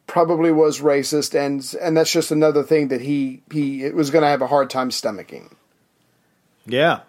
probably 0.07 0.51
was 0.53 0.81
racist, 0.81 1.39
and 1.39 1.75
and 1.81 1.97
that's 1.97 2.13
just 2.13 2.31
another 2.31 2.63
thing 2.63 2.89
that 2.89 3.01
he 3.03 3.43
he 3.53 3.89
was 3.91 4.11
going 4.11 4.23
to 4.23 4.29
have 4.29 4.43
a 4.43 4.49
hard 4.49 4.69
time 4.69 4.91
stomaching. 4.91 5.53
Yeah. 6.67 7.01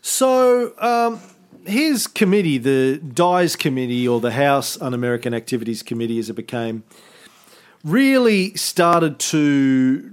So 0.00 0.74
um, 0.80 1.20
his 1.66 2.06
committee, 2.06 2.58
the 2.58 2.98
DIES 2.98 3.56
committee 3.56 4.06
or 4.06 4.20
the 4.20 4.32
House 4.32 4.80
Un 4.80 4.92
American 4.94 5.32
Activities 5.34 5.82
Committee, 5.82 6.18
as 6.18 6.28
it 6.30 6.34
became, 6.34 6.84
really 7.84 8.54
started 8.54 9.18
to 9.18 10.10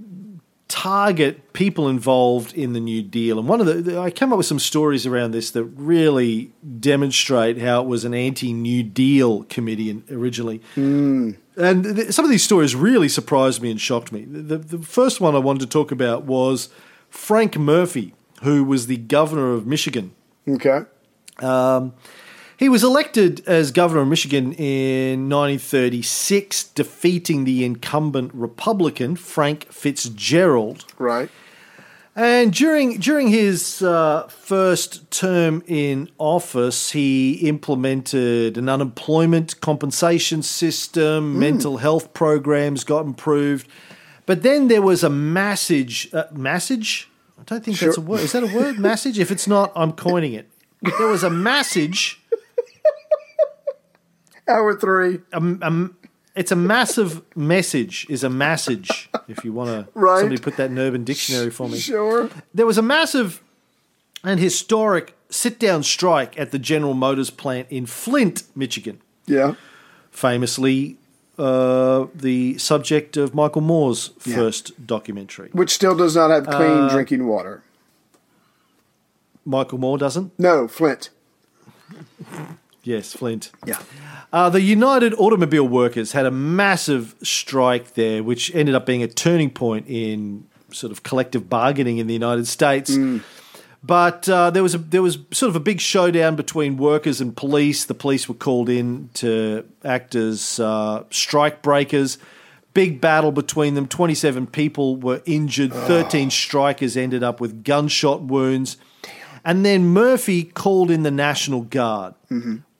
target 0.72 1.52
people 1.52 1.86
involved 1.86 2.54
in 2.54 2.72
the 2.72 2.80
New 2.80 3.02
Deal. 3.02 3.38
And 3.38 3.46
one 3.46 3.60
of 3.60 3.84
the, 3.84 4.00
I 4.00 4.10
came 4.10 4.32
up 4.32 4.38
with 4.38 4.46
some 4.46 4.58
stories 4.58 5.04
around 5.06 5.32
this 5.32 5.50
that 5.50 5.64
really 5.64 6.50
demonstrate 6.80 7.58
how 7.58 7.82
it 7.82 7.86
was 7.86 8.06
an 8.06 8.14
anti-New 8.14 8.82
Deal 8.82 9.42
committee 9.44 9.90
in- 9.90 10.02
originally. 10.10 10.62
And 10.74 11.36
th- 11.84 12.12
some 12.12 12.24
of 12.24 12.30
these 12.30 12.42
stories 12.42 12.74
really 12.74 13.10
surprised 13.10 13.60
me 13.60 13.70
and 13.70 13.78
shocked 13.78 14.12
me. 14.12 14.24
The, 14.24 14.56
the 14.56 14.78
first 14.78 15.20
one 15.20 15.34
I 15.34 15.40
wanted 15.40 15.60
to 15.60 15.66
talk 15.66 15.92
about 15.92 16.24
was 16.24 16.70
Frank 17.10 17.58
Murphy, 17.58 18.14
who 18.42 18.64
was 18.64 18.86
the 18.86 18.96
governor 18.96 19.52
of 19.52 19.66
Michigan. 19.66 20.12
Okay. 20.48 20.86
Um, 21.40 21.92
he 22.62 22.68
was 22.68 22.84
elected 22.84 23.42
as 23.48 23.72
governor 23.72 24.02
of 24.02 24.08
Michigan 24.08 24.52
in 24.52 25.28
1936, 25.28 26.62
defeating 26.62 27.42
the 27.42 27.64
incumbent 27.64 28.30
Republican 28.32 29.16
Frank 29.16 29.64
Fitzgerald. 29.72 30.84
Right. 30.96 31.28
And 32.14 32.52
during 32.52 32.98
during 32.98 33.28
his 33.28 33.82
uh, 33.82 34.28
first 34.28 35.10
term 35.10 35.64
in 35.66 36.08
office, 36.18 36.92
he 36.92 37.32
implemented 37.48 38.56
an 38.56 38.68
unemployment 38.68 39.60
compensation 39.60 40.42
system, 40.42 41.40
mental 41.40 41.78
health 41.78 42.14
programs 42.14 42.84
got 42.84 43.04
improved, 43.06 43.66
but 44.24 44.44
then 44.44 44.68
there 44.68 44.82
was 44.82 45.02
a 45.02 45.10
massage. 45.10 46.14
Uh, 46.14 46.26
massage? 46.30 47.06
I 47.40 47.42
don't 47.42 47.64
think 47.64 47.80
that's 47.80 47.98
a 47.98 48.00
word. 48.00 48.20
Is 48.20 48.30
that 48.32 48.44
a 48.44 48.54
word? 48.54 48.78
massage? 48.78 49.18
If 49.18 49.32
it's 49.32 49.48
not, 49.48 49.72
I'm 49.74 49.94
coining 49.94 50.34
it. 50.34 50.48
There 50.98 51.08
was 51.08 51.24
a 51.24 51.30
massage. 51.30 52.18
Hour 54.48 54.74
three. 54.74 55.20
Um, 55.32 55.58
um, 55.62 55.96
it's 56.34 56.50
a 56.52 56.56
massive 56.56 57.22
message. 57.36 58.06
Is 58.08 58.24
a 58.24 58.30
message. 58.30 59.08
If 59.28 59.44
you 59.44 59.52
want 59.52 59.70
to, 59.70 59.88
Right. 59.98 60.20
somebody 60.20 60.40
put 60.40 60.56
that 60.56 60.70
in 60.70 60.78
Urban 60.78 61.04
Dictionary 61.04 61.50
for 61.50 61.68
me. 61.68 61.78
Sure. 61.78 62.28
There 62.52 62.66
was 62.66 62.78
a 62.78 62.82
massive 62.82 63.42
and 64.24 64.38
historic 64.40 65.14
sit 65.30 65.58
down 65.58 65.82
strike 65.82 66.38
at 66.38 66.50
the 66.50 66.58
General 66.58 66.94
Motors 66.94 67.30
plant 67.30 67.66
in 67.70 67.86
Flint, 67.86 68.44
Michigan, 68.54 69.00
Yeah. 69.26 69.54
famously 70.10 70.98
uh, 71.38 72.06
the 72.14 72.58
subject 72.58 73.16
of 73.16 73.34
Michael 73.34 73.62
Moore's 73.62 74.10
Yeah. 74.24 74.36
first 74.36 74.86
documentary. 74.86 75.48
Which 75.52 75.70
still 75.74 75.94
does 75.96 76.14
not 76.14 76.30
have 76.30 76.46
clean 76.46 76.82
Uh, 76.84 76.88
drinking 76.90 77.26
water. 77.26 77.62
Michael 79.44 79.78
Moore 79.78 79.96
doesn't? 79.98 80.38
No, 80.38 80.68
Flint. 80.68 81.08
Yes, 82.84 83.12
Flint. 83.12 83.52
Yeah. 83.64 83.78
Uh, 84.32 84.50
the 84.50 84.60
United 84.60 85.14
Automobile 85.14 85.68
Workers 85.68 86.12
had 86.12 86.26
a 86.26 86.30
massive 86.30 87.14
strike 87.22 87.94
there, 87.94 88.22
which 88.22 88.52
ended 88.54 88.74
up 88.74 88.86
being 88.86 89.02
a 89.02 89.08
turning 89.08 89.50
point 89.50 89.86
in 89.88 90.46
sort 90.72 90.90
of 90.90 91.02
collective 91.02 91.48
bargaining 91.48 91.98
in 91.98 92.06
the 92.06 92.14
United 92.14 92.46
States. 92.48 92.90
But 93.84 94.28
uh, 94.28 94.50
there 94.50 94.62
was 94.62 94.74
a 94.74 94.78
there 94.78 95.02
was 95.02 95.18
sort 95.32 95.50
of 95.50 95.56
a 95.56 95.60
big 95.60 95.80
showdown 95.80 96.36
between 96.36 96.76
workers 96.76 97.20
and 97.20 97.36
police. 97.36 97.84
The 97.84 97.94
police 97.94 98.28
were 98.28 98.34
called 98.36 98.68
in 98.68 99.10
to 99.14 99.64
act 99.84 100.14
as 100.14 100.60
uh, 100.60 101.04
strike 101.10 101.62
breakers. 101.62 102.16
Big 102.74 103.00
battle 103.00 103.32
between 103.32 103.74
them. 103.74 103.86
Twenty 103.88 104.14
seven 104.14 104.46
people 104.46 104.96
were 104.96 105.20
injured. 105.26 105.72
Thirteen 105.72 106.30
strikers 106.30 106.96
ended 106.96 107.22
up 107.22 107.40
with 107.40 107.64
gunshot 107.64 108.22
wounds. 108.22 108.76
And 109.44 109.66
then 109.66 109.86
Murphy 109.86 110.44
called 110.44 110.88
in 110.88 111.02
the 111.02 111.10
National 111.10 111.62
Guard, 111.62 112.14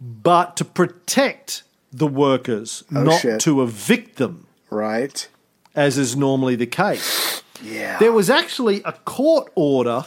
but 0.05 0.57
to 0.57 0.64
protect 0.64 1.62
the 1.92 2.09
workers, 2.09 2.82
not 2.90 3.20
shit. 3.20 3.40
to 3.40 3.62
evict 3.62 4.16
them, 4.16 4.46
Right. 4.70 5.28
as 5.74 5.96
is 5.96 6.16
normally 6.16 6.57
the 6.57 6.66
case. 6.66 7.42
Yeah. 7.62 7.98
There 7.98 8.11
was 8.12 8.28
actually 8.28 8.82
a 8.84 8.92
court 8.92 9.53
order 9.55 10.07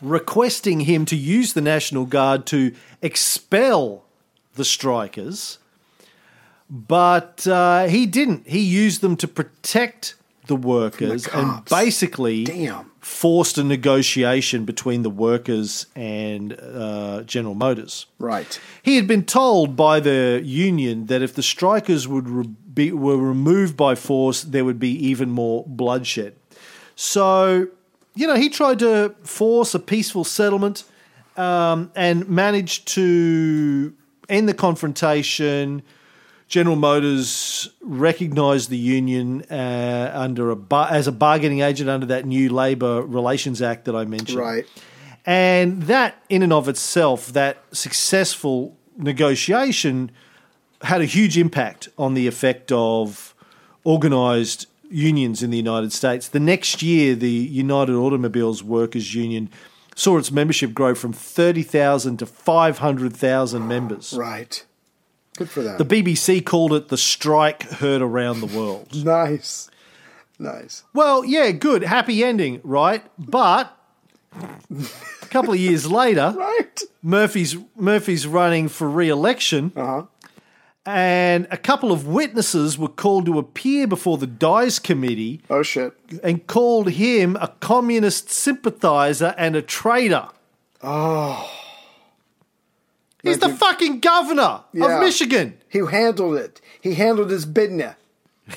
requesting 0.00 0.80
him 0.80 1.04
to 1.06 1.16
use 1.16 1.52
the 1.52 1.60
National 1.60 2.06
Guard 2.06 2.46
to 2.46 2.74
expel 3.02 4.04
the 4.54 4.64
strikers, 4.64 5.58
but 6.70 7.46
uh, 7.46 7.86
he 7.88 8.06
didn't. 8.06 8.48
He 8.48 8.60
used 8.60 9.00
them 9.02 9.16
to 9.16 9.28
protect 9.28 10.14
the 10.46 10.56
workers 10.56 11.26
and 11.28 11.64
basically 11.66 12.44
Damn. 12.44 12.90
forced 13.00 13.58
a 13.58 13.64
negotiation 13.64 14.64
between 14.64 15.02
the 15.02 15.10
workers 15.10 15.86
and 15.94 16.58
uh, 16.60 17.22
General 17.22 17.54
Motors. 17.54 18.06
Right. 18.18 18.60
He 18.82 18.96
had 18.96 19.06
been 19.06 19.24
told 19.24 19.76
by 19.76 20.00
the 20.00 20.40
union 20.44 21.06
that 21.06 21.22
if 21.22 21.34
the 21.34 21.42
strikers 21.42 22.08
would 22.08 22.28
re- 22.28 22.50
be, 22.74 22.92
were 22.92 23.16
removed 23.16 23.76
by 23.76 23.94
force, 23.94 24.42
there 24.42 24.64
would 24.64 24.80
be 24.80 24.90
even 25.06 25.30
more 25.30 25.64
bloodshed. 25.66 26.34
So, 26.96 27.68
you 28.14 28.26
know, 28.26 28.36
he 28.36 28.48
tried 28.48 28.80
to 28.80 29.14
force 29.22 29.74
a 29.74 29.78
peaceful 29.78 30.24
settlement 30.24 30.84
um, 31.36 31.90
and 31.94 32.28
managed 32.28 32.88
to 32.88 33.94
end 34.28 34.48
the 34.48 34.54
confrontation. 34.54 35.82
General 36.48 36.76
Motors 36.76 37.70
recognized 37.80 38.68
the 38.68 38.78
union 38.78 39.42
uh, 39.50 40.10
under 40.14 40.50
a 40.50 40.56
bar- 40.56 40.88
as 40.90 41.06
a 41.06 41.12
bargaining 41.12 41.60
agent 41.60 41.88
under 41.88 42.06
that 42.06 42.26
new 42.26 42.50
Labor 42.50 43.02
Relations 43.02 43.62
Act 43.62 43.86
that 43.86 43.96
I 43.96 44.04
mentioned 44.04 44.38
Right. 44.38 44.66
And 45.24 45.84
that, 45.84 46.22
in 46.28 46.42
and 46.42 46.52
of 46.52 46.68
itself, 46.68 47.32
that 47.32 47.62
successful 47.70 48.76
negotiation 48.96 50.10
had 50.82 51.00
a 51.00 51.04
huge 51.04 51.38
impact 51.38 51.88
on 51.96 52.14
the 52.14 52.26
effect 52.26 52.72
of 52.72 53.34
organised 53.86 54.66
unions 54.90 55.42
in 55.42 55.50
the 55.50 55.56
United 55.56 55.92
States. 55.92 56.28
The 56.28 56.40
next 56.40 56.82
year, 56.82 57.14
the 57.14 57.30
United 57.30 57.94
Automobiles 57.94 58.62
Workers 58.62 59.14
Union 59.14 59.48
saw 59.94 60.18
its 60.18 60.30
membership 60.30 60.74
grow 60.74 60.94
from 60.94 61.12
30,000 61.12 62.18
to 62.18 62.26
500,000 62.26 63.68
members. 63.68 64.12
Right. 64.12 64.64
Good 65.36 65.48
for 65.50 65.62
them. 65.62 65.78
The 65.78 65.84
BBC 65.84 66.44
called 66.44 66.72
it 66.74 66.88
the 66.88 66.96
strike 66.98 67.62
heard 67.64 68.02
around 68.02 68.40
the 68.40 68.46
world. 68.58 68.88
nice. 69.04 69.70
Nice. 70.38 70.82
Well, 70.92 71.24
yeah, 71.24 71.50
good. 71.52 71.82
Happy 71.82 72.22
ending, 72.24 72.60
right? 72.64 73.02
But 73.18 73.76
a 74.40 75.26
couple 75.26 75.52
of 75.54 75.58
years 75.60 75.90
later, 76.00 76.34
Right. 76.36 76.82
Murphy's 77.02 77.56
Murphy's 77.76 78.26
running 78.26 78.68
for 78.68 78.88
re-election, 78.88 79.72
Uh-huh. 79.76 80.02
and 80.84 81.46
a 81.50 81.56
couple 81.56 81.92
of 81.92 82.06
witnesses 82.06 82.76
were 82.76 82.88
called 82.88 83.26
to 83.26 83.38
appear 83.38 83.86
before 83.86 84.18
the 84.18 84.26
Dies 84.26 84.78
Committee 84.78 85.42
Oh 85.48 85.62
shit. 85.62 85.92
and 86.22 86.46
called 86.46 86.90
him 86.90 87.36
a 87.40 87.48
communist 87.60 88.30
sympathizer 88.30 89.34
and 89.38 89.54
a 89.56 89.62
traitor. 89.62 90.28
Oh. 90.82 91.48
He's 93.22 93.38
the 93.38 93.48
fucking 93.50 94.00
governor 94.00 94.62
Yeah. 94.72 94.96
of 94.96 95.00
Michigan. 95.00 95.58
He 95.68 95.78
handled 95.78 96.36
it. 96.36 96.60
He 96.80 96.94
handled 96.94 97.30
his 97.30 97.46
business. 97.46 97.94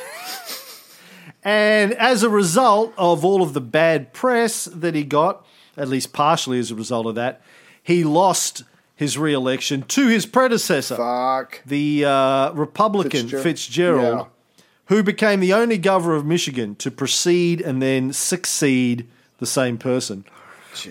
And 1.43 1.93
as 1.93 2.23
a 2.23 2.29
result 2.29 2.91
of 2.97 3.23
all 3.23 3.43
of 3.43 3.53
the 3.53 3.61
bad 3.61 4.13
press 4.13 4.65
that 4.65 4.95
he 4.95 5.03
got, 5.03 5.45
at 5.77 5.87
least 5.87 6.11
partially 6.11 6.57
as 6.57 6.71
a 6.71 6.75
result 6.75 7.05
of 7.05 7.13
that, 7.15 7.39
he 7.83 8.03
lost 8.03 8.63
his 8.95 9.15
re 9.17 9.31
election 9.31 9.83
to 9.89 10.07
his 10.07 10.25
predecessor, 10.25 10.95
Fuck. 10.95 11.61
the 11.63 12.03
uh, 12.05 12.51
Republican 12.53 13.27
Fitzger- 13.27 13.43
Fitzgerald, 13.43 14.17
Yeah. 14.57 14.63
who 14.85 15.03
became 15.03 15.39
the 15.39 15.53
only 15.53 15.77
governor 15.77 16.15
of 16.15 16.25
Michigan 16.25 16.75
to 16.77 16.89
precede 16.89 17.61
and 17.61 17.79
then 17.79 18.11
succeed 18.11 19.05
the 19.37 19.45
same 19.45 19.77
person. 19.77 20.25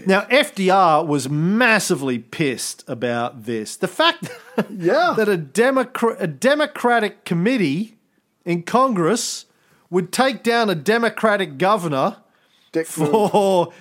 Now, 0.07 0.23
FDR 0.23 1.07
was 1.07 1.29
massively 1.29 2.19
pissed 2.19 2.85
about 2.89 3.45
this. 3.45 3.77
The 3.77 3.89
fact 3.89 4.29
Yeah. 4.71 5.15
that 5.17 5.29
a, 5.29 6.23
a 6.23 6.27
Democratic 6.27 7.25
committee 7.25 7.97
in 8.45 8.63
Congress 8.63 9.47
would 9.91 10.13
take 10.13 10.43
down 10.43 10.71
a 10.71 10.75
Democratic 10.75 11.59
governor 11.59 12.17
Dick 12.73 12.87
for, 12.87 13.73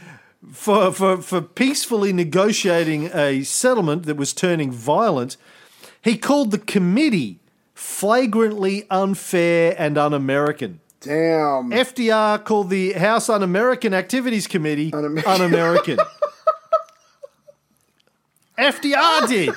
for, 0.52 0.92
for, 0.92 1.18
for 1.22 1.42
peacefully 1.42 2.14
negotiating 2.14 3.10
a 3.14 3.44
settlement 3.44 4.04
that 4.06 4.18
was 4.18 4.34
turning 4.34 4.72
violent, 4.72 5.38
he 6.02 6.18
called 6.18 6.52
the 6.52 6.60
committee 6.60 7.40
flagrantly 7.74 8.86
unfair 8.90 9.76
and 9.78 9.98
un 9.98 10.14
American. 10.14 10.80
Damn. 11.04 11.72
FDR 11.72 12.44
called 12.44 12.70
the 12.70 12.94
House 12.94 13.30
Un 13.30 13.44
American 13.44 13.94
Activities 13.94 14.48
Committee 14.48 14.92
un 14.94 15.18
Un-American. 15.26 15.98
FDR 18.58 19.28
did. 19.28 19.54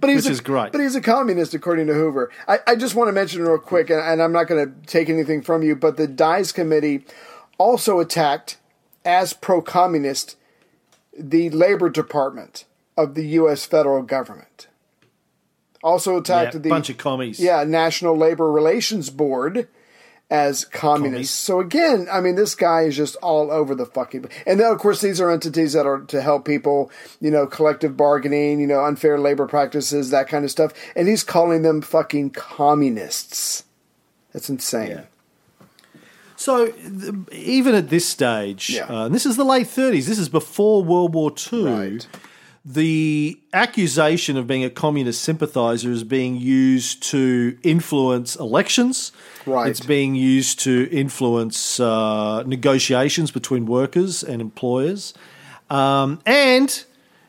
But 0.00 0.10
he's 0.10 0.24
Which 0.24 0.28
a, 0.28 0.32
is 0.32 0.40
great. 0.40 0.70
But 0.72 0.80
he's 0.80 0.94
a 0.94 1.00
communist, 1.00 1.54
according 1.54 1.88
to 1.88 1.94
Hoover. 1.94 2.30
I, 2.46 2.58
I 2.68 2.76
just 2.76 2.94
want 2.94 3.08
to 3.08 3.12
mention 3.12 3.42
real 3.42 3.58
quick, 3.58 3.90
and, 3.90 4.00
and 4.00 4.22
I'm 4.22 4.32
not 4.32 4.46
going 4.46 4.64
to 4.64 4.86
take 4.86 5.08
anything 5.08 5.42
from 5.42 5.62
you, 5.62 5.74
but 5.74 5.96
the 5.96 6.06
Dies 6.06 6.52
Committee 6.52 7.04
also 7.56 7.98
attacked, 7.98 8.58
as 9.04 9.32
pro-communist, 9.32 10.36
the 11.18 11.50
Labor 11.50 11.88
Department 11.88 12.64
of 12.96 13.14
the 13.14 13.26
U.S. 13.28 13.64
federal 13.66 14.02
government. 14.02 14.68
Also 15.82 16.12
Yeah, 16.12 16.18
attacked 16.20 16.62
the 16.62 16.68
bunch 16.68 16.90
of 16.90 16.98
commies. 16.98 17.38
yeah 17.40 17.62
National 17.64 18.16
Labor 18.16 18.50
Relations 18.50 19.10
Board 19.10 19.68
as 20.30 20.64
communists. 20.66 21.34
So 21.34 21.58
again, 21.60 22.06
I 22.12 22.20
mean, 22.20 22.34
this 22.34 22.54
guy 22.54 22.82
is 22.82 22.96
just 22.96 23.16
all 23.16 23.50
over 23.50 23.74
the 23.74 23.86
fucking. 23.86 24.26
And 24.46 24.60
then, 24.60 24.70
of 24.70 24.78
course, 24.78 25.00
these 25.00 25.20
are 25.22 25.30
entities 25.30 25.72
that 25.72 25.86
are 25.86 26.00
to 26.00 26.20
help 26.20 26.44
people, 26.44 26.90
you 27.20 27.30
know, 27.30 27.46
collective 27.46 27.96
bargaining, 27.96 28.60
you 28.60 28.66
know, 28.66 28.84
unfair 28.84 29.18
labor 29.18 29.46
practices, 29.46 30.10
that 30.10 30.28
kind 30.28 30.44
of 30.44 30.50
stuff. 30.50 30.72
And 30.94 31.08
he's 31.08 31.24
calling 31.24 31.62
them 31.62 31.80
fucking 31.80 32.30
communists. 32.30 33.64
That's 34.34 34.50
insane. 34.50 35.02
So 36.36 36.66
th- 36.68 37.14
even 37.32 37.74
at 37.74 37.88
this 37.90 38.06
stage, 38.06 38.70
Yeah. 38.70 38.84
uh, 38.84 39.08
this 39.08 39.26
is 39.26 39.36
the 39.36 39.44
late 39.44 39.66
30s, 39.66 40.06
this 40.06 40.18
is 40.18 40.28
before 40.28 40.84
World 40.84 41.14
War 41.14 41.32
II, 41.52 41.64
Right. 41.64 42.06
The 42.70 43.40
accusation 43.54 44.36
of 44.36 44.46
being 44.46 44.62
a 44.62 44.68
communist 44.68 45.22
sympathizer 45.22 45.90
is 45.90 46.04
being 46.04 46.36
used 46.36 47.02
to 47.04 47.56
influence 47.62 48.36
elections. 48.36 49.10
Right. 49.46 49.70
It's 49.70 49.80
being 49.80 50.14
used 50.14 50.60
to 50.60 50.86
influence 50.92 51.80
uh, 51.80 52.42
negotiations 52.42 53.30
between 53.30 53.64
workers 53.64 54.22
and 54.22 54.42
employers. 54.42 55.14
Um, 55.70 56.20
and 56.26 56.84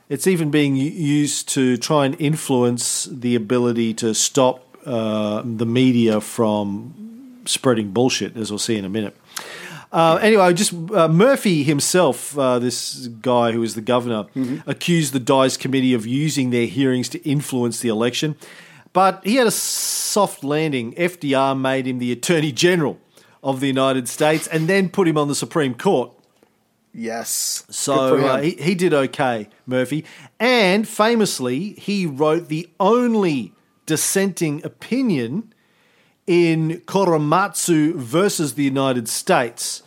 it's 0.10 0.28
even 0.28 0.52
being 0.52 0.76
used 0.76 1.48
to 1.50 1.78
try 1.78 2.06
and 2.06 2.20
influence 2.20 3.06
the 3.06 3.36
ability 3.36 3.94
to 3.96 4.14
stop 4.14 4.78
uh, 4.86 5.42
the 5.46 5.66
media 5.66 6.20
from 6.20 7.44
spreading 7.46 7.92
bullshit, 7.92 8.36
as 8.36 8.52
we'll 8.52 8.60
see 8.60 8.76
in 8.76 8.84
a 8.84 8.90
minute. 8.90 9.16
Uh, 9.92 10.20
anyway, 10.22 10.54
just 10.54 10.74
uh, 10.92 11.08
Murphy 11.08 11.64
himself, 11.64 12.38
uh, 12.38 12.60
this 12.60 13.08
guy 13.08 13.52
who 13.52 13.62
was 13.62 13.74
the 13.76 13.82
governor, 13.82 14.28
accused 14.68 15.14
the 15.14 15.20
Dies 15.20 15.58
Committee 15.58 15.94
of 15.94 16.06
using 16.06 16.52
their 16.52 16.68
hearings 16.68 17.10
to 17.10 17.20
influence 17.28 17.80
the 17.80 17.90
election. 17.90 18.36
But 18.94 19.22
he 19.24 19.36
had 19.36 19.48
a 19.48 19.52
soft 19.52 20.44
landing. 20.44 20.94
FDR 20.94 21.60
made 21.60 21.88
him 21.88 22.00
the 22.00 22.12
Attorney 22.12 22.52
General 22.52 23.00
of 23.44 23.60
the 23.60 23.68
United 23.68 24.08
States 24.08 24.48
and 24.48 24.68
then 24.68 24.90
put 24.90 25.08
him 25.08 25.18
on 25.18 25.28
the 25.28 25.36
Supreme 25.36 25.74
Court. 25.74 26.12
Yes. 26.94 27.66
So 27.70 28.18
uh, 28.18 28.42
he, 28.42 28.52
he 28.52 28.76
did 28.76 28.94
okay, 28.94 29.48
Murphy. 29.66 30.06
And 30.40 30.88
famously, 30.88 31.74
he 31.74 32.06
wrote 32.06 32.48
the 32.48 32.70
only 32.80 33.54
dissenting 33.86 34.64
opinion 34.64 35.54
in 36.30 36.80
Korematsu 36.86 37.96
versus 37.96 38.54
the 38.54 38.64
United 38.64 39.10
States, 39.10 39.82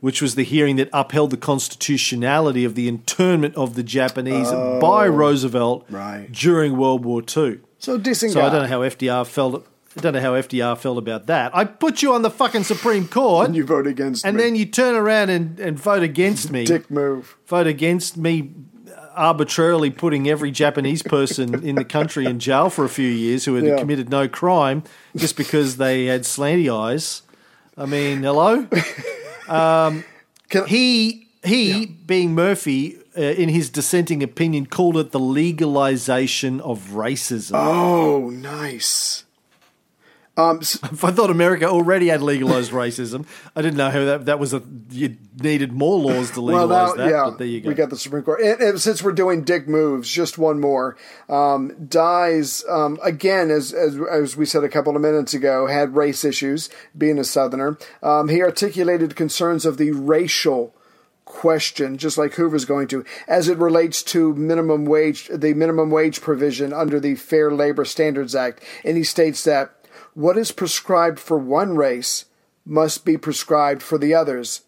which 0.00 0.20
was 0.20 0.34
the 0.34 0.42
hearing 0.42 0.76
that 0.76 0.90
upheld 0.92 1.30
the 1.30 1.38
constitutionality 1.38 2.66
of 2.66 2.74
the 2.74 2.86
internment 2.86 3.54
of 3.54 3.76
the 3.76 3.82
Japanese 3.82 4.50
by 4.50 5.06
oh, 5.06 5.10
Roosevelt 5.10 5.86
Oh, 5.90 5.94
right. 5.94 6.30
during 6.30 6.76
World 6.76 7.02
War 7.06 7.22
II. 7.22 7.60
so 7.78 7.98
So. 8.02 8.40
I 8.42 8.50
don't 8.50 8.62
know 8.62 8.68
how 8.68 8.80
FDR 8.80 9.26
felt. 9.26 9.66
I 9.96 10.00
don't 10.02 10.12
know 10.12 10.20
how 10.20 10.32
FDR 10.34 10.76
felt 10.76 10.98
about 10.98 11.28
that. 11.28 11.56
I 11.56 11.64
put 11.64 12.02
you 12.02 12.12
on 12.12 12.20
the 12.20 12.28
fucking 12.28 12.64
Supreme 12.64 13.08
Court, 13.08 13.46
and 13.46 13.56
you 13.56 13.64
vote 13.64 13.86
against 13.86 14.26
and 14.26 14.36
me. 14.36 14.42
then 14.42 14.54
you 14.54 14.66
turn 14.66 14.94
around 14.94 15.30
and, 15.30 15.58
and 15.58 15.78
vote 15.80 16.02
against 16.02 16.50
me 16.56 16.66
Dick 16.66 16.90
move. 16.90 17.38
vote 17.46 17.66
against 17.66 18.18
me 18.18 18.52
arbitrarily 19.16 19.90
putting 19.90 20.28
every 20.28 20.50
Japanese 20.50 21.02
person 21.02 21.66
in 21.66 21.74
the 21.76 21.84
country 21.84 22.26
in 22.26 22.38
jail 22.38 22.70
for 22.70 22.84
a 22.84 22.88
few 22.88 23.08
years 23.08 23.44
who 23.46 23.54
had 23.54 23.64
Yeah. 23.64 23.78
committed 23.78 24.10
no 24.10 24.28
crime 24.28 24.82
just 25.16 25.36
because 25.36 25.76
they 25.78 26.06
had 26.06 26.22
slanty 26.22 26.72
eyes. 26.72 27.22
I 27.78 27.86
mean, 27.86 28.22
hello. 28.22 28.66
Can, 30.48 30.66
He 30.66 31.26
he, 31.44 31.86
being 31.86 32.34
Murphy, 32.34 32.98
uh, 33.16 33.20
in 33.20 33.48
his 33.48 33.70
dissenting 33.70 34.22
opinion, 34.22 34.66
called 34.66 34.96
it 34.96 35.12
the 35.12 35.20
legalization 35.20 36.60
of 36.60 36.88
racism. 36.90 37.52
oh, 37.54 38.30
nice. 38.30 39.22
Um, 40.38 40.58
s- 40.60 40.78
If 40.92 41.02
I 41.02 41.10
thought 41.12 41.30
America 41.30 41.66
already 41.68 42.08
had 42.08 42.20
legalized 42.22 42.70
racism, 42.84 43.24
I 43.54 43.62
didn't 43.62 43.76
know 43.78 43.90
how 43.90 44.04
that 44.04 44.26
that 44.26 44.38
was 44.38 44.52
a 44.52 44.62
you 44.90 45.16
needed 45.40 45.72
more 45.72 45.98
laws 45.98 46.30
to 46.32 46.40
Well, 46.42 46.66
legalize 46.66 46.96
now, 46.96 47.04
that. 47.04 47.10
yeah, 47.10 47.24
but 47.24 47.38
there 47.38 47.46
you 47.46 47.60
go. 47.60 47.68
we 47.68 47.74
got 47.74 47.90
the 47.90 47.96
Supreme 47.96 48.22
Court. 48.22 48.40
And, 48.42 48.60
and 48.60 48.80
since 48.80 49.02
we're 49.02 49.12
doing 49.12 49.44
dick 49.44 49.66
moves, 49.68 50.08
just 50.10 50.36
one 50.38 50.60
more. 50.60 50.96
Um, 51.28 51.86
Dies 51.88 52.64
um, 52.68 52.98
again, 53.02 53.50
as, 53.50 53.72
as 53.72 53.98
as 54.10 54.36
we 54.36 54.44
said 54.46 54.62
a 54.64 54.68
couple 54.68 54.94
of 54.94 55.02
minutes 55.02 55.32
ago, 55.34 55.66
had 55.66 55.96
race 55.96 56.24
issues. 56.24 56.68
Being 56.96 57.18
a 57.18 57.24
Southerner, 57.24 57.78
um, 58.02 58.28
he 58.28 58.42
articulated 58.42 59.16
concerns 59.16 59.64
of 59.66 59.76
the 59.78 59.92
racial 59.92 60.74
question, 61.24 61.98
just 61.98 62.16
like 62.16 62.34
Hoover's 62.34 62.64
going 62.64 62.86
to, 62.88 63.04
as 63.26 63.48
it 63.48 63.58
relates 63.58 64.02
to 64.04 64.32
minimum 64.34 64.84
wage, 64.86 65.28
the 65.32 65.54
minimum 65.54 65.90
wage 65.90 66.20
provision 66.20 66.72
under 66.72 67.00
the 67.00 67.16
Fair 67.16 67.50
Labor 67.50 67.84
Standards 67.84 68.34
Act, 68.34 68.62
and 68.84 68.96
he 68.96 69.02
states 69.02 69.42
that 69.44 69.72
what 70.16 70.38
is 70.38 70.50
prescribed 70.50 71.20
for 71.20 71.36
one 71.36 71.76
race 71.76 72.24
must 72.64 73.04
be 73.04 73.18
prescribed 73.18 73.82
for 73.82 73.98
the 73.98 74.14
others 74.14 74.62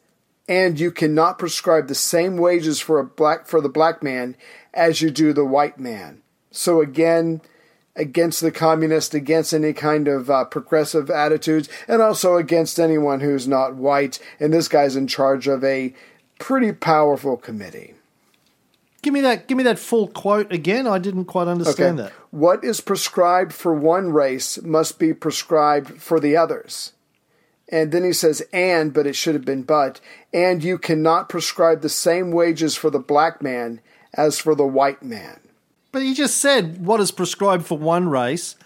and 0.46 0.78
you 0.78 0.90
cannot 0.90 1.38
prescribe 1.38 1.88
the 1.88 1.94
same 1.94 2.36
wages 2.36 2.80
for 2.80 2.98
a 2.98 3.04
black 3.04 3.46
for 3.46 3.62
the 3.62 3.68
black 3.68 4.02
man 4.02 4.36
as 4.74 5.00
you 5.00 5.10
do 5.10 5.32
the 5.32 5.46
white 5.46 5.80
man. 5.80 6.20
So 6.50 6.82
again, 6.82 7.40
against 7.96 8.42
the 8.42 8.52
communist, 8.52 9.14
against 9.14 9.54
any 9.54 9.72
kind 9.72 10.06
of 10.06 10.28
uh, 10.28 10.44
progressive 10.44 11.10
attitudes, 11.10 11.70
and 11.88 12.02
also 12.02 12.36
against 12.36 12.78
anyone 12.78 13.20
who's 13.20 13.48
not 13.48 13.74
white. 13.74 14.18
And 14.38 14.52
this 14.52 14.68
guy's 14.68 14.96
in 14.96 15.06
charge 15.06 15.48
of 15.48 15.64
a 15.64 15.94
pretty 16.38 16.72
powerful 16.72 17.38
committee. 17.38 17.94
Give 19.02 19.14
me 19.14 19.20
that. 19.20 19.46
Give 19.46 19.56
me 19.56 19.64
that 19.64 19.78
full 19.78 20.08
quote 20.08 20.52
again. 20.52 20.86
I 20.86 20.98
didn't 20.98 21.26
quite 21.26 21.48
understand 21.48 21.98
that. 21.98 22.12
What 22.30 22.64
is 22.64 22.80
prescribed 22.80 23.52
for 23.52 23.72
one 23.72 24.12
race 24.12 24.60
must 24.62 24.98
be 24.98 25.14
prescribed 25.14 26.02
for 26.02 26.18
the 26.18 26.36
others. 26.36 26.92
And 27.70 27.92
then 27.92 28.02
he 28.02 28.12
says, 28.12 28.42
and, 28.52 28.94
but 28.94 29.06
it 29.06 29.14
should 29.14 29.34
have 29.34 29.44
been 29.44 29.62
but, 29.62 30.00
and 30.32 30.64
you 30.64 30.78
cannot 30.78 31.28
prescribe 31.28 31.82
the 31.82 31.90
same 31.90 32.30
wages 32.30 32.74
for 32.74 32.88
the 32.88 32.98
black 32.98 33.42
man 33.42 33.80
as 34.14 34.38
for 34.38 34.54
the 34.54 34.66
white 34.66 35.02
man. 35.02 35.40
But 35.92 36.02
he 36.02 36.14
just 36.14 36.38
said 36.38 36.84
what 36.84 37.00
is 37.00 37.10
prescribed 37.10 37.66
for 37.66 37.76
one 37.76 38.08
race 38.08 38.56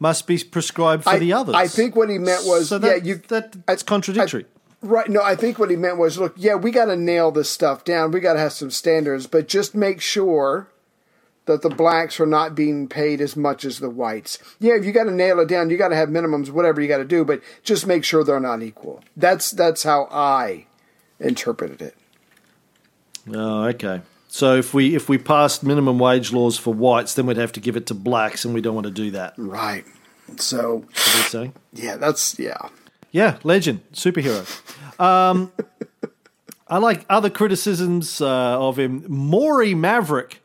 must 0.00 0.26
be 0.26 0.38
prescribed 0.38 1.04
for 1.04 1.10
I, 1.10 1.18
the 1.18 1.32
others. 1.32 1.54
I 1.54 1.68
think 1.68 1.94
what 1.94 2.08
he 2.08 2.18
meant 2.18 2.44
was, 2.44 2.70
so 2.70 2.78
that, 2.78 3.04
yeah, 3.04 3.14
you. 3.14 3.22
that's 3.66 3.82
contradictory. 3.82 4.44
I, 4.44 4.59
right. 4.82 5.08
No, 5.08 5.22
I 5.22 5.34
think 5.36 5.58
what 5.58 5.70
he 5.70 5.76
meant 5.76 5.98
was, 5.98 6.18
look, 6.18 6.34
yeah, 6.36 6.54
we 6.54 6.70
got 6.70 6.86
to 6.86 6.96
nail 6.96 7.30
this 7.30 7.50
stuff 7.50 7.84
down. 7.84 8.10
We 8.10 8.20
got 8.20 8.34
to 8.34 8.40
have 8.40 8.52
some 8.52 8.70
standards, 8.70 9.26
but 9.26 9.48
just 9.48 9.74
make 9.74 10.00
sure 10.00 10.68
that 11.46 11.62
the 11.62 11.70
blacks 11.70 12.20
are 12.20 12.26
not 12.26 12.54
being 12.54 12.86
paid 12.86 13.20
as 13.20 13.34
much 13.36 13.64
as 13.64 13.78
the 13.78 13.90
whites. 13.90 14.38
Yeah, 14.60 14.74
if 14.76 14.84
you 14.84 14.92
got 14.92 15.04
to 15.04 15.10
nail 15.10 15.40
it 15.40 15.48
down, 15.48 15.70
you 15.70 15.76
got 15.76 15.88
to 15.88 15.96
have 15.96 16.08
minimums, 16.08 16.50
whatever 16.50 16.80
you 16.80 16.86
got 16.88 16.98
to 16.98 17.04
do, 17.04 17.24
but 17.24 17.40
just 17.62 17.86
make 17.86 18.04
sure 18.04 18.22
they're 18.22 18.38
not 18.38 18.62
equal. 18.62 19.02
That's 19.16 19.50
that's 19.50 19.82
how 19.82 20.06
I 20.10 20.66
interpreted 21.18 21.82
it. 21.82 21.96
Oh, 23.34 23.64
okay. 23.64 24.02
So 24.28 24.54
if 24.56 24.72
we 24.74 24.94
if 24.94 25.08
we 25.08 25.18
passed 25.18 25.64
minimum 25.64 25.98
wage 25.98 26.32
laws 26.32 26.56
for 26.56 26.72
whites, 26.72 27.14
then 27.14 27.26
we'd 27.26 27.36
have 27.36 27.52
to 27.52 27.60
give 27.60 27.76
it 27.76 27.86
to 27.86 27.94
blacks, 27.94 28.44
and 28.44 28.54
we 28.54 28.60
don't 28.60 28.74
want 28.74 28.86
to 28.86 28.92
do 28.92 29.10
that. 29.12 29.34
Right. 29.36 29.84
So 30.36 30.84
What 30.86 31.14
are 31.14 31.18
you 31.18 31.24
saying? 31.24 31.52
yeah, 31.72 31.96
that's 31.96 32.38
yeah. 32.38 32.68
Yeah, 33.12 33.38
legend, 33.42 33.80
superhero. 33.92 34.46
Um, 35.00 35.52
I 36.68 36.78
like 36.78 37.04
other 37.08 37.30
criticisms 37.30 38.20
uh, 38.20 38.26
of 38.60 38.78
him. 38.78 39.04
Maury 39.08 39.74
Maverick, 39.74 40.42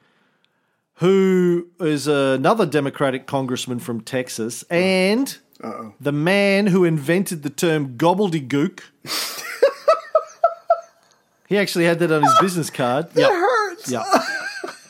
who 0.96 1.68
is 1.80 2.08
another 2.08 2.66
Democratic 2.66 3.28
congressman 3.28 3.80
from 3.80 4.02
Texas, 4.02 4.64
and 4.70 5.38
Uh-oh. 5.64 5.94
the 6.00 6.12
man 6.12 6.68
who 6.68 6.84
invented 6.84 7.44
the 7.44 7.50
term 7.52 7.96
gobbledygook. 7.98 8.80
he 11.48 11.58
actually 11.58 11.86
had 11.86 12.00
that 12.00 12.12
on 12.12 12.24
his 12.24 12.34
business 12.42 12.70
card. 12.72 13.12
That 13.12 13.22
Yep. 13.22 13.32
hurts. 13.32 13.92
Yeah. 13.92 14.04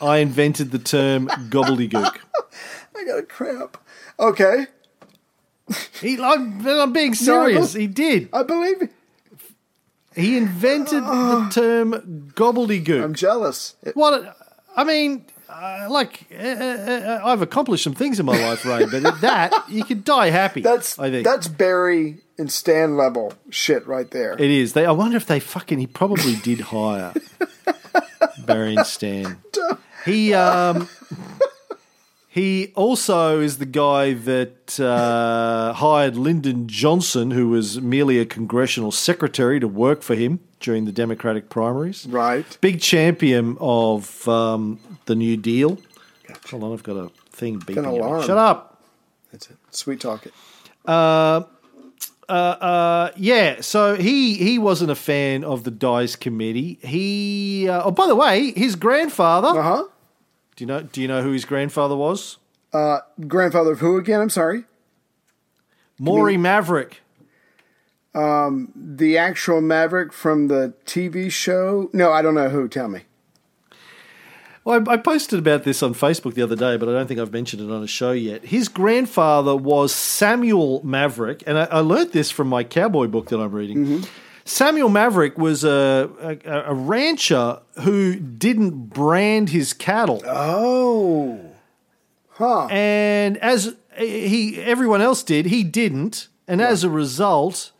I 0.00 0.18
invented 0.18 0.70
the 0.70 0.78
term 0.78 1.28
gobbledygook. 1.28 2.16
I 2.96 3.04
got 3.04 3.18
a 3.18 3.22
cramp. 3.22 3.76
Okay, 4.18 4.66
He, 6.00 6.20
I'm, 6.20 6.66
I'm 6.66 6.92
being 6.92 7.14
serious. 7.14 7.72
He 7.72 7.86
did. 7.86 8.28
I 8.32 8.42
believe 8.44 8.82
you. 8.82 8.88
He 10.14 10.36
invented 10.36 11.02
the 11.04 11.48
term 11.52 12.30
gobbledygook. 12.34 13.02
I'm 13.04 13.14
jealous. 13.14 13.74
It- 13.82 13.96
What? 13.96 14.36
I 14.76 14.84
mean, 14.84 15.24
uh, 15.48 15.88
like 15.90 16.26
uh, 16.32 16.42
uh, 16.42 17.20
I've 17.24 17.42
accomplished 17.42 17.82
some 17.84 17.94
things 17.94 18.18
in 18.20 18.26
my 18.26 18.36
life, 18.40 18.64
Ray, 18.64 18.84
but 18.86 19.04
at 19.04 19.20
that 19.22 19.64
you 19.68 19.84
could 19.84 20.04
die 20.04 20.30
happy. 20.30 20.60
that's 20.60 20.98
I 20.98 21.10
think 21.10 21.24
that's 21.24 21.48
Barry 21.48 22.18
and 22.38 22.50
Stan 22.52 22.96
level 22.96 23.32
shit 23.50 23.86
right 23.86 24.10
there. 24.10 24.32
it 24.34 24.50
is. 24.50 24.72
They. 24.74 24.84
I 24.86 24.92
wonder 24.92 25.16
if 25.16 25.26
they 25.26 25.40
fucking. 25.40 25.78
He 25.78 25.86
probably 25.86 26.36
did 26.36 26.60
hire 26.60 27.12
Barry 28.38 28.76
and 28.76 28.86
Stan. 28.86 29.38
He 30.04 30.32
um. 30.34 30.88
He 32.36 32.70
also 32.74 33.40
is 33.40 33.56
the 33.56 33.64
guy 33.64 34.12
that 34.12 34.78
uh, 34.78 35.72
hired 35.76 36.18
Lyndon 36.18 36.68
Johnson, 36.68 37.30
who 37.30 37.48
was 37.48 37.80
merely 37.80 38.18
a 38.18 38.26
congressional 38.26 38.92
secretary, 38.92 39.58
to 39.58 39.66
work 39.66 40.02
for 40.02 40.14
him 40.14 40.40
during 40.60 40.84
the 40.84 40.92
Democratic 40.92 41.48
primaries. 41.48 42.06
Right. 42.06 42.44
Big 42.60 42.82
champion 42.82 43.56
of 43.58 44.28
um, 44.28 44.78
the 45.06 45.14
New 45.14 45.38
Deal. 45.38 45.78
Hold 46.50 46.62
on, 46.62 46.72
I've 46.74 46.82
got 46.82 46.96
a 46.98 47.08
thing 47.30 47.58
beeping. 47.58 48.26
Shut 48.26 48.36
up. 48.36 48.82
That's 49.32 49.48
it. 49.48 49.56
Sweet 49.70 50.00
talk 50.00 50.26
it. 50.26 50.34
Uh, 50.84 51.44
uh, 52.28 53.12
yeah, 53.16 53.62
so 53.62 53.94
he 53.94 54.34
he 54.34 54.58
wasn't 54.58 54.90
a 54.90 54.94
fan 54.94 55.42
of 55.42 55.64
the 55.64 55.70
Dies 55.70 56.16
Committee. 56.16 56.78
He 56.82 57.66
uh, 57.66 57.84
oh, 57.84 57.92
by 57.92 58.06
the 58.06 58.14
way, 58.14 58.52
his 58.52 58.76
grandfather. 58.76 59.58
Uh 59.58 59.62
huh. 59.62 59.84
Do 60.56 60.64
you 60.64 60.66
know? 60.66 60.82
Do 60.82 61.00
you 61.00 61.08
know 61.08 61.22
who 61.22 61.32
his 61.32 61.44
grandfather 61.44 61.94
was? 61.94 62.38
Uh, 62.72 63.00
grandfather 63.28 63.72
of 63.72 63.80
who 63.80 63.96
again? 63.98 64.20
I'm 64.20 64.30
sorry. 64.30 64.64
Maury 65.98 66.36
Maverick. 66.36 67.02
The 68.14 69.18
actual 69.18 69.60
Maverick 69.60 70.12
from 70.12 70.48
the 70.48 70.72
TV 70.86 71.30
show? 71.30 71.90
No, 71.92 72.12
I 72.12 72.22
don't 72.22 72.34
know 72.34 72.48
who. 72.48 72.68
Tell 72.68 72.88
me. 72.88 73.02
Well, 74.64 74.82
I, 74.88 74.94
I 74.94 74.96
posted 74.96 75.38
about 75.38 75.64
this 75.64 75.82
on 75.82 75.94
Facebook 75.94 76.34
the 76.34 76.42
other 76.42 76.56
day, 76.56 76.76
but 76.76 76.88
I 76.88 76.92
don't 76.92 77.06
think 77.06 77.20
I've 77.20 77.32
mentioned 77.32 77.62
it 77.62 77.72
on 77.72 77.82
a 77.82 77.86
show 77.86 78.12
yet. 78.12 78.46
His 78.46 78.68
grandfather 78.68 79.54
was 79.54 79.94
Samuel 79.94 80.84
Maverick, 80.84 81.44
and 81.46 81.58
I, 81.58 81.64
I 81.66 81.78
learnt 81.80 82.12
this 82.12 82.30
from 82.30 82.48
my 82.48 82.64
cowboy 82.64 83.06
book 83.06 83.28
that 83.28 83.38
I'm 83.38 83.52
reading. 83.52 84.04
Samuel 84.46 84.88
Maverick 84.88 85.36
was 85.36 85.64
a, 85.64 86.08
a, 86.46 86.70
a 86.70 86.74
rancher 86.74 87.58
who 87.80 88.14
didn't 88.14 88.88
brand 88.90 89.50
his 89.50 89.72
cattle. 89.72 90.22
Oh. 90.26 91.40
Huh. 92.30 92.66
and 92.70 93.38
as 93.38 93.74
he 93.98 94.60
everyone 94.62 95.00
else 95.00 95.22
did, 95.22 95.46
he 95.46 95.64
didn't, 95.64 96.28
and 96.46 96.60
as 96.60 96.84
a 96.84 96.90
result, 96.90 97.72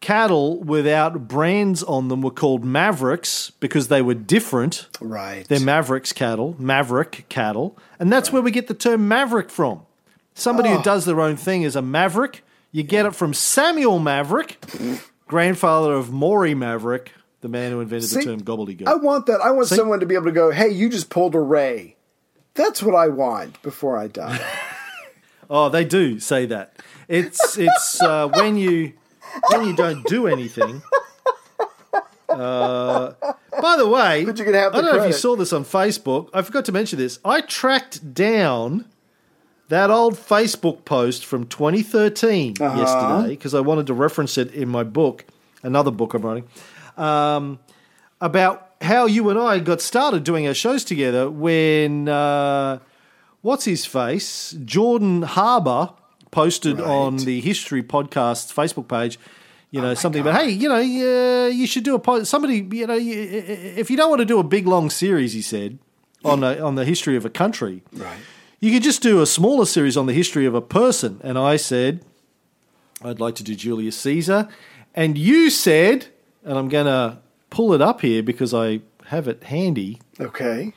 cattle 0.00 0.60
without 0.62 1.26
brands 1.28 1.82
on 1.82 2.08
them 2.08 2.20
were 2.20 2.30
called 2.30 2.62
Mavericks 2.64 3.50
because 3.58 3.88
they 3.88 4.02
were 4.02 4.12
different. 4.14 4.86
Right. 5.00 5.48
They're 5.48 5.60
Mavericks 5.60 6.12
cattle, 6.12 6.54
Maverick 6.58 7.24
cattle, 7.30 7.76
and 7.98 8.12
that's 8.12 8.30
where 8.32 8.42
we 8.42 8.50
get 8.50 8.68
the 8.68 8.74
term 8.74 9.08
Maverick 9.08 9.48
from. 9.50 9.80
Somebody 10.34 10.68
Oh. 10.68 10.76
who 10.76 10.82
does 10.82 11.04
their 11.06 11.20
own 11.20 11.36
thing 11.36 11.62
is 11.62 11.74
a 11.74 11.82
Maverick. 11.82 12.44
You 12.72 12.82
get 12.82 13.06
it 13.06 13.14
from 13.14 13.32
Samuel 13.34 13.98
Maverick, 13.98 14.58
grandfather 15.30 15.92
of 15.94 16.12
Maury 16.12 16.54
Maverick, 16.54 17.12
the 17.40 17.48
man 17.48 17.70
who 17.70 17.80
invented 17.80 18.10
the 18.10 18.22
term 18.22 18.40
gobbledygook. 18.42 18.88
I 18.88 18.96
want 18.96 19.26
that. 19.26 19.40
I 19.40 19.52
want 19.52 19.68
someone 19.68 20.00
to 20.00 20.06
be 20.06 20.16
able 20.16 20.24
to 20.26 20.32
go, 20.32 20.50
hey, 20.50 20.68
you 20.68 20.90
just 20.90 21.08
pulled 21.08 21.36
a 21.36 21.40
Ray. 21.40 21.96
That's 22.54 22.82
what 22.82 22.96
I 22.96 23.06
want 23.08 23.62
before 23.62 23.96
I 23.96 24.08
die. 24.08 24.40
Oh, 25.52 25.68
they 25.68 25.84
do 25.84 26.20
say 26.20 26.46
that. 26.46 26.76
It's 27.08 27.58
it's 27.58 28.00
uh, 28.00 28.28
when 28.28 28.56
you 28.56 28.92
when 29.50 29.66
you 29.66 29.74
don't 29.74 30.06
do 30.06 30.28
anything. 30.28 30.80
Uh, 32.28 33.14
by 33.60 33.76
the 33.76 33.88
way, 33.88 34.24
But 34.24 34.38
you 34.38 34.44
can 34.44 34.54
have 34.54 34.70
the 34.70 34.78
I 34.78 34.80
don't 34.82 34.94
know 34.94 35.02
if 35.02 35.08
you 35.08 35.12
saw 35.12 35.34
this 35.34 35.52
on 35.52 35.64
Facebook. 35.64 36.28
I 36.32 36.42
forgot 36.42 36.66
to 36.66 36.72
mention 36.72 37.00
this. 37.00 37.18
I 37.24 37.40
tracked 37.40 38.14
down 38.14 38.84
that 39.70 39.90
old 39.90 40.14
Facebook 40.14 40.84
post 40.84 41.24
from 41.24 41.46
2013 41.46 42.56
Uh-huh. 42.60 42.78
yesterday 42.80 43.30
because 43.30 43.54
I 43.54 43.60
wanted 43.60 43.86
to 43.88 43.94
reference 43.94 44.36
it 44.38 44.52
in 44.52 44.68
my 44.68 44.84
book, 44.84 45.24
another 45.62 45.90
book 45.90 46.14
I'm 46.14 46.22
writing, 46.22 46.44
um, 46.96 47.58
about 48.20 48.66
how 48.82 49.06
you 49.06 49.30
and 49.30 49.38
I 49.38 49.58
got 49.58 49.80
started 49.80 50.22
doing 50.24 50.46
our 50.46 50.54
shows 50.54 50.84
together 50.84 51.30
when 51.30 52.08
uh, 52.08 52.78
what's 53.42 53.64
his 53.64 53.86
face 53.86 54.52
Jordan 54.64 55.22
Harbour 55.22 55.90
posted 56.30 56.78
Right. 56.78 56.88
on 56.88 57.16
the 57.16 57.40
History 57.40 57.82
Podcast 57.82 58.52
Facebook 58.54 58.88
page. 58.88 59.18
You 59.72 59.80
know 59.80 59.94
something 59.94 60.20
about 60.20 60.34
hey, 60.42 60.50
you 60.50 60.68
know, 60.68 60.76
uh, 60.80 61.46
you 61.48 61.66
should 61.66 61.84
do 61.84 61.94
a 61.94 61.98
pod- 62.00 62.26
somebody. 62.26 62.66
You 62.72 62.86
know, 62.88 62.94
you, 62.94 63.14
if 63.76 63.88
you 63.90 63.96
don't 63.96 64.10
want 64.10 64.18
to 64.20 64.24
do 64.26 64.40
a 64.40 64.44
big 64.44 64.66
long 64.66 64.90
series, 64.90 65.32
he 65.32 65.42
said 65.42 65.78
on 66.24 66.42
a, 66.42 66.58
on 66.58 66.74
the 66.74 66.84
history 66.84 67.16
of 67.16 67.24
a 67.24 67.30
country, 67.30 67.82
right. 67.92 68.18
You 68.60 68.70
could 68.72 68.82
just 68.82 69.02
do 69.02 69.20
a 69.20 69.26
smaller 69.26 69.64
series 69.64 69.96
on 69.96 70.06
the 70.06 70.12
history 70.12 70.46
of 70.46 70.54
a 70.54 70.60
person. 70.60 71.20
And 71.24 71.38
I 71.38 71.56
said, 71.56 72.04
I'd 73.02 73.20
like 73.20 73.34
to 73.36 73.42
do 73.42 73.54
Julius 73.54 73.96
Caesar. 73.98 74.48
And 74.94 75.16
you 75.16 75.48
said, 75.50 76.08
and 76.44 76.58
I'm 76.58 76.68
going 76.68 76.86
to 76.86 77.18
pull 77.48 77.72
it 77.72 77.80
up 77.80 78.02
here 78.02 78.22
because 78.22 78.52
I 78.52 78.80
have 79.06 79.26
it 79.26 79.44
handy. 79.44 80.00
Okay. 80.20 80.74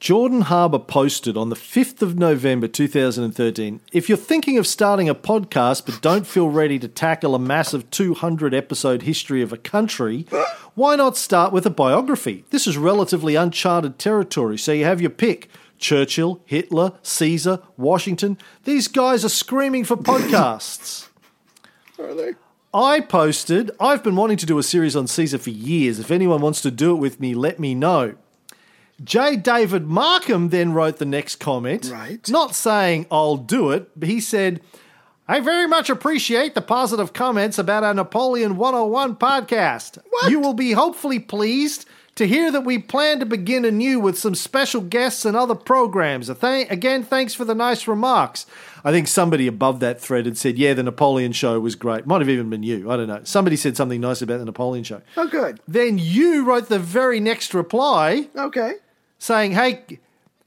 Jordan 0.00 0.42
Harbour 0.42 0.78
posted 0.78 1.36
on 1.36 1.48
the 1.48 1.56
5th 1.56 2.02
of 2.02 2.18
November 2.18 2.68
2013 2.68 3.80
If 3.92 4.08
you're 4.08 4.18
thinking 4.18 4.58
of 4.58 4.66
starting 4.66 5.08
a 5.08 5.14
podcast 5.14 5.86
but 5.86 6.02
don't 6.02 6.26
feel 6.26 6.50
ready 6.50 6.78
to 6.80 6.88
tackle 6.88 7.34
a 7.34 7.38
massive 7.38 7.88
200 7.90 8.52
episode 8.52 9.02
history 9.02 9.40
of 9.40 9.52
a 9.52 9.56
country, 9.56 10.26
why 10.74 10.96
not 10.96 11.16
start 11.16 11.52
with 11.52 11.64
a 11.64 11.70
biography? 11.70 12.44
This 12.50 12.66
is 12.66 12.76
relatively 12.76 13.34
uncharted 13.34 13.98
territory, 13.98 14.58
so 14.58 14.72
you 14.72 14.84
have 14.84 15.00
your 15.00 15.10
pick. 15.10 15.48
Churchill, 15.78 16.40
Hitler, 16.44 16.92
Caesar, 17.02 17.60
Washington. 17.76 18.36
These 18.64 18.88
guys 18.88 19.24
are 19.24 19.28
screaming 19.30 19.84
for 19.84 19.96
podcasts. 19.96 21.08
Are 21.98 22.14
they? 22.14 22.32
I 22.74 23.00
posted, 23.00 23.70
I've 23.80 24.04
been 24.04 24.14
wanting 24.14 24.36
to 24.36 24.46
do 24.46 24.58
a 24.58 24.62
series 24.62 24.94
on 24.94 25.06
Caesar 25.06 25.38
for 25.38 25.50
years. 25.50 25.98
If 25.98 26.10
anyone 26.10 26.40
wants 26.42 26.60
to 26.62 26.70
do 26.70 26.92
it 26.92 26.98
with 26.98 27.18
me, 27.18 27.34
let 27.34 27.58
me 27.58 27.74
know. 27.74 28.14
J. 29.02 29.36
David 29.36 29.86
Markham 29.86 30.50
then 30.50 30.72
wrote 30.72 30.98
the 30.98 31.04
next 31.06 31.36
comment, 31.36 31.88
Right. 31.92 32.28
not 32.28 32.54
saying 32.54 33.06
I'll 33.10 33.36
do 33.36 33.70
it, 33.70 33.90
but 33.98 34.08
he 34.08 34.20
said, 34.20 34.60
I 35.26 35.40
very 35.40 35.66
much 35.66 35.88
appreciate 35.88 36.54
the 36.54 36.60
positive 36.60 37.12
comments 37.12 37.58
about 37.58 37.84
our 37.84 37.94
Napoleon 37.94 38.56
101 38.56 39.16
podcast. 39.16 39.98
What? 40.10 40.30
You 40.30 40.40
will 40.40 40.54
be 40.54 40.72
hopefully 40.72 41.18
pleased 41.20 41.86
to 42.18 42.26
hear 42.26 42.50
that 42.50 42.62
we 42.64 42.78
plan 42.78 43.20
to 43.20 43.26
begin 43.26 43.64
anew 43.64 44.00
with 44.00 44.18
some 44.18 44.34
special 44.34 44.80
guests 44.80 45.24
and 45.24 45.36
other 45.36 45.54
programs. 45.54 46.26
Th- 46.28 46.66
again, 46.68 47.04
thanks 47.04 47.32
for 47.32 47.44
the 47.44 47.54
nice 47.54 47.86
remarks. 47.86 48.44
I 48.84 48.90
think 48.90 49.06
somebody 49.06 49.46
above 49.46 49.78
that 49.80 50.00
thread 50.00 50.26
had 50.26 50.36
said, 50.36 50.58
yeah, 50.58 50.74
the 50.74 50.82
Napoleon 50.82 51.30
show 51.32 51.60
was 51.60 51.76
great. 51.76 52.06
Might 52.06 52.20
have 52.20 52.28
even 52.28 52.50
been 52.50 52.64
you. 52.64 52.90
I 52.90 52.96
don't 52.96 53.06
know. 53.06 53.20
Somebody 53.22 53.54
said 53.56 53.76
something 53.76 54.00
nice 54.00 54.20
about 54.20 54.38
the 54.38 54.44
Napoleon 54.44 54.82
show. 54.84 55.00
Oh, 55.16 55.28
good. 55.28 55.60
Then 55.68 55.98
you 55.98 56.44
wrote 56.44 56.68
the 56.68 56.78
very 56.80 57.20
next 57.20 57.54
reply 57.54 58.28
Okay. 58.36 58.74
saying, 59.18 59.52
hey, 59.52 59.84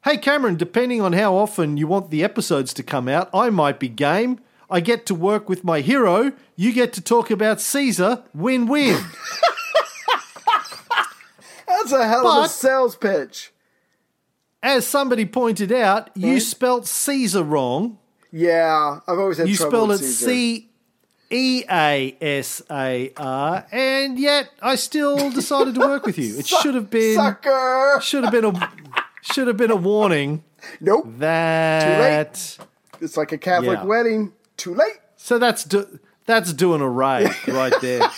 hey, 0.03 0.17
Cameron, 0.17 0.57
depending 0.57 0.99
on 1.01 1.13
how 1.13 1.35
often 1.35 1.77
you 1.77 1.87
want 1.87 2.09
the 2.11 2.21
episodes 2.23 2.73
to 2.73 2.83
come 2.83 3.07
out, 3.07 3.29
I 3.33 3.49
might 3.49 3.79
be 3.79 3.87
game. 3.87 4.39
I 4.69 4.81
get 4.81 5.05
to 5.05 5.15
work 5.15 5.47
with 5.47 5.63
my 5.63 5.79
hero. 5.79 6.33
You 6.57 6.73
get 6.73 6.91
to 6.93 7.01
talk 7.01 7.31
about 7.31 7.61
Caesar. 7.61 8.23
Win 8.33 8.65
win. 8.67 8.97
That's 11.81 11.91
a 11.93 12.07
hell 12.07 12.27
of 12.27 12.45
a 12.45 12.49
sales 12.49 12.95
pitch. 12.95 13.51
As 14.63 14.85
somebody 14.85 15.25
pointed 15.25 15.71
out, 15.71 16.09
you 16.15 16.33
Right. 16.33 16.41
spelt 16.41 16.87
Caesar 16.87 17.43
wrong. 17.43 17.97
Yeah, 18.31 18.99
I've 19.07 19.17
always 19.19 19.37
had 19.39 19.49
You 19.49 19.55
spelled 19.55 19.91
it. 19.91 19.97
C 19.99 20.69
E 21.31 21.63
A 21.69 22.15
S 22.21 22.61
A 22.69 23.11
R, 23.17 23.65
and 23.71 24.19
yet 24.19 24.49
I 24.61 24.75
still 24.75 25.29
decided 25.31 25.75
to 25.75 25.79
work 25.81 26.05
with 26.05 26.17
you. 26.19 26.37
It 26.37 26.45
should 26.47 26.75
have 26.75 26.89
been 26.89 27.15
Sucker. 27.15 27.99
should 28.01 28.23
have 28.23 28.31
been 28.31 28.45
a 28.45 28.69
should 29.21 29.47
have 29.47 29.57
been 29.57 29.71
a 29.71 29.75
warning 29.75 30.43
Nope. 30.79 31.05
that. 31.17 32.57
It's 32.99 33.17
like 33.17 33.31
a 33.31 33.37
Catholic 33.37 33.79
Yeah. 33.79 33.85
wedding. 33.85 34.33
Too 34.57 34.75
late. 34.75 34.99
So 35.17 35.39
that's 35.39 35.63
do, 35.63 35.99
that's 36.25 36.53
doing 36.53 36.81
a 36.81 36.89
raid 36.89 37.31
right 37.47 37.73
there. 37.81 38.09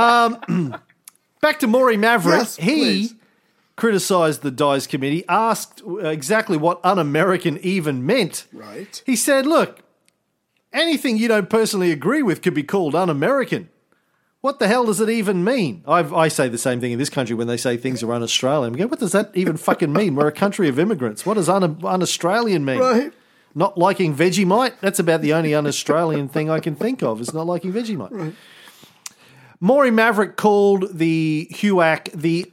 Um, 0.00 0.80
back 1.40 1.58
to 1.60 1.66
Maury 1.66 1.96
Maverick. 1.96 2.38
Yes, 2.38 2.56
he 2.56 2.74
please. 2.74 3.14
criticized 3.76 4.42
the 4.42 4.50
Dies 4.50 4.86
Committee, 4.86 5.24
asked 5.28 5.82
uh, 5.86 5.98
exactly 6.08 6.56
what 6.56 6.80
un-American 6.84 7.58
even 7.58 8.04
meant. 8.04 8.46
Right. 8.52 9.02
He 9.06 9.16
said, 9.16 9.46
"Look, 9.46 9.80
anything 10.72 11.16
you 11.18 11.28
don't 11.28 11.50
personally 11.50 11.90
agree 11.90 12.22
with 12.22 12.42
could 12.42 12.54
be 12.54 12.62
called 12.62 12.94
un-American." 12.94 13.68
What 14.42 14.58
the 14.58 14.68
hell 14.68 14.86
does 14.86 15.00
it 15.02 15.10
even 15.10 15.44
mean? 15.44 15.84
I've, 15.86 16.14
I 16.14 16.28
say 16.28 16.48
the 16.48 16.56
same 16.56 16.80
thing 16.80 16.92
in 16.92 16.98
this 16.98 17.10
country 17.10 17.36
when 17.36 17.46
they 17.46 17.58
say 17.58 17.76
things 17.76 18.02
are 18.02 18.10
un-Australian. 18.10 18.72
Go, 18.72 18.86
what 18.86 18.98
does 18.98 19.12
that 19.12 19.30
even 19.34 19.58
fucking 19.58 19.92
mean? 19.92 20.14
We're 20.14 20.28
a 20.28 20.32
country 20.32 20.66
of 20.66 20.78
immigrants. 20.78 21.26
What 21.26 21.34
does 21.34 21.50
un- 21.50 21.78
un-Australian 21.84 22.64
mean? 22.64 22.78
Right. 22.78 23.12
Not 23.54 23.76
liking 23.76 24.14
Vegemite? 24.16 24.80
That's 24.80 24.98
about 24.98 25.20
the 25.20 25.34
only 25.34 25.54
un 25.54 25.66
Australian 25.66 26.28
thing 26.28 26.48
I 26.48 26.58
can 26.58 26.74
think 26.74 27.02
of, 27.02 27.20
is 27.20 27.34
not 27.34 27.46
liking 27.46 27.70
Vegemite. 27.74 28.10
Right. 28.12 28.34
Maury 29.60 29.90
Maverick 29.90 30.36
called 30.36 30.96
the 30.96 31.48
HUAC 31.52 32.10
the 32.12 32.50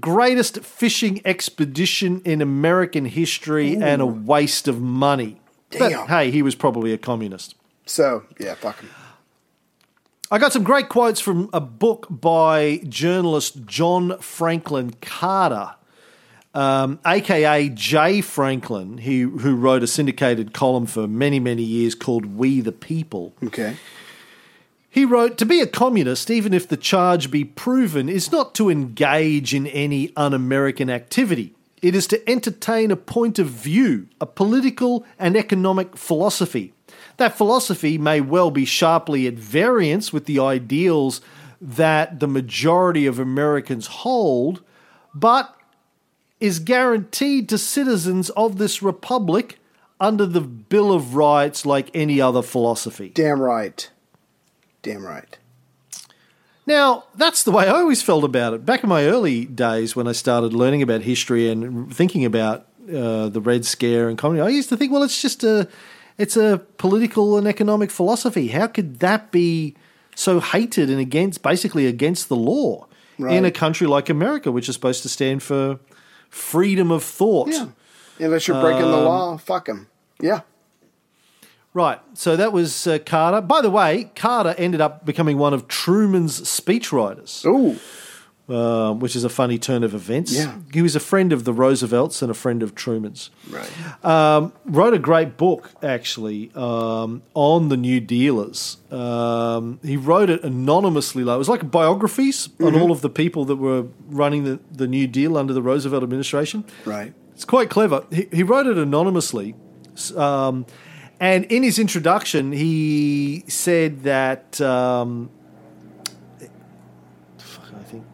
greatest 0.00 0.60
fishing 0.60 1.20
expedition 1.24 2.20
in 2.24 2.40
American 2.40 3.04
history 3.04 3.76
and 3.76 4.02
a 4.02 4.06
waste 4.06 4.66
of 4.66 4.80
money. 4.80 5.40
But 5.70 5.90
Damn. 5.90 6.08
hey, 6.08 6.30
he 6.30 6.42
was 6.42 6.54
probably 6.54 6.92
a 6.92 6.98
communist. 6.98 7.54
So, 7.86 8.24
yeah, 8.40 8.54
fuck 8.54 8.80
him. 8.80 8.90
I 10.30 10.38
got 10.38 10.52
some 10.52 10.64
great 10.64 10.88
quotes 10.88 11.20
from 11.20 11.50
a 11.52 11.60
book 11.60 12.06
by 12.10 12.80
journalist 12.88 13.66
John 13.66 14.18
Franklin 14.18 14.94
Carter, 15.00 15.74
um, 16.54 16.98
aka 17.04 17.68
Jay 17.68 18.20
Franklin, 18.20 18.98
he, 18.98 19.20
who 19.20 19.54
wrote 19.54 19.82
a 19.82 19.86
syndicated 19.86 20.54
column 20.54 20.86
for 20.86 21.06
many, 21.06 21.38
many 21.38 21.62
years 21.62 21.94
called 21.94 22.36
We 22.36 22.62
the 22.62 22.72
People. 22.72 23.34
Okay. 23.44 23.76
He 24.94 25.04
wrote, 25.04 25.38
To 25.38 25.44
be 25.44 25.60
a 25.60 25.66
communist, 25.66 26.30
even 26.30 26.54
if 26.54 26.68
the 26.68 26.76
charge 26.76 27.28
be 27.28 27.44
proven, 27.44 28.08
is 28.08 28.30
not 28.30 28.54
to 28.54 28.70
engage 28.70 29.52
in 29.52 29.66
any 29.66 30.12
un 30.14 30.32
American 30.32 30.88
activity. 30.88 31.52
It 31.82 31.96
is 31.96 32.06
to 32.06 32.30
entertain 32.30 32.92
a 32.92 32.96
point 32.96 33.40
of 33.40 33.48
view, 33.48 34.06
a 34.20 34.26
political 34.26 35.04
and 35.18 35.36
economic 35.36 35.96
philosophy. 35.96 36.74
That 37.16 37.36
philosophy 37.36 37.98
may 37.98 38.20
well 38.20 38.52
be 38.52 38.64
sharply 38.64 39.26
at 39.26 39.34
variance 39.34 40.12
with 40.12 40.26
the 40.26 40.38
ideals 40.38 41.20
that 41.60 42.20
the 42.20 42.28
majority 42.28 43.04
of 43.04 43.18
Americans 43.18 43.88
hold, 43.88 44.62
but 45.12 45.56
is 46.38 46.60
guaranteed 46.60 47.48
to 47.48 47.58
citizens 47.58 48.30
of 48.30 48.58
this 48.58 48.80
republic 48.80 49.58
under 49.98 50.24
the 50.24 50.40
Bill 50.40 50.92
of 50.92 51.16
Rights 51.16 51.66
like 51.66 51.90
any 51.94 52.20
other 52.20 52.42
philosophy. 52.42 53.08
Damn 53.08 53.40
right. 53.40 53.90
Damn 54.84 55.04
right. 55.04 55.36
Now, 56.66 57.04
that's 57.16 57.42
the 57.42 57.50
way 57.50 57.66
I 57.66 57.72
always 57.72 58.02
felt 58.02 58.22
about 58.22 58.54
it. 58.54 58.64
Back 58.64 58.82
in 58.84 58.88
my 58.88 59.06
early 59.06 59.44
days 59.44 59.96
when 59.96 60.06
I 60.06 60.12
started 60.12 60.52
learning 60.52 60.82
about 60.82 61.00
history 61.02 61.50
and 61.50 61.92
thinking 61.94 62.24
about 62.24 62.66
uh, 62.88 63.28
the 63.28 63.40
Red 63.40 63.64
Scare 63.64 64.08
and 64.08 64.16
comedy, 64.16 64.40
I 64.40 64.48
used 64.48 64.68
to 64.68 64.76
think, 64.76 64.92
well, 64.92 65.02
it's 65.02 65.20
just 65.20 65.42
a, 65.42 65.68
it's 66.16 66.36
a 66.36 66.62
political 66.78 67.36
and 67.36 67.46
economic 67.46 67.90
philosophy. 67.90 68.48
How 68.48 68.66
could 68.66 69.00
that 69.00 69.32
be 69.32 69.74
so 70.14 70.40
hated 70.40 70.88
and 70.90 71.00
against, 71.00 71.42
basically 71.42 71.86
against 71.86 72.28
the 72.28 72.36
law 72.36 72.86
in 73.18 73.44
a 73.44 73.50
country 73.50 73.86
like 73.86 74.08
America, 74.08 74.50
which 74.52 74.68
is 74.68 74.74
supposed 74.74 75.02
to 75.02 75.08
stand 75.08 75.42
for 75.42 75.80
freedom 76.30 76.90
of 76.90 77.02
thought? 77.02 77.48
Yeah. 77.48 77.66
Unless 78.18 78.48
you're 78.48 78.60
breaking 78.60 78.84
Um, 78.84 78.90
the 78.90 78.96
law, 79.00 79.36
fuck 79.36 79.68
him. 79.68 79.88
Yeah. 80.20 80.40
Right. 81.74 82.00
So 82.14 82.36
that 82.36 82.52
was 82.52 82.86
uh, 82.86 82.98
Carter. 83.04 83.40
By 83.40 83.60
the 83.60 83.70
way, 83.70 84.10
Carter 84.14 84.54
ended 84.56 84.80
up 84.80 85.04
becoming 85.04 85.36
one 85.38 85.52
of 85.52 85.66
Truman's 85.68 86.40
speechwriters. 86.40 87.44
Ooh. 87.44 87.78
uh, 88.48 88.92
which 88.92 89.16
is 89.16 89.24
a 89.24 89.28
funny 89.28 89.58
turn 89.58 89.82
of 89.82 89.94
events. 89.94 90.32
Yeah. 90.32 90.58
He 90.72 90.82
was 90.82 90.94
a 90.94 91.00
friend 91.00 91.32
of 91.32 91.44
the 91.44 91.52
Roosevelts 91.52 92.20
and 92.22 92.30
a 92.30 92.34
friend 92.34 92.62
of 92.62 92.74
Truman's. 92.74 93.30
Right. 93.48 94.04
Um, 94.04 94.52
wrote 94.66 94.94
a 94.94 94.98
great 94.98 95.36
book, 95.36 95.70
actually, 95.82 96.50
um, 96.54 97.22
on 97.32 97.70
the 97.70 97.76
New 97.76 98.00
Dealers. 98.00 98.76
Um, 98.90 99.80
he 99.82 99.96
wrote 99.96 100.30
it 100.30 100.44
anonymously. 100.44 101.24
Like, 101.24 101.36
it 101.36 101.38
was 101.38 101.48
like 101.48 101.70
biographies 101.70 102.50
on 102.60 102.78
all 102.78 102.92
of 102.92 103.00
the 103.00 103.10
people 103.10 103.44
that 103.46 103.56
were 103.56 103.86
running 104.08 104.44
the, 104.44 104.60
the 104.70 104.86
New 104.86 105.06
Deal 105.06 105.36
under 105.38 105.52
the 105.52 105.62
Roosevelt 105.62 106.02
administration. 106.02 106.64
Right. 106.84 107.14
It's 107.32 107.44
quite 107.44 107.70
clever. 107.70 108.04
He, 108.12 108.28
he 108.30 108.42
wrote 108.42 108.66
it 108.66 108.78
anonymously. 108.78 109.54
Um, 110.16 110.66
and 111.20 111.44
in 111.46 111.62
his 111.62 111.78
introduction, 111.78 112.52
he 112.52 113.44
said 113.48 114.02
that. 114.04 114.60
Um, 114.60 115.30
fuck, 117.38 117.66
I 117.78 117.82
think 117.84 118.04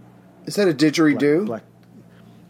Is 0.46 0.56
that 0.56 0.68
a 0.68 0.72
didgeridoo? 0.74 1.46
black. 1.46 1.62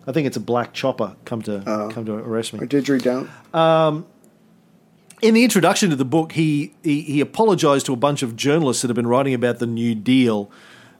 I 0.06 0.12
think 0.12 0.26
it's 0.26 0.36
a 0.36 0.40
black 0.40 0.72
chopper 0.72 1.14
come 1.24 1.42
to 1.42 1.62
Oh. 1.66 1.88
come 1.90 2.04
to 2.06 2.14
arrest 2.14 2.52
me. 2.52 2.60
Or 2.60 2.66
didgeridoo? 2.66 3.28
In 5.22 5.34
the 5.34 5.44
introduction 5.44 5.90
to 5.90 5.96
the 5.96 6.04
book, 6.06 6.32
he, 6.32 6.72
he 6.82 7.02
he 7.02 7.20
apologized 7.20 7.84
to 7.86 7.92
a 7.92 7.96
bunch 7.96 8.22
of 8.22 8.36
journalists 8.36 8.80
that 8.80 8.88
have 8.88 8.94
been 8.96 9.06
writing 9.06 9.34
about 9.34 9.58
the 9.58 9.66
New 9.66 9.94
Deal, 9.94 10.50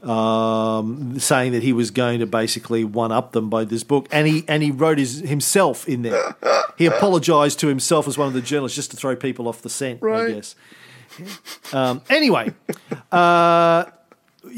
um, 0.03 1.18
saying 1.18 1.53
that 1.53 1.62
he 1.62 1.72
was 1.72 1.90
going 1.90 2.20
to 2.20 2.26
basically 2.26 2.84
one 2.84 3.12
up 3.12 3.32
them 3.32 3.51
by 3.51 3.64
this 3.64 3.84
book, 3.84 4.09
and 4.11 4.26
he 4.26 4.44
and 4.48 4.62
he 4.62 4.70
wrote 4.70 4.98
his 4.98 5.20
himself 5.20 5.88
in 5.88 6.03
there. 6.03 6.36
He 6.78 6.86
apologized 6.86 7.59
to 7.61 7.66
himself 7.66 8.09
as 8.09 8.16
one 8.16 8.28
of 8.28 8.34
the 8.34 8.40
journalists 8.40 8.76
just 8.76 8.90
to 8.92 8.96
throw 8.96 9.14
people 9.14 9.48
off 9.48 9.62
the 9.62 9.68
scent, 9.68 10.03
I 10.03 10.28
guess. 10.32 10.55
Um, 11.72 12.01
anyway, 12.09 12.55
uh, 13.12 13.84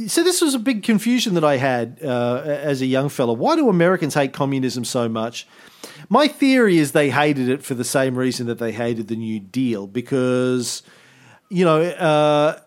so 0.06 0.22
this 0.22 0.40
was 0.40 0.54
a 0.54 0.58
big 0.58 0.82
confusion 0.82 1.34
that 1.34 1.44
I 1.44 1.56
had 1.56 1.98
uh, 2.04 2.42
as 2.44 2.80
a 2.82 2.86
young 2.86 3.08
fella. 3.08 3.32
Why 3.32 3.56
do 3.56 3.68
Americans 3.68 4.14
hate 4.14 4.32
communism 4.32 4.84
so 4.84 5.08
much? 5.08 5.46
My 6.08 6.28
theory 6.28 6.78
is 6.78 6.92
they 6.92 7.10
hated 7.10 7.48
it 7.48 7.64
for 7.64 7.74
the 7.74 7.84
same 7.84 8.16
reason 8.16 8.46
that 8.46 8.58
they 8.58 8.70
hated 8.72 9.08
the 9.08 9.16
New 9.16 9.40
Deal, 9.40 9.86
because 9.86 10.82
you 11.48 11.64
know 11.64 11.82
uh, 11.82 12.60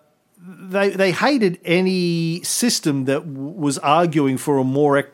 they 0.48 0.90
they 0.90 1.12
hated 1.12 1.60
any 1.66 2.42
system 2.44 3.06
that 3.06 3.22
w- 3.34 3.50
was 3.52 3.78
arguing 3.80 4.38
for 4.38 4.58
a 4.58 4.64
more 4.64 5.10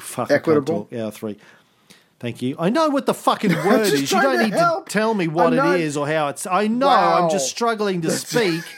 fuck, 0.00 0.30
Equitable? 0.30 0.88
Yeah, 0.90 1.10
three. 1.10 1.38
Thank 2.20 2.40
you. 2.42 2.56
I 2.58 2.70
know 2.70 2.88
what 2.88 3.06
the 3.06 3.14
fucking 3.14 3.52
word 3.66 3.82
is. 3.82 4.12
You 4.12 4.20
don't 4.20 4.36
to 4.38 4.42
need 4.44 4.52
help. 4.54 4.86
to 4.88 4.92
tell 4.92 5.14
me 5.14 5.28
what 5.28 5.52
it 5.52 5.80
is 5.80 5.96
or 5.96 6.06
how 6.06 6.28
it's. 6.28 6.46
I 6.46 6.68
know. 6.68 6.86
Wow. 6.86 7.24
I'm 7.24 7.30
just 7.30 7.48
struggling 7.48 8.02
to 8.02 8.10
speak. 8.10 8.62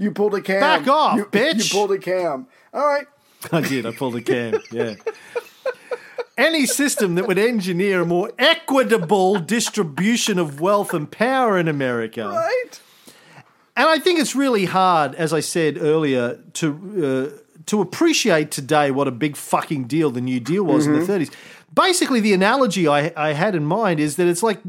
You 0.00 0.10
pulled 0.10 0.34
a 0.34 0.40
cam. 0.42 0.58
Back 0.58 0.88
off, 0.88 1.16
you, 1.16 1.26
bitch. 1.26 1.72
You 1.72 1.78
pulled 1.78 1.92
a 1.92 1.98
cam. 1.98 2.48
All 2.74 2.84
right. 2.84 3.06
I 3.52 3.60
did. 3.60 3.86
I 3.86 3.92
pulled 3.92 4.16
a 4.16 4.20
cam. 4.20 4.60
Yeah. 4.72 4.94
Any 6.36 6.66
system 6.66 7.14
that 7.14 7.28
would 7.28 7.38
engineer 7.38 8.02
a 8.02 8.04
more 8.04 8.32
equitable 8.36 9.38
distribution 9.38 10.40
of 10.40 10.60
wealth 10.60 10.92
and 10.92 11.08
power 11.08 11.56
in 11.56 11.68
America. 11.68 12.26
Right. 12.28 12.80
And 13.76 13.88
I 13.88 13.98
think 13.98 14.18
it's 14.20 14.34
really 14.34 14.64
hard, 14.64 15.14
as 15.16 15.32
I 15.32 15.40
said 15.40 15.76
earlier, 15.78 16.38
to 16.54 17.32
uh, 17.36 17.38
to 17.66 17.80
appreciate 17.80 18.50
today 18.50 18.90
what 18.90 19.06
a 19.08 19.10
big 19.10 19.36
fucking 19.36 19.84
deal 19.84 20.10
the 20.10 20.20
New 20.20 20.40
Deal 20.40 20.64
was 20.64 20.86
in 20.86 20.92
the 20.94 21.00
30s. 21.00 21.30
Basically, 21.74 22.20
the 22.20 22.32
analogy 22.32 22.88
I, 22.88 23.12
I 23.16 23.32
had 23.32 23.54
in 23.54 23.64
mind 23.66 24.00
is 24.00 24.16
that 24.16 24.26
it's 24.28 24.42
like 24.42 24.60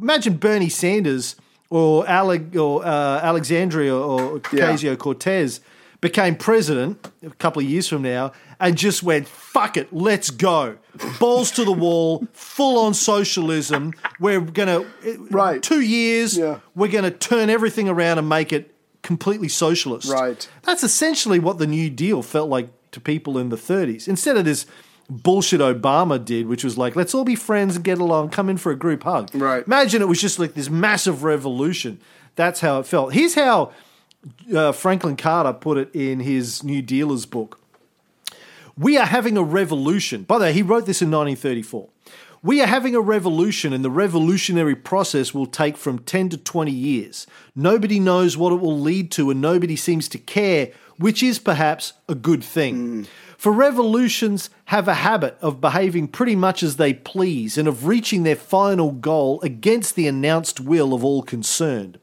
imagine 0.00 0.36
Bernie 0.38 0.68
Sanders 0.70 1.36
or, 1.70 2.04
Ale- 2.08 2.58
or 2.58 2.84
uh, 2.84 3.20
Alexandria 3.22 3.94
or 3.94 4.40
Yeah. 4.52 4.72
Ocasio 4.72 4.96
Cortez 4.98 5.60
became 6.06 6.36
president 6.36 7.04
a 7.24 7.30
couple 7.30 7.60
of 7.60 7.68
years 7.68 7.88
from 7.88 8.02
now 8.02 8.30
and 8.60 8.78
just 8.78 9.02
went, 9.02 9.26
fuck 9.26 9.76
it, 9.76 9.92
let's 9.92 10.30
go. 10.30 10.76
Balls 11.18 11.50
to 11.52 11.64
the 11.64 11.72
wall, 11.72 12.26
full 12.32 12.78
on 12.78 12.94
socialism. 12.94 13.92
We're 14.20 14.40
going 14.40 14.68
to, 14.68 14.86
Right. 15.30 15.60
two 15.62 15.80
years, 15.80 16.38
Yeah. 16.38 16.60
we're 16.76 16.92
going 16.92 17.04
to 17.04 17.10
turn 17.10 17.50
everything 17.50 17.88
around 17.88 18.18
and 18.18 18.28
make 18.28 18.52
it 18.52 18.72
completely 19.02 19.48
socialist. 19.48 20.08
Right. 20.08 20.48
That's 20.62 20.84
essentially 20.84 21.40
what 21.40 21.58
the 21.58 21.66
New 21.66 21.90
Deal 21.90 22.22
felt 22.22 22.48
like 22.48 22.68
to 22.92 23.00
people 23.00 23.36
in 23.36 23.48
the 23.48 23.56
30s. 23.56 24.06
Instead 24.06 24.36
of 24.36 24.44
this 24.44 24.64
bullshit 25.10 25.60
Obama 25.60 26.24
did, 26.24 26.46
which 26.46 26.62
was 26.64 26.78
like, 26.78 26.94
let's 26.96 27.14
all 27.14 27.24
be 27.24 27.34
friends 27.34 27.74
and 27.76 27.84
get 27.84 27.98
along, 27.98 28.30
come 28.30 28.48
in 28.48 28.56
for 28.58 28.70
a 28.72 28.76
group 28.76 29.02
hug. 29.02 29.30
Right. 29.34 29.66
Imagine 29.66 30.02
it 30.02 30.08
was 30.08 30.20
just 30.20 30.38
like 30.38 30.54
this 30.54 30.70
massive 30.70 31.24
revolution. 31.24 32.00
That's 32.36 32.60
how 32.60 32.78
it 32.80 32.86
felt. 32.86 33.12
Here's 33.12 33.34
how 33.34 33.72
uh, 34.54 34.72
Franklin 34.72 35.16
Carter 35.16 35.52
put 35.52 35.78
it 35.78 35.94
in 35.94 36.20
his 36.20 36.62
New 36.62 36.82
Dealers 36.82 37.26
book. 37.26 37.60
We 38.78 38.98
are 38.98 39.06
having 39.06 39.36
a 39.36 39.42
revolution. 39.42 40.24
By 40.24 40.38
the 40.38 40.44
way, 40.44 40.52
he 40.52 40.62
wrote 40.62 40.86
this 40.86 41.00
in 41.00 41.10
1934. 41.10 41.88
We 42.42 42.60
are 42.60 42.66
having 42.66 42.94
a 42.94 43.00
revolution, 43.00 43.72
and 43.72 43.84
the 43.84 43.90
revolutionary 43.90 44.76
process 44.76 45.34
will 45.34 45.46
take 45.46 45.76
from 45.76 45.98
10 46.00 46.28
to 46.28 46.36
20 46.36 46.70
years. 46.70 47.26
Nobody 47.54 47.98
knows 47.98 48.36
what 48.36 48.52
it 48.52 48.60
will 48.60 48.78
lead 48.78 49.10
to, 49.12 49.30
and 49.30 49.40
nobody 49.40 49.74
seems 49.74 50.08
to 50.10 50.18
care, 50.18 50.70
which 50.98 51.22
is 51.22 51.38
perhaps 51.38 51.94
a 52.08 52.14
good 52.14 52.44
thing. 52.44 53.08
For 53.36 53.52
revolutions 53.52 54.48
have 54.66 54.88
a 54.88 54.94
habit 54.94 55.36
of 55.40 55.60
behaving 55.60 56.08
pretty 56.08 56.36
much 56.36 56.62
as 56.62 56.76
they 56.76 56.94
please 56.94 57.58
and 57.58 57.66
of 57.66 57.86
reaching 57.86 58.22
their 58.22 58.36
final 58.36 58.92
goal 58.92 59.40
against 59.42 59.94
the 59.94 60.06
announced 60.06 60.60
will 60.60 60.94
of 60.94 61.04
all 61.04 61.22
concerned. 61.22 61.98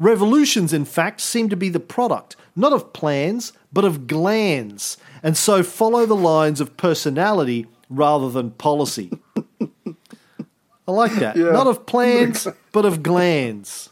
Revolutions, 0.00 0.72
in 0.72 0.86
fact, 0.86 1.20
seem 1.20 1.48
to 1.50 1.56
be 1.56 1.68
the 1.68 1.78
product 1.78 2.34
not 2.56 2.72
of 2.72 2.92
plans, 2.92 3.52
but 3.72 3.84
of 3.84 4.06
glands, 4.06 4.96
and 5.22 5.36
so 5.36 5.62
follow 5.62 6.06
the 6.06 6.16
lines 6.16 6.60
of 6.60 6.76
personality 6.76 7.66
rather 7.88 8.30
than 8.30 8.50
policy. 8.52 9.10
I 10.88 10.92
like 10.92 11.14
that. 11.16 11.36
Yeah. 11.36 11.50
Not 11.50 11.66
of 11.66 11.86
plans, 11.86 12.48
but 12.72 12.84
of 12.84 13.02
glands. 13.02 13.88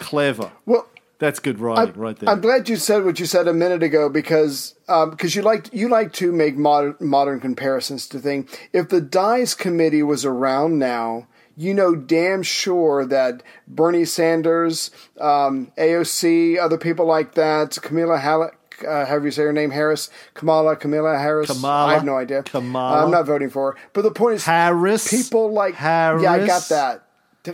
Clever. 0.00 0.52
Well, 0.66 0.86
That's 1.18 1.38
good 1.38 1.60
writing 1.60 1.94
right 1.94 2.18
there. 2.18 2.28
I'm 2.28 2.40
glad 2.40 2.68
you 2.68 2.76
said 2.76 3.04
what 3.04 3.20
you 3.20 3.26
said 3.26 3.48
a 3.48 3.54
minute 3.54 3.82
ago 3.82 4.08
because 4.08 4.74
um, 4.88 5.10
because 5.10 5.34
you 5.34 5.42
like 5.42 5.72
you 5.72 5.88
like 5.88 6.12
to 6.14 6.32
make 6.32 6.56
modern 6.56 6.96
modern 7.00 7.40
comparisons 7.40 8.06
to 8.08 8.18
things. 8.18 8.50
If 8.72 8.88
the 8.88 9.00
Dies 9.00 9.54
Committee 9.54 10.02
was 10.02 10.24
around 10.24 10.78
now, 10.78 11.28
you 11.56 11.74
know 11.74 11.94
damn 11.94 12.42
sure 12.42 13.04
that 13.06 13.42
Bernie 13.66 14.04
Sanders, 14.04 14.90
um, 15.20 15.72
AOC, 15.76 16.58
other 16.58 16.78
people 16.78 17.06
like 17.06 17.34
that, 17.34 17.78
Camilla 17.82 18.18
Halleck. 18.18 18.58
Uh, 18.86 19.06
how 19.06 19.18
do 19.18 19.24
you 19.24 19.30
say 19.30 19.42
her 19.42 19.52
name? 19.52 19.70
Harris, 19.70 20.10
Kamala, 20.34 20.74
Camilla 20.74 21.16
Harris. 21.16 21.46
Kamala. 21.48 21.92
I 21.92 21.94
have 21.94 22.04
no 22.04 22.16
idea. 22.16 22.42
Kamala. 22.42 23.04
I'm 23.04 23.12
not 23.12 23.26
voting 23.26 23.48
for 23.48 23.72
her. 23.72 23.78
But 23.92 24.02
the 24.02 24.10
point 24.10 24.36
is, 24.36 24.44
Harris. 24.44 25.08
people 25.08 25.52
like 25.52 25.74
Harris. 25.74 26.22
yeah, 26.22 26.32
I 26.32 26.46
got 26.46 26.68
that. 26.70 27.04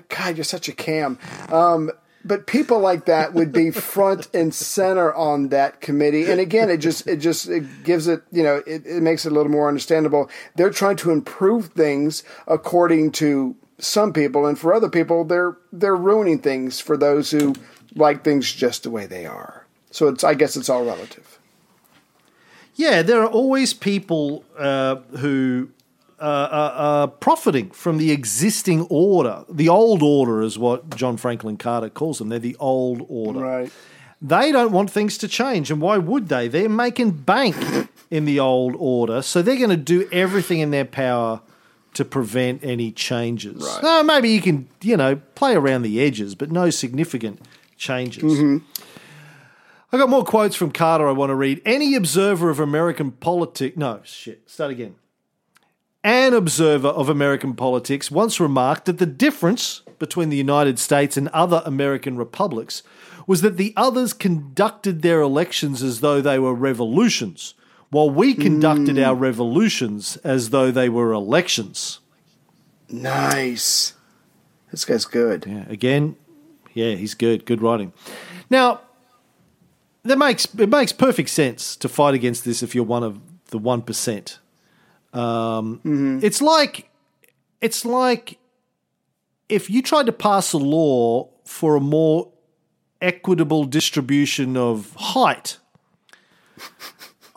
God, 0.09 0.37
you're 0.37 0.45
such 0.45 0.69
a 0.69 0.73
cam. 0.73 1.19
Um, 1.51 1.91
but 2.25 2.47
people 2.47 2.81
like 2.81 3.07
that 3.07 3.33
would 3.33 3.53
be 3.53 3.71
front 3.71 4.29
and 4.35 4.55
center 4.55 5.15
on 5.15 5.49
that 5.49 5.81
committee. 5.81 6.31
And 6.31 6.41
again, 6.41 6.69
it 6.69 6.79
just 6.79 7.07
it 7.07 7.17
just 7.17 7.49
it 7.49 7.85
gives 7.85 8.07
it 8.07 8.23
you 8.31 8.43
know 8.43 8.63
it, 8.67 8.87
it 8.87 9.03
makes 9.03 9.25
it 9.25 9.33
a 9.33 9.35
little 9.35 9.53
more 9.53 9.69
understandable. 9.69 10.29
They're 10.57 10.71
trying 10.71 10.97
to 10.97 11.11
improve 11.11 11.69
things 11.69 12.23
according 12.47 13.13
to 13.13 13.57
some 13.79 14.13
people, 14.13 14.47
and 14.47 14.59
for 14.59 14.75
other 14.75 14.89
people, 14.89 15.25
they're 15.25 15.57
they're 15.73 15.97
ruining 15.97 16.41
things 16.41 16.81
for 16.81 16.97
those 16.97 17.31
who 17.31 17.55
like 17.95 18.25
things 18.25 18.53
just 18.53 18.83
the 18.83 18.91
way 18.91 19.07
they 19.07 19.27
are. 19.27 19.67
So 19.91 20.09
it's 20.09 20.25
I 20.25 20.35
guess 20.35 20.57
it's 20.57 20.69
all 20.69 20.85
relative. 20.85 21.39
Yeah, 22.75 23.03
there 23.03 23.23
are 23.23 23.29
always 23.29 23.75
people 23.75 24.45
uh, 24.57 24.97
who 25.19 25.71
uh, 26.21 26.49
are, 26.51 26.71
are 26.73 27.09
profiting 27.09 27.71
from 27.71 27.99
the 27.99 28.13
existing 28.13 28.87
order. 28.89 29.45
The 29.49 29.69
old 29.69 30.03
order 30.03 30.43
is 30.43 30.59
what 30.59 30.95
John 30.95 31.17
Franklin 31.17 31.57
Carter 31.57 31.89
calls 31.89 32.19
them. 32.19 32.29
They're 32.29 32.39
the 32.39 32.57
old 32.61 33.05
order. 33.09 33.41
Right. 33.41 33.73
They 34.21 34.51
don't 34.51 34.73
want 34.73 34.91
things 34.91 35.17
to 35.19 35.29
change, 35.29 35.71
and 35.71 35.81
why 35.81 35.99
would 35.99 36.29
they? 36.29 36.49
They're 36.49 36.69
making 36.69 37.13
bank 37.13 37.57
in 38.11 38.25
the 38.25 38.41
old 38.41 38.75
order, 38.77 39.23
so 39.23 39.43
they're 39.43 39.57
going 39.57 39.71
to 39.71 39.77
do 39.77 40.09
everything 40.11 40.59
in 40.59 40.73
their 40.73 40.85
power 40.85 41.41
to 41.99 42.05
prevent 42.05 42.63
any 42.63 42.93
changes. 42.93 43.61
Right. 43.61 43.83
Uh, 43.83 44.03
maybe 44.05 44.31
you 44.31 44.41
can, 44.41 44.69
you 44.83 44.97
know, 44.97 45.17
play 45.35 45.57
around 45.57 45.83
the 45.83 46.01
edges, 46.01 46.37
but 46.37 46.49
no 46.49 46.71
significant 46.71 47.41
changes. 47.77 48.63
I 49.91 49.99
got 49.99 50.09
more 50.09 50.25
quotes 50.25 50.55
from 50.55 50.71
Carter 50.71 51.09
I 51.09 51.11
want 51.11 51.31
to 51.31 51.35
read. 51.35 51.61
Any 51.67 51.97
observer 51.97 52.51
of 52.51 52.61
American 52.61 53.11
politics. 53.11 53.77
No, 53.77 54.01
shit. 54.05 54.49
Start 54.49 54.71
again. 54.71 54.95
An 56.05 56.35
observer 56.35 56.87
of 56.87 57.09
American 57.09 57.55
politics 57.55 58.13
once 58.13 58.39
remarked 58.39 58.85
that 58.85 58.99
the 58.99 59.07
difference 59.07 59.83
between 59.99 60.29
the 60.29 60.37
United 60.37 60.79
States 60.79 61.17
and 61.17 61.27
other 61.31 61.63
American 61.67 62.17
republics 62.17 62.85
was 63.27 63.41
that 63.41 63.57
the 63.57 63.75
others 63.77 64.13
conducted 64.13 65.03
their 65.03 65.21
elections 65.21 65.83
as 65.83 65.99
though 65.99 66.21
they 66.21 66.39
were 66.39 66.55
revolutions, 66.55 67.55
while 67.91 68.11
we 68.11 68.35
conducted 68.35 68.99
our 68.99 69.15
revolutions 69.15 70.17
as 70.19 70.51
though 70.51 70.71
they 70.71 70.89
were 70.89 71.13
elections. 71.13 72.01
Nice. 72.91 73.95
This 74.71 74.85
guy's 74.85 75.05
good. 75.05 75.47
Yeah, 75.47 75.65
again, 75.69 76.17
yeah, 76.75 76.95
he's 76.95 77.15
good. 77.15 77.47
Good 77.47 77.63
writing. 77.63 77.93
Now, 78.51 78.81
that 80.05 80.19
makes 80.19 80.47
it 80.55 80.69
makes 80.69 80.93
perfect 80.93 81.31
sense 81.31 81.77
to 81.77 81.89
fight 81.89 82.15
against 82.15 82.45
this 82.45 82.63
if 82.63 82.75
you're 82.75 82.85
one 82.85 83.03
of 83.03 83.21
the 83.47 83.59
one 83.59 83.83
percent. 83.83 84.39
Um, 85.13 86.21
It's 86.23 86.43
like 86.43 86.91
it's 87.61 87.85
like 87.85 88.39
if 89.49 89.71
you 89.71 89.83
tried 89.83 90.07
to 90.07 90.13
pass 90.13 90.53
a 90.53 90.59
law 90.59 91.31
for 91.45 91.77
a 91.77 91.81
more 91.81 92.31
equitable 93.01 93.65
distribution 93.65 94.57
of 94.57 94.95
height. 94.97 95.59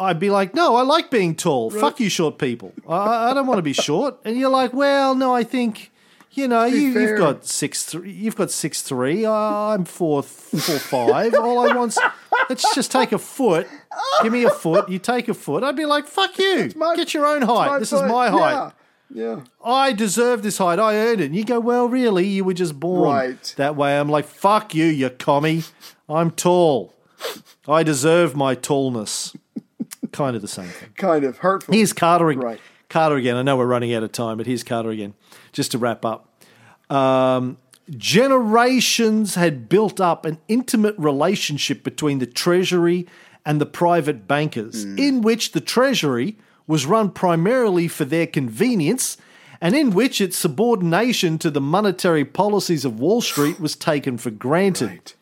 I'd 0.01 0.19
be 0.19 0.29
like, 0.29 0.53
no, 0.55 0.75
I 0.75 0.81
like 0.81 1.09
being 1.11 1.35
tall. 1.35 1.69
Fuck 1.69 1.99
you, 1.99 2.09
short 2.09 2.37
people. 2.37 2.73
I, 2.87 3.29
I 3.31 3.33
don't 3.33 3.47
want 3.47 3.59
to 3.59 3.63
be 3.63 3.73
short. 3.87 4.19
And 4.25 4.35
you're 4.37 4.49
like, 4.49 4.73
well, 4.73 5.13
no, 5.15 5.33
I 5.35 5.43
think, 5.43 5.91
you 6.31 6.47
know, 6.47 6.65
you, 6.65 6.89
you've 6.99 7.17
got 7.17 7.45
six 7.45 7.83
three. 7.83 8.11
You've 8.11 8.35
got 8.35 8.51
six 8.51 8.81
three. 8.81 9.25
Uh, 9.25 9.31
I'm 9.33 9.85
four 9.85 10.23
four 10.23 10.79
five. 10.79 11.33
All 11.35 11.59
I 11.69 11.75
want, 11.75 11.97
let's 12.49 12.73
just 12.73 12.91
take 12.91 13.11
a 13.11 13.17
foot. 13.19 13.67
Give 14.23 14.31
me 14.33 14.43
a 14.45 14.49
foot. 14.49 14.89
You 14.89 14.97
take 14.99 15.27
a 15.27 15.33
foot. 15.33 15.63
I'd 15.63 15.75
be 15.75 15.85
like, 15.85 16.07
fuck 16.07 16.37
you. 16.39 16.71
my- 16.75 16.95
Get 16.95 17.13
your 17.13 17.25
own 17.25 17.41
height. 17.43 17.79
This 17.79 17.93
is 17.93 18.01
my 18.01 18.29
height. 18.29 18.71
Yeah. 19.13 19.23
yeah. 19.35 19.41
I 19.63 19.91
deserve 19.93 20.41
this 20.41 20.57
height. 20.57 20.79
I 20.79 20.95
earned 20.95 21.21
it. 21.21 21.25
And 21.25 21.35
you 21.35 21.43
go, 21.45 21.59
well, 21.59 21.87
really? 21.87 22.25
You 22.25 22.43
were 22.45 22.53
just 22.53 22.79
born 22.79 23.01
Right. 23.09 23.53
that 23.57 23.75
way. 23.75 23.99
I'm 23.99 24.09
like, 24.09 24.25
fuck 24.25 24.73
you, 24.73 24.85
you 24.85 25.09
commie. 25.09 25.63
I'm 26.09 26.31
tall. 26.31 26.95
I 27.67 27.83
deserve 27.83 28.35
my 28.35 28.55
tallness. 28.55 29.35
Kind 30.11 30.35
of 30.35 30.41
the 30.41 30.47
same 30.47 30.67
thing. 30.67 30.89
Kind 30.95 31.23
of 31.23 31.37
hurtful. 31.37 31.73
Here's 31.73 31.93
Carter, 31.93 32.25
Right. 32.25 32.59
Carter 32.89 33.15
again. 33.15 33.37
I 33.37 33.41
know 33.41 33.55
we're 33.57 33.65
running 33.65 33.93
out 33.93 34.03
of 34.03 34.11
time, 34.11 34.37
but 34.37 34.45
here's 34.45 34.63
Carter 34.63 34.89
again. 34.89 35.13
Just 35.53 35.71
to 35.71 35.77
wrap 35.77 36.03
up. 36.05 36.27
Um, 36.89 37.57
generations 37.89 39.35
had 39.35 39.69
built 39.69 39.99
up 40.01 40.25
an 40.25 40.37
intimate 40.47 40.95
relationship 40.97 41.83
between 41.83 42.19
the 42.19 42.25
Treasury 42.25 43.07
and 43.45 43.59
the 43.59 43.65
private 43.65 44.27
bankers, 44.27 44.83
in 44.83 45.21
which 45.21 45.53
the 45.53 45.61
Treasury 45.61 46.37
was 46.67 46.85
run 46.85 47.09
primarily 47.09 47.87
for 47.87 48.05
their 48.05 48.27
convenience 48.27 49.17
and 49.59 49.75
in 49.75 49.91
which 49.91 50.19
its 50.21 50.37
subordination 50.37 51.37
to 51.37 51.49
the 51.51 51.61
monetary 51.61 52.25
policies 52.25 52.83
of 52.85 52.99
Wall 52.99 53.21
Street 53.21 53.59
was 53.59 53.75
taken 53.75 54.17
for 54.17 54.31
granted. 54.31 54.89
Right. 54.89 55.15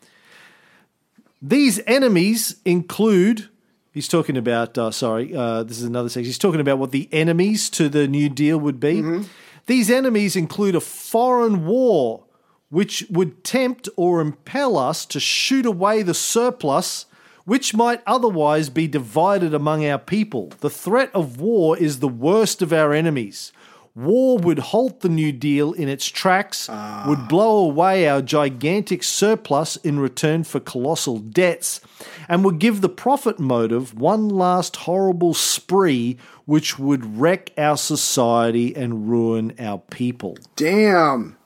These 1.42 1.80
enemies 1.86 2.56
include. 2.64 3.48
He's 3.92 4.08
talking 4.08 4.36
about. 4.36 4.78
Uh, 4.78 4.90
sorry, 4.90 5.34
uh, 5.34 5.62
this 5.64 5.78
is 5.78 5.84
another 5.84 6.08
section. 6.08 6.26
He's 6.26 6.38
talking 6.38 6.60
about 6.60 6.78
what 6.78 6.92
the 6.92 7.08
enemies 7.12 7.68
to 7.70 7.88
the 7.88 8.06
New 8.06 8.28
Deal 8.28 8.58
would 8.58 8.78
be. 8.78 9.24
These 9.66 9.90
enemies 9.90 10.36
include 10.36 10.74
a 10.74 10.80
foreign 10.80 11.66
war, 11.66 12.24
which 12.70 13.04
would 13.10 13.44
tempt 13.44 13.88
or 13.96 14.20
impel 14.20 14.76
us 14.76 15.04
to 15.06 15.20
shoot 15.20 15.66
away 15.66 16.02
the 16.02 16.14
surplus, 16.14 17.06
which 17.44 17.74
might 17.74 18.00
otherwise 18.06 18.68
be 18.70 18.86
divided 18.86 19.54
among 19.54 19.84
our 19.84 19.98
people. 19.98 20.52
The 20.60 20.70
threat 20.70 21.10
of 21.14 21.40
war 21.40 21.76
is 21.76 21.98
the 21.98 22.08
worst 22.08 22.62
of 22.62 22.72
our 22.72 22.92
enemies. 22.92 23.52
War 24.00 24.38
would 24.38 24.58
halt 24.58 25.00
the 25.00 25.08
New 25.08 25.30
Deal 25.32 25.72
in 25.72 25.88
its 25.88 26.06
tracks, 26.06 26.68
would 27.06 27.28
blow 27.28 27.58
away 27.58 28.08
our 28.08 28.22
gigantic 28.22 29.02
surplus 29.02 29.76
in 29.76 29.98
return 30.00 30.44
for 30.44 30.58
colossal 30.60 31.18
debts, 31.18 31.80
and 32.28 32.44
would 32.44 32.58
give 32.58 32.80
the 32.80 32.88
profit 32.88 33.38
motive 33.38 33.92
one 33.94 34.28
last 34.28 34.76
horrible 34.76 35.34
spree 35.34 36.16
which 36.46 36.78
would 36.78 37.18
wreck 37.20 37.50
our 37.58 37.76
society 37.76 38.74
and 38.74 39.08
ruin 39.08 39.54
our 39.58 39.78
people. 39.78 40.36
Damn. 40.56 41.36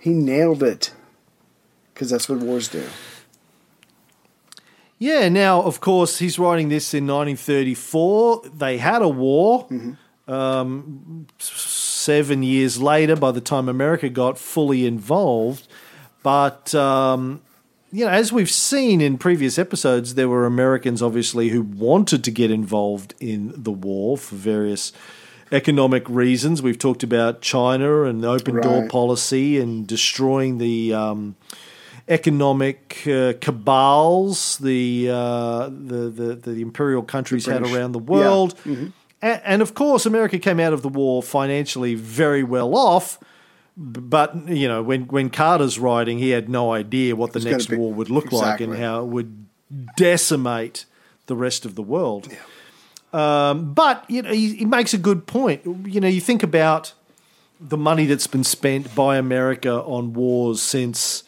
He 0.00 0.10
nailed 0.10 0.62
it. 0.62 0.92
Because 1.94 2.10
that's 2.10 2.28
what 2.28 2.38
wars 2.40 2.68
do. 2.68 2.84
Yeah, 4.98 5.28
now, 5.28 5.62
of 5.62 5.80
course, 5.80 6.18
he's 6.18 6.38
writing 6.38 6.68
this 6.68 6.94
in 6.94 7.06
1934. 7.06 8.42
They 8.54 8.78
had 8.78 9.02
a 9.02 9.08
war. 9.08 9.66
Um, 10.28 11.26
s- 11.38 11.48
seven 12.06 12.42
years 12.42 12.80
later, 12.80 13.16
by 13.16 13.32
the 13.32 13.40
time 13.40 13.68
America 13.68 14.08
got 14.08 14.38
fully 14.38 14.86
involved. 14.86 15.66
But, 16.22 16.74
um, 16.74 17.40
you 17.92 18.04
know, 18.04 18.10
as 18.10 18.32
we've 18.32 18.50
seen 18.70 19.00
in 19.00 19.18
previous 19.18 19.58
episodes, 19.58 20.14
there 20.14 20.28
were 20.28 20.46
Americans, 20.46 21.02
obviously, 21.02 21.48
who 21.50 21.62
wanted 21.62 22.22
to 22.24 22.30
get 22.30 22.50
involved 22.50 23.14
in 23.20 23.40
the 23.56 23.72
war 23.88 24.16
for 24.18 24.36
various 24.36 24.92
economic 25.52 26.04
reasons. 26.08 26.62
We've 26.62 26.78
talked 26.78 27.02
about 27.02 27.40
China 27.42 27.90
and 28.08 28.22
the 28.22 28.28
open 28.28 28.54
door 28.60 28.80
Right. 28.82 28.90
policy 28.90 29.58
and 29.62 29.86
destroying 29.86 30.58
the. 30.58 30.94
Um, 30.94 31.34
economic 32.08 33.02
uh, 33.08 33.32
cabals 33.40 34.58
the, 34.58 35.08
uh, 35.10 35.68
the, 35.90 36.08
the 36.18 36.28
the 36.36 36.62
imperial 36.62 37.02
countries 37.02 37.46
had 37.46 37.62
around 37.62 37.90
the 37.92 37.98
Yeah. 38.00 38.04
world, 38.16 38.54
A- 39.22 39.48
and 39.48 39.62
of 39.62 39.74
course, 39.74 40.06
America 40.06 40.38
came 40.38 40.60
out 40.60 40.72
of 40.72 40.82
the 40.82 40.88
war 40.88 41.22
financially 41.22 41.94
very 41.94 42.42
well 42.44 42.74
off. 42.76 43.18
But 43.76 44.48
you 44.48 44.68
know, 44.68 44.82
when 44.82 45.02
when 45.08 45.28
Carter's 45.30 45.78
writing, 45.78 46.18
he 46.18 46.30
had 46.30 46.48
no 46.48 46.72
idea 46.72 47.14
what 47.14 47.32
the 47.32 47.40
next 47.40 47.66
be- 47.66 47.76
war 47.76 47.92
would 47.92 48.08
look 48.10 48.32
like 48.32 48.60
and 48.60 48.74
how 48.76 49.00
it 49.00 49.06
would 49.06 49.46
decimate 49.96 50.86
the 51.26 51.36
rest 51.36 51.64
of 51.66 51.74
the 51.74 51.82
world. 51.82 52.28
Um, 53.12 53.74
but 53.74 54.04
you 54.08 54.22
know, 54.22 54.32
he, 54.32 54.54
he 54.56 54.64
makes 54.64 54.94
a 54.94 54.98
good 54.98 55.26
point. 55.26 55.62
You 55.86 56.00
know, 56.00 56.08
you 56.08 56.20
think 56.20 56.42
about 56.42 56.92
the 57.60 57.76
money 57.76 58.06
that's 58.06 58.26
been 58.26 58.44
spent 58.44 58.94
by 58.94 59.16
America 59.16 59.72
on 59.82 60.12
wars 60.12 60.60
since 60.60 61.22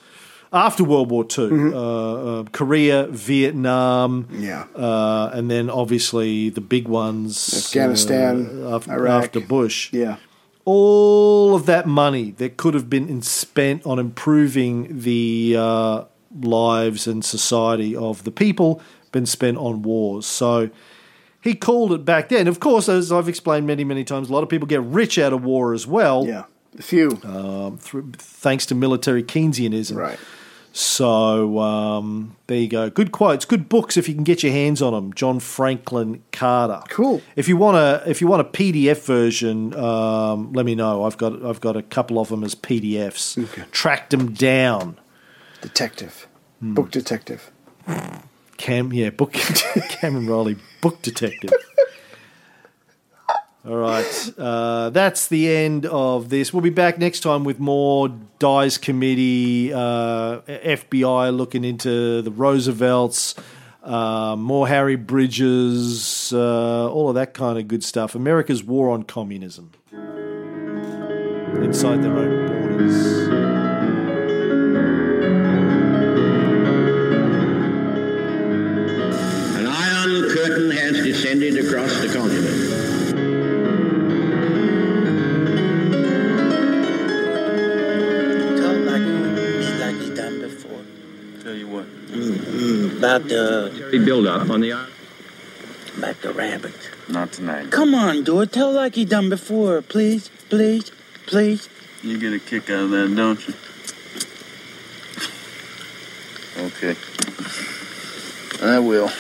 after 0.52 0.82
World 0.84 1.10
War 1.10 1.24
II, 1.24 1.28
Mm-hmm. 1.48 1.74
uh, 1.76 2.40
uh, 2.40 2.44
Korea, 2.52 3.06
Vietnam, 3.08 4.28
Yeah. 4.32 4.64
uh, 4.74 5.30
and 5.34 5.50
then 5.50 5.68
obviously 5.70 6.48
the 6.50 6.60
big 6.60 6.88
ones, 6.88 7.52
Afghanistan, 7.66 8.62
uh, 8.64 8.76
after, 8.76 8.92
Iraq. 8.92 9.24
after 9.24 9.40
Bush. 9.40 9.92
Yeah. 9.92 10.16
All 10.64 11.54
of 11.54 11.66
that 11.66 11.86
money 11.86 12.32
that 12.38 12.56
could 12.56 12.74
have 12.74 12.88
been 12.90 13.08
in- 13.08 13.22
spent 13.22 13.84
on 13.86 13.98
improving 13.98 15.00
the 15.00 15.56
uh, 15.58 16.04
lives 16.42 17.06
and 17.06 17.24
society 17.24 17.96
of 17.96 18.24
the 18.24 18.30
people 18.30 18.80
been 19.10 19.24
spent 19.26 19.56
on 19.56 19.80
wars. 19.82 20.26
So 20.26 20.68
he 21.40 21.54
called 21.54 21.92
it 21.92 22.04
back 22.04 22.28
then. 22.28 22.46
Of 22.48 22.60
course, 22.60 22.88
as 22.88 23.10
I've 23.10 23.28
explained 23.28 23.66
many, 23.66 23.82
many 23.84 24.04
times, 24.04 24.28
a 24.28 24.32
lot 24.32 24.42
of 24.42 24.50
people 24.50 24.66
get 24.68 24.82
rich 24.82 25.18
out 25.18 25.32
of 25.32 25.42
war 25.42 25.72
as 25.72 25.86
well, 25.86 26.26
Yeah. 26.26 26.44
A 26.78 26.82
few. 26.82 27.18
um, 27.24 27.78
through, 27.78 28.12
thanks 28.18 28.66
to 28.66 28.74
military 28.74 29.22
Keynesianism. 29.22 29.96
right. 29.96 30.18
So 30.72 31.58
um, 31.58 32.36
there 32.46 32.58
you 32.58 32.68
go. 32.68 32.90
Good 32.90 33.12
quotes, 33.12 33.44
good 33.44 33.68
books 33.68 33.96
if 33.96 34.08
you 34.08 34.14
can 34.14 34.24
get 34.24 34.42
your 34.42 34.52
hands 34.52 34.80
on 34.80 34.92
them. 34.92 35.12
John 35.12 35.40
Franklin 35.40 36.22
Carter. 36.32 36.82
Cool. 36.88 37.22
If 37.36 37.48
you 37.48 37.56
want 37.56 37.76
a 37.76 38.08
if 38.08 38.20
you 38.20 38.26
want 38.26 38.42
a 38.42 38.44
PDF 38.44 39.04
version, 39.04 39.74
um, 39.74 40.52
let 40.52 40.64
me 40.66 40.74
know. 40.74 41.04
I've 41.04 41.16
got 41.16 41.44
I've 41.44 41.60
got 41.60 41.76
a 41.76 41.82
couple 41.82 42.18
of 42.18 42.28
them 42.28 42.44
as 42.44 42.54
PDFs. 42.54 43.42
Okay. 43.42 43.64
Tracked 43.70 44.10
them 44.10 44.32
down. 44.32 44.98
Detective. 45.60 46.28
Hmm. 46.60 46.74
Book 46.74 46.90
detective. 46.90 47.50
Cam, 48.58 48.92
yeah, 48.92 49.10
book 49.10 49.32
Cameron 49.88 50.26
Reilly, 50.26 50.56
book 50.80 51.00
detective. 51.00 51.50
All 53.68 53.76
right, 53.76 54.32
uh, 54.38 54.88
that's 54.88 55.26
the 55.26 55.54
end 55.54 55.84
of 55.84 56.30
this. 56.30 56.54
We'll 56.54 56.62
be 56.62 56.70
back 56.70 56.96
next 56.96 57.20
time 57.20 57.44
with 57.44 57.60
more 57.60 58.08
Dies 58.38 58.78
Committee, 58.78 59.74
uh, 59.74 60.40
FBI 60.40 61.36
looking 61.36 61.64
into 61.64 62.22
the 62.22 62.30
Roosevelts, 62.30 63.34
uh, 63.82 64.36
more 64.38 64.68
Harry 64.68 64.96
Bridges, 64.96 66.32
uh, 66.32 66.90
all 66.90 67.10
of 67.10 67.16
that 67.16 67.34
kind 67.34 67.58
of 67.58 67.68
good 67.68 67.84
stuff. 67.84 68.14
America's 68.14 68.64
war 68.64 68.88
on 68.88 69.02
communism 69.02 69.72
inside 71.62 72.02
their 72.02 72.16
own 72.16 72.46
borders. 72.46 73.28
An 79.58 79.66
iron 79.66 80.30
curtain 80.30 80.70
has 80.70 81.04
descended 81.04 81.66
across 81.66 82.00
the 82.00 82.08
continent. 82.14 82.67
Tell 91.58 91.66
you 91.66 91.74
what. 91.74 91.86
Mm-hmm. 91.86 92.98
About 92.98 93.24
the 93.24 93.88
The 93.90 93.98
build 93.98 94.28
up 94.28 94.48
on 94.48 94.60
the 94.60 94.70
about 95.96 96.22
the 96.22 96.32
rabbit. 96.32 96.90
Not 97.08 97.32
tonight. 97.32 97.72
Come 97.72 97.96
on, 97.96 98.22
do 98.22 98.40
it. 98.42 98.52
Tell 98.52 98.72
like 98.72 98.96
you 98.96 99.04
done 99.04 99.28
before, 99.28 99.82
please, 99.82 100.30
please, 100.48 100.92
please. 101.26 101.68
You 102.04 102.16
get 102.16 102.32
a 102.32 102.38
kick 102.38 102.70
out 102.70 102.84
of 102.84 102.90
that, 102.90 103.12
don't 103.16 103.48
you? 103.48 103.54
Okay. 106.66 106.96
I 108.62 108.78
will. 108.78 109.10